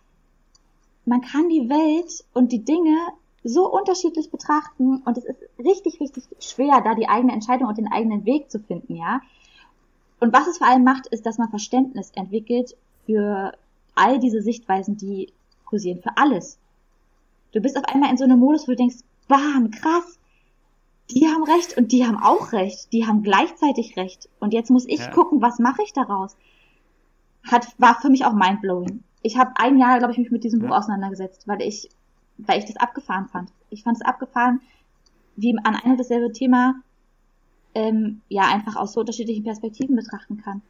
man 1.04 1.20
kann 1.20 1.50
die 1.50 1.68
Welt 1.68 2.24
und 2.32 2.50
die 2.50 2.64
Dinge 2.64 2.96
so 3.44 3.70
unterschiedlich 3.70 4.30
betrachten 4.30 5.02
und 5.04 5.18
es 5.18 5.24
ist 5.26 5.38
richtig, 5.58 6.00
richtig 6.00 6.24
schwer, 6.40 6.80
da 6.80 6.94
die 6.94 7.10
eigene 7.10 7.34
Entscheidung 7.34 7.68
und 7.68 7.76
den 7.76 7.92
eigenen 7.92 8.24
Weg 8.24 8.50
zu 8.50 8.58
finden, 8.58 8.96
ja. 8.96 9.20
Und 10.18 10.32
was 10.32 10.46
es 10.46 10.56
vor 10.56 10.68
allem 10.68 10.84
macht, 10.84 11.08
ist, 11.08 11.26
dass 11.26 11.36
man 11.36 11.50
Verständnis 11.50 12.10
entwickelt 12.14 12.74
für 13.04 13.52
all 13.94 14.18
diese 14.18 14.42
Sichtweisen, 14.42 14.96
die 14.96 15.32
kursieren 15.64 16.00
für 16.00 16.16
alles. 16.16 16.58
Du 17.52 17.60
bist 17.60 17.76
auf 17.76 17.84
einmal 17.84 18.10
in 18.10 18.16
so 18.16 18.24
einem 18.24 18.38
Modus, 18.38 18.66
wo 18.66 18.72
du 18.72 18.76
denkst, 18.76 18.98
bam, 19.28 19.70
krass, 19.70 20.18
die 21.10 21.26
haben 21.26 21.44
recht 21.44 21.76
und 21.76 21.92
die 21.92 22.06
haben 22.06 22.16
auch 22.16 22.52
recht, 22.52 22.92
die 22.92 23.06
haben 23.06 23.22
gleichzeitig 23.22 23.96
recht. 23.96 24.28
Und 24.40 24.54
jetzt 24.54 24.70
muss 24.70 24.86
ich 24.86 25.00
ja. 25.00 25.10
gucken, 25.10 25.42
was 25.42 25.58
mache 25.58 25.82
ich 25.82 25.92
daraus? 25.92 26.36
Hat, 27.44 27.66
war 27.78 28.00
für 28.00 28.08
mich 28.08 28.24
auch 28.24 28.32
mindblowing. 28.32 29.02
Ich 29.22 29.36
habe 29.36 29.52
ein 29.56 29.78
Jahr, 29.78 29.98
glaube 29.98 30.12
ich, 30.12 30.18
mich 30.18 30.30
mit 30.30 30.44
diesem 30.44 30.60
ja. 30.62 30.68
Buch 30.68 30.76
auseinandergesetzt, 30.76 31.46
weil 31.46 31.60
ich, 31.62 31.88
weil 32.38 32.58
ich 32.58 32.64
das 32.64 32.76
abgefahren 32.76 33.28
fand. 33.28 33.50
Ich 33.70 33.82
fand 33.82 33.96
es 33.96 34.02
abgefahren, 34.02 34.60
wie 35.36 35.52
man 35.52 35.76
ein 35.76 35.92
und 35.92 36.00
dasselbe 36.00 36.32
Thema 36.32 36.76
ähm, 37.74 38.20
ja 38.28 38.42
einfach 38.42 38.76
aus 38.76 38.92
so 38.92 39.00
unterschiedlichen 39.00 39.44
Perspektiven 39.44 39.96
betrachten 39.96 40.38
kann. 40.38 40.62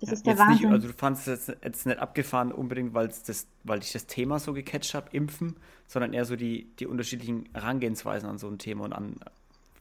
Das 0.00 0.10
ja, 0.10 0.14
ist 0.14 0.26
der 0.26 0.38
Wahnsinn. 0.38 0.68
Nicht, 0.68 0.74
also 0.74 0.88
du 0.88 0.94
fandest 0.94 1.28
es 1.28 1.46
jetzt, 1.46 1.64
jetzt 1.64 1.86
nicht 1.86 1.98
abgefahren 1.98 2.52
unbedingt, 2.52 2.92
weil 2.94 3.08
das, 3.08 3.46
weil 3.64 3.80
dich 3.80 3.92
das 3.92 4.06
Thema 4.06 4.38
so 4.38 4.52
gecatcht 4.52 4.94
hat, 4.94 5.14
Impfen, 5.14 5.56
sondern 5.86 6.12
eher 6.12 6.24
so 6.24 6.36
die, 6.36 6.66
die 6.78 6.86
unterschiedlichen 6.86 7.48
Herangehensweisen 7.54 8.28
an 8.28 8.38
so 8.38 8.48
ein 8.48 8.58
Thema 8.58 8.84
und 8.84 8.92
an 8.92 9.16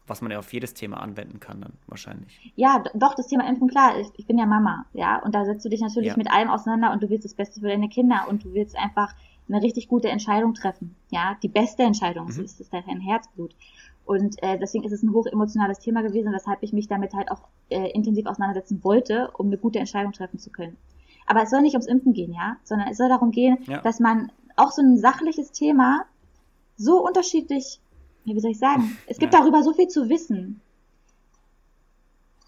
was 0.07 0.21
man 0.21 0.31
ja 0.31 0.39
auf 0.39 0.53
jedes 0.53 0.73
Thema 0.73 1.01
anwenden 1.01 1.39
kann 1.39 1.61
dann 1.61 1.73
wahrscheinlich. 1.87 2.51
Ja, 2.55 2.83
doch, 2.93 3.15
das 3.15 3.27
Thema 3.27 3.47
Impfen, 3.47 3.67
klar, 3.67 3.99
ich, 3.99 4.07
ich 4.17 4.27
bin 4.27 4.37
ja 4.37 4.45
Mama, 4.45 4.85
ja, 4.93 5.17
und 5.17 5.33
da 5.33 5.45
setzt 5.45 5.65
du 5.65 5.69
dich 5.69 5.81
natürlich 5.81 6.09
ja. 6.09 6.17
mit 6.17 6.31
allem 6.31 6.49
auseinander 6.49 6.91
und 6.91 7.01
du 7.01 7.09
willst 7.09 7.25
das 7.25 7.33
Beste 7.33 7.59
für 7.59 7.67
deine 7.67 7.89
Kinder 7.89 8.25
und 8.29 8.43
du 8.43 8.53
willst 8.53 8.77
einfach 8.77 9.13
eine 9.47 9.61
richtig 9.61 9.87
gute 9.87 10.09
Entscheidung 10.09 10.53
treffen, 10.53 10.95
ja, 11.09 11.37
die 11.41 11.47
beste 11.47 11.83
Entscheidung, 11.83 12.27
mhm. 12.27 12.31
so 12.31 12.41
ist 12.43 12.59
es 12.59 12.69
dein 12.69 12.99
Herzblut. 12.99 13.55
Und 14.05 14.41
äh, 14.43 14.57
deswegen 14.59 14.83
ist 14.85 14.91
es 14.91 15.03
ein 15.03 15.13
hochemotionales 15.13 15.79
Thema 15.79 16.03
gewesen, 16.03 16.31
weshalb 16.31 16.61
ich 16.61 16.73
mich 16.73 16.87
damit 16.87 17.13
halt 17.13 17.31
auch 17.31 17.41
äh, 17.69 17.89
intensiv 17.91 18.27
auseinandersetzen 18.27 18.83
wollte, 18.83 19.31
um 19.37 19.47
eine 19.47 19.57
gute 19.57 19.79
Entscheidung 19.79 20.11
treffen 20.11 20.37
zu 20.39 20.51
können. 20.51 20.77
Aber 21.25 21.41
es 21.41 21.49
soll 21.49 21.61
nicht 21.61 21.73
ums 21.73 21.87
Impfen 21.87 22.13
gehen, 22.13 22.33
ja, 22.33 22.57
sondern 22.63 22.87
es 22.89 22.97
soll 22.97 23.09
darum 23.09 23.31
gehen, 23.31 23.57
ja. 23.65 23.81
dass 23.81 23.99
man 23.99 24.31
auch 24.55 24.71
so 24.71 24.81
ein 24.81 24.97
sachliches 24.97 25.51
Thema 25.51 26.05
so 26.77 27.03
unterschiedlich, 27.03 27.79
wie 28.25 28.39
soll 28.39 28.51
ich 28.51 28.59
sagen, 28.59 28.97
es 29.07 29.17
gibt 29.17 29.33
ja. 29.33 29.39
darüber 29.39 29.63
so 29.63 29.73
viel 29.73 29.87
zu 29.87 30.07
wissen, 30.07 30.61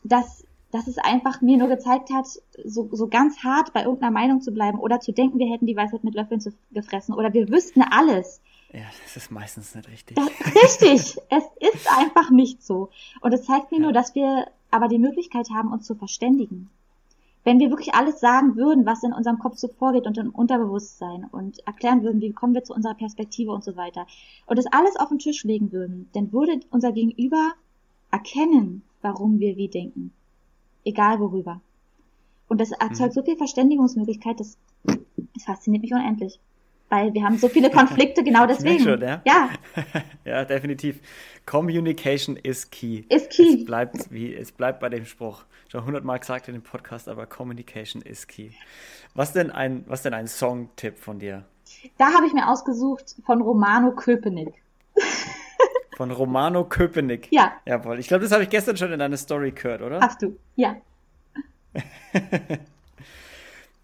dass, 0.04 0.46
dass 0.72 0.88
es 0.88 1.00
einfach 1.00 1.42
mir 1.42 1.58
nur 1.58 1.70
gezeigt 1.70 2.12
hat, 2.14 2.28
so, 2.64 2.88
so 2.92 3.08
ganz 3.08 3.44
hart 3.44 3.74
bei 3.74 3.84
irgendeiner 3.84 4.12
Meinung 4.12 4.42
zu 4.42 4.52
bleiben 4.52 4.80
oder 4.80 5.00
zu 5.00 5.12
denken, 5.12 5.40
wir 5.40 5.52
hätten 5.52 5.66
die 5.66 5.76
Weisheit 5.76 6.04
mit 6.04 6.14
Löffeln 6.14 6.40
zu, 6.40 6.52
gefressen 6.72 7.16
oder 7.16 7.34
wir 7.34 7.50
wüssten 7.50 7.82
alles. 7.82 8.42
Ja, 8.74 8.84
das 9.04 9.16
ist 9.16 9.32
meistens 9.32 9.76
nicht 9.76 9.88
richtig. 9.88 10.18
Richtig, 10.18 11.18
es 11.30 11.44
ist 11.60 11.98
einfach 11.98 12.30
nicht 12.30 12.64
so. 12.64 12.90
Und 13.22 13.34
es 13.34 13.46
zeigt 13.46 13.72
mir 13.72 13.78
ja. 13.78 13.84
nur, 13.84 13.94
dass 13.94 14.14
wir 14.14 14.48
aber 14.72 14.88
die 14.88 15.00
Möglichkeit 15.00 15.50
haben, 15.50 15.72
uns 15.72 15.86
zu 15.86 15.96
verständigen. 15.96 16.70
Wenn 17.46 17.60
wir 17.60 17.70
wirklich 17.70 17.94
alles 17.94 18.20
sagen 18.20 18.58
würden, 18.58 18.86
was 18.86 19.04
in 19.04 19.14
unserem 19.14 19.40
Kopf 19.40 19.58
so 19.58 19.70
vorgeht 19.70 20.06
und 20.06 20.18
im 20.18 20.32
Unterbewusstsein 20.32 21.26
und 21.32 21.66
erklären 21.66 22.04
würden, 22.04 22.20
wie 22.20 22.34
kommen 22.34 22.54
wir 22.54 22.66
zu 22.66 22.74
unserer 22.74 22.96
Perspektive 22.96 23.52
und 23.52 23.64
so 23.64 23.78
weiter, 23.78 24.06
und 24.48 24.60
das 24.60 24.66
alles 24.66 24.98
auf 24.98 25.08
den 25.08 25.20
Tisch 25.20 25.46
legen 25.46 25.72
würden, 25.72 26.10
dann 26.12 26.34
würde 26.34 26.60
unser 26.70 26.92
Gegenüber 26.92 27.54
erkennen, 28.12 28.84
warum 29.02 29.40
wir 29.40 29.56
wie 29.56 29.70
denken. 29.70 30.12
Egal 30.84 31.22
worüber. 31.22 31.62
Und 32.50 32.60
das 32.60 32.72
erzeugt 32.72 33.16
mhm. 33.16 33.20
so 33.20 33.24
viel 33.24 33.38
Verständigungsmöglichkeit, 33.38 34.42
das, 34.42 34.58
das 34.84 35.44
fasziniert 35.46 35.84
mich 35.84 35.94
unendlich 35.94 36.42
weil 36.90 37.14
wir 37.14 37.24
haben 37.24 37.38
so 37.38 37.48
viele 37.48 37.70
Konflikte 37.72 38.24
genau 38.24 38.46
deswegen. 38.46 38.84
Schon, 38.84 39.02
ja, 39.02 39.22
ja. 39.26 39.50
ja, 40.26 40.46
definitiv. 40.46 41.00
Communication 41.46 42.36
is 42.38 42.70
key. 42.70 43.04
Ist 43.10 43.30
key. 43.32 43.62
Es 43.62 43.66
bleibt, 43.66 44.12
wie, 44.12 44.34
es 44.34 44.52
bleibt 44.52 44.80
bei 44.80 44.90
dem 44.90 45.06
Spruch. 45.06 45.44
Schon 45.70 45.86
hundertmal 45.86 46.20
gesagt 46.20 46.48
in 46.48 46.54
dem 46.54 46.64
Podcast, 46.64 47.08
aber 47.08 47.26
Communication 47.26 48.02
is 48.02 48.28
key. 48.28 48.52
Was 49.14 49.34
denn 49.34 49.52
ein, 49.52 49.84
was 49.88 50.02
denn 50.02 50.14
ein 50.14 50.28
Song-Tipp 50.28 50.98
von 50.98 51.20
dir? 51.20 51.46
Da 51.98 52.14
habe 52.14 52.26
ich 52.26 52.34
mir 52.34 52.48
ausgesucht 52.50 53.16
von 53.26 53.42
Romano 53.42 53.92
Köpenick. 53.92 54.54
Von 55.98 56.12
Romano 56.12 56.64
Köpenick. 56.64 57.28
Ja. 57.32 57.54
Jawohl. 57.66 57.98
Ich 57.98 58.08
glaube, 58.08 58.22
das 58.22 58.32
habe 58.32 58.44
ich 58.44 58.50
gestern 58.50 58.78
schon 58.78 58.92
in 58.92 59.00
deiner 59.00 59.18
Story 59.18 59.50
gehört, 59.50 59.82
oder? 59.82 60.00
Hast 60.00 60.22
du, 60.22 60.38
ja. 60.56 60.76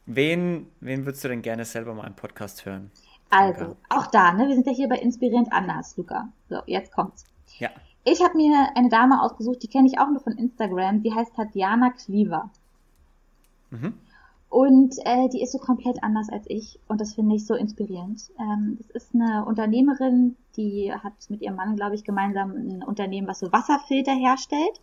Wen, 0.05 0.67
wen 0.81 1.05
würdest 1.05 1.23
du 1.23 1.29
denn 1.29 1.41
gerne 1.41 1.65
selber 1.65 1.93
mal 1.93 2.07
im 2.07 2.15
Podcast 2.15 2.65
hören? 2.65 2.91
Also, 3.29 3.77
auch 3.89 4.07
da, 4.07 4.33
ne, 4.33 4.47
wir 4.47 4.55
sind 4.55 4.67
ja 4.67 4.73
hier 4.73 4.89
bei 4.89 4.97
Inspirierend 4.97 5.51
anders, 5.51 5.97
Luca. 5.97 6.29
So, 6.49 6.57
jetzt 6.67 6.91
kommt's. 6.91 7.25
Ja. 7.57 7.69
Ich 8.03 8.21
habe 8.21 8.35
mir 8.35 8.69
eine 8.75 8.89
Dame 8.89 9.21
ausgesucht, 9.21 9.63
die 9.63 9.67
kenne 9.67 9.87
ich 9.87 9.97
auch 9.97 10.09
nur 10.09 10.19
von 10.19 10.33
Instagram, 10.33 11.01
die 11.01 11.13
heißt 11.13 11.33
Tatjana 11.35 11.91
Cleaver. 11.91 12.49
Mhm. 13.71 13.93
Und 14.49 14.95
äh, 15.05 15.29
die 15.29 15.41
ist 15.41 15.51
so 15.51 15.57
komplett 15.57 16.03
anders 16.03 16.29
als 16.29 16.45
ich 16.47 16.79
und 16.87 17.01
das 17.01 17.15
finde 17.15 17.35
ich 17.35 17.47
so 17.47 17.55
inspirierend. 17.55 18.29
Ähm, 18.39 18.77
das 18.77 18.89
ist 18.91 19.15
eine 19.15 19.45
Unternehmerin, 19.45 20.35
die 20.57 20.93
hat 20.93 21.13
mit 21.29 21.41
ihrem 21.41 21.55
Mann, 21.55 21.75
glaube 21.75 21.95
ich, 21.95 22.03
gemeinsam 22.03 22.51
ein 22.51 22.83
Unternehmen, 22.83 23.27
was 23.27 23.39
so 23.39 23.51
Wasserfilter 23.51 24.13
herstellt. 24.13 24.79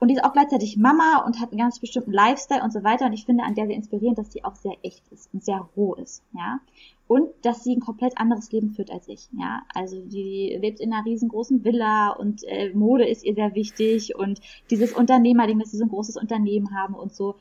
Und 0.00 0.08
die 0.08 0.14
ist 0.14 0.24
auch 0.24 0.32
gleichzeitig 0.32 0.76
Mama 0.76 1.24
und 1.24 1.40
hat 1.40 1.50
einen 1.50 1.60
ganz 1.60 1.78
bestimmten 1.78 2.12
Lifestyle 2.12 2.62
und 2.62 2.72
so 2.72 2.84
weiter. 2.84 3.06
Und 3.06 3.12
ich 3.12 3.24
finde 3.24 3.44
an 3.44 3.54
der 3.54 3.66
sehr 3.66 3.76
inspirierend, 3.76 4.18
dass 4.18 4.32
sie 4.32 4.44
auch 4.44 4.56
sehr 4.56 4.76
echt 4.82 5.06
ist 5.10 5.32
und 5.32 5.44
sehr 5.44 5.68
roh 5.76 5.94
ist, 5.94 6.22
ja. 6.32 6.58
Und 7.06 7.28
dass 7.42 7.62
sie 7.62 7.76
ein 7.76 7.80
komplett 7.80 8.18
anderes 8.18 8.50
Leben 8.50 8.70
führt 8.70 8.90
als 8.90 9.08
ich, 9.08 9.28
ja. 9.38 9.62
Also 9.74 10.00
die 10.00 10.56
lebt 10.60 10.80
in 10.80 10.92
einer 10.92 11.04
riesengroßen 11.04 11.64
Villa 11.64 12.10
und 12.10 12.42
äh, 12.44 12.72
Mode 12.74 13.06
ist 13.06 13.24
ihr 13.24 13.34
sehr 13.34 13.54
wichtig 13.54 14.16
und 14.16 14.40
dieses 14.70 14.92
Unternehmerding, 14.92 15.58
dass 15.58 15.70
sie 15.70 15.78
so 15.78 15.84
ein 15.84 15.90
großes 15.90 16.16
Unternehmen 16.16 16.74
haben 16.74 16.94
und 16.94 17.14
so. 17.14 17.36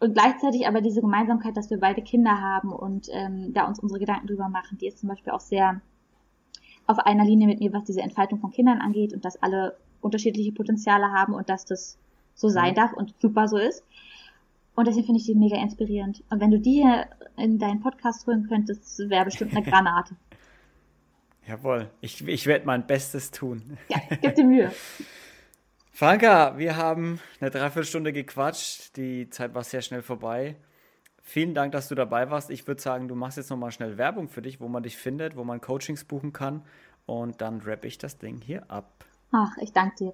Und 0.00 0.14
gleichzeitig 0.14 0.66
aber 0.66 0.80
diese 0.80 1.00
Gemeinsamkeit, 1.00 1.56
dass 1.56 1.70
wir 1.70 1.78
beide 1.78 2.02
Kinder 2.02 2.40
haben 2.40 2.72
und 2.72 3.08
ähm, 3.12 3.52
da 3.52 3.68
uns 3.68 3.78
unsere 3.78 4.00
Gedanken 4.00 4.26
drüber 4.26 4.48
machen, 4.48 4.78
die 4.78 4.88
ist 4.88 4.98
zum 4.98 5.08
Beispiel 5.08 5.32
auch 5.32 5.40
sehr 5.40 5.80
auf 6.86 6.98
einer 6.98 7.24
Linie 7.24 7.46
mit 7.46 7.60
mir, 7.60 7.72
was 7.72 7.84
diese 7.84 8.00
Entfaltung 8.00 8.40
von 8.40 8.50
Kindern 8.50 8.80
angeht 8.80 9.12
und 9.12 9.24
dass 9.24 9.40
alle 9.40 9.76
unterschiedliche 10.02 10.52
Potenziale 10.52 11.12
haben 11.12 11.32
und 11.32 11.48
dass 11.48 11.64
das 11.64 11.96
so 12.34 12.48
sein 12.48 12.72
mhm. 12.72 12.76
darf 12.76 12.92
und 12.92 13.14
super 13.20 13.48
so 13.48 13.56
ist. 13.56 13.82
Und 14.74 14.86
deswegen 14.86 15.06
finde 15.06 15.20
ich 15.20 15.26
die 15.26 15.34
mega 15.34 15.56
inspirierend. 15.56 16.22
Und 16.30 16.40
wenn 16.40 16.50
du 16.50 16.58
die 16.58 16.84
in 17.36 17.58
deinen 17.58 17.80
Podcast 17.80 18.26
holen 18.26 18.46
könntest, 18.48 18.98
wäre 19.10 19.26
bestimmt 19.26 19.54
eine 19.54 19.64
Granate. 19.70 20.16
Jawohl, 21.46 21.90
ich, 22.00 22.26
ich 22.26 22.46
werde 22.46 22.66
mein 22.66 22.86
Bestes 22.86 23.30
tun. 23.30 23.78
Ja, 23.88 23.98
gib 24.20 24.34
dir 24.34 24.44
Mühe. 24.44 24.72
Franka, 25.94 26.56
wir 26.56 26.76
haben 26.76 27.20
eine 27.40 27.50
Dreiviertelstunde 27.50 28.12
gequatscht. 28.12 28.96
Die 28.96 29.28
Zeit 29.28 29.54
war 29.54 29.62
sehr 29.62 29.82
schnell 29.82 30.02
vorbei. 30.02 30.56
Vielen 31.20 31.54
Dank, 31.54 31.72
dass 31.72 31.88
du 31.88 31.94
dabei 31.94 32.30
warst. 32.30 32.50
Ich 32.50 32.66
würde 32.66 32.80
sagen, 32.80 33.08
du 33.08 33.14
machst 33.14 33.36
jetzt 33.36 33.50
nochmal 33.50 33.72
schnell 33.72 33.98
Werbung 33.98 34.28
für 34.28 34.40
dich, 34.40 34.60
wo 34.60 34.68
man 34.68 34.82
dich 34.82 34.96
findet, 34.96 35.36
wo 35.36 35.44
man 35.44 35.60
Coachings 35.60 36.04
buchen 36.04 36.32
kann. 36.32 36.62
Und 37.04 37.40
dann 37.40 37.60
rappe 37.60 37.86
ich 37.86 37.98
das 37.98 38.18
Ding 38.18 38.40
hier 38.40 38.70
ab. 38.70 39.04
Ach, 39.32 39.56
ich 39.56 39.72
danke 39.72 39.96
dir. 39.96 40.12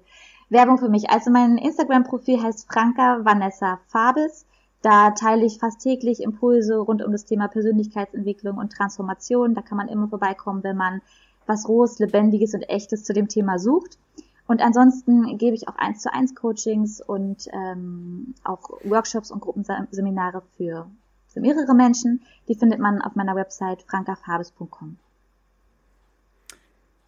Werbung 0.49 0.77
für 0.77 0.89
mich. 0.89 1.09
Also 1.09 1.29
mein 1.29 1.57
Instagram-Profil 1.57 2.41
heißt 2.41 2.67
Franka 2.71 3.23
Vanessa 3.23 3.79
Fabes. 3.87 4.45
Da 4.81 5.11
teile 5.11 5.45
ich 5.45 5.59
fast 5.59 5.81
täglich 5.81 6.23
Impulse 6.23 6.77
rund 6.77 7.03
um 7.03 7.11
das 7.11 7.25
Thema 7.25 7.49
Persönlichkeitsentwicklung 7.49 8.57
und 8.57 8.71
Transformation. 8.71 9.53
Da 9.53 9.61
kann 9.61 9.77
man 9.77 9.89
immer 9.89 10.07
vorbeikommen, 10.07 10.63
wenn 10.63 10.77
man 10.77 11.01
was 11.45 11.67
Rohes, 11.67 11.99
Lebendiges 11.99 12.53
und 12.53 12.61
Echtes 12.69 13.03
zu 13.03 13.13
dem 13.13 13.27
Thema 13.27 13.59
sucht. 13.59 13.99
Und 14.47 14.61
ansonsten 14.61 15.37
gebe 15.37 15.55
ich 15.55 15.67
auch 15.67 15.75
eins 15.75 16.01
zu 16.01 16.11
eins 16.11 16.33
Coachings 16.33 17.01
und 17.01 17.47
ähm, 17.51 18.33
auch 18.43 18.69
Workshops 18.83 19.31
und 19.31 19.41
Gruppenseminare 19.41 20.41
für, 20.55 20.89
für 21.27 21.41
mehrere 21.41 21.75
Menschen. 21.75 22.21
Die 22.47 22.55
findet 22.55 22.79
man 22.79 23.01
auf 23.01 23.15
meiner 23.15 23.35
Website 23.35 23.83
frankafabes.com. 23.83 24.97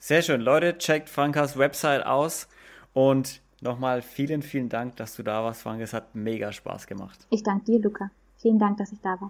Sehr 0.03 0.23
schön. 0.23 0.41
Leute, 0.41 0.79
checkt 0.79 1.09
Frankas 1.09 1.59
Website 1.59 2.07
aus 2.07 2.47
und 2.91 3.39
nochmal 3.61 4.01
vielen, 4.01 4.41
vielen 4.41 4.67
Dank, 4.67 4.95
dass 4.95 5.15
du 5.15 5.21
da 5.21 5.43
warst, 5.43 5.61
Frank. 5.61 5.79
Es 5.79 5.93
hat 5.93 6.15
mega 6.15 6.51
Spaß 6.51 6.87
gemacht. 6.87 7.27
Ich 7.29 7.43
danke 7.43 7.65
dir, 7.65 7.79
Luca. 7.79 8.09
Vielen 8.39 8.57
Dank, 8.57 8.77
dass 8.77 8.91
ich 8.91 8.99
da 9.01 9.21
war. 9.21 9.29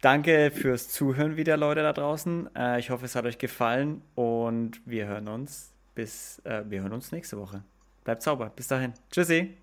Danke 0.00 0.50
fürs 0.50 0.88
Zuhören 0.88 1.36
wieder, 1.36 1.58
Leute 1.58 1.82
da 1.82 1.92
draußen. 1.92 2.48
Äh, 2.56 2.78
ich 2.78 2.88
hoffe, 2.88 3.04
es 3.04 3.14
hat 3.14 3.26
euch 3.26 3.36
gefallen 3.36 4.00
und 4.14 4.80
wir 4.86 5.06
hören 5.06 5.28
uns 5.28 5.72
bis, 5.94 6.38
äh, 6.44 6.62
wir 6.66 6.80
hören 6.80 6.94
uns 6.94 7.12
nächste 7.12 7.36
Woche. 7.36 7.62
Bleibt 8.02 8.22
sauber. 8.22 8.50
Bis 8.56 8.66
dahin. 8.66 8.94
Tschüssi. 9.10 9.58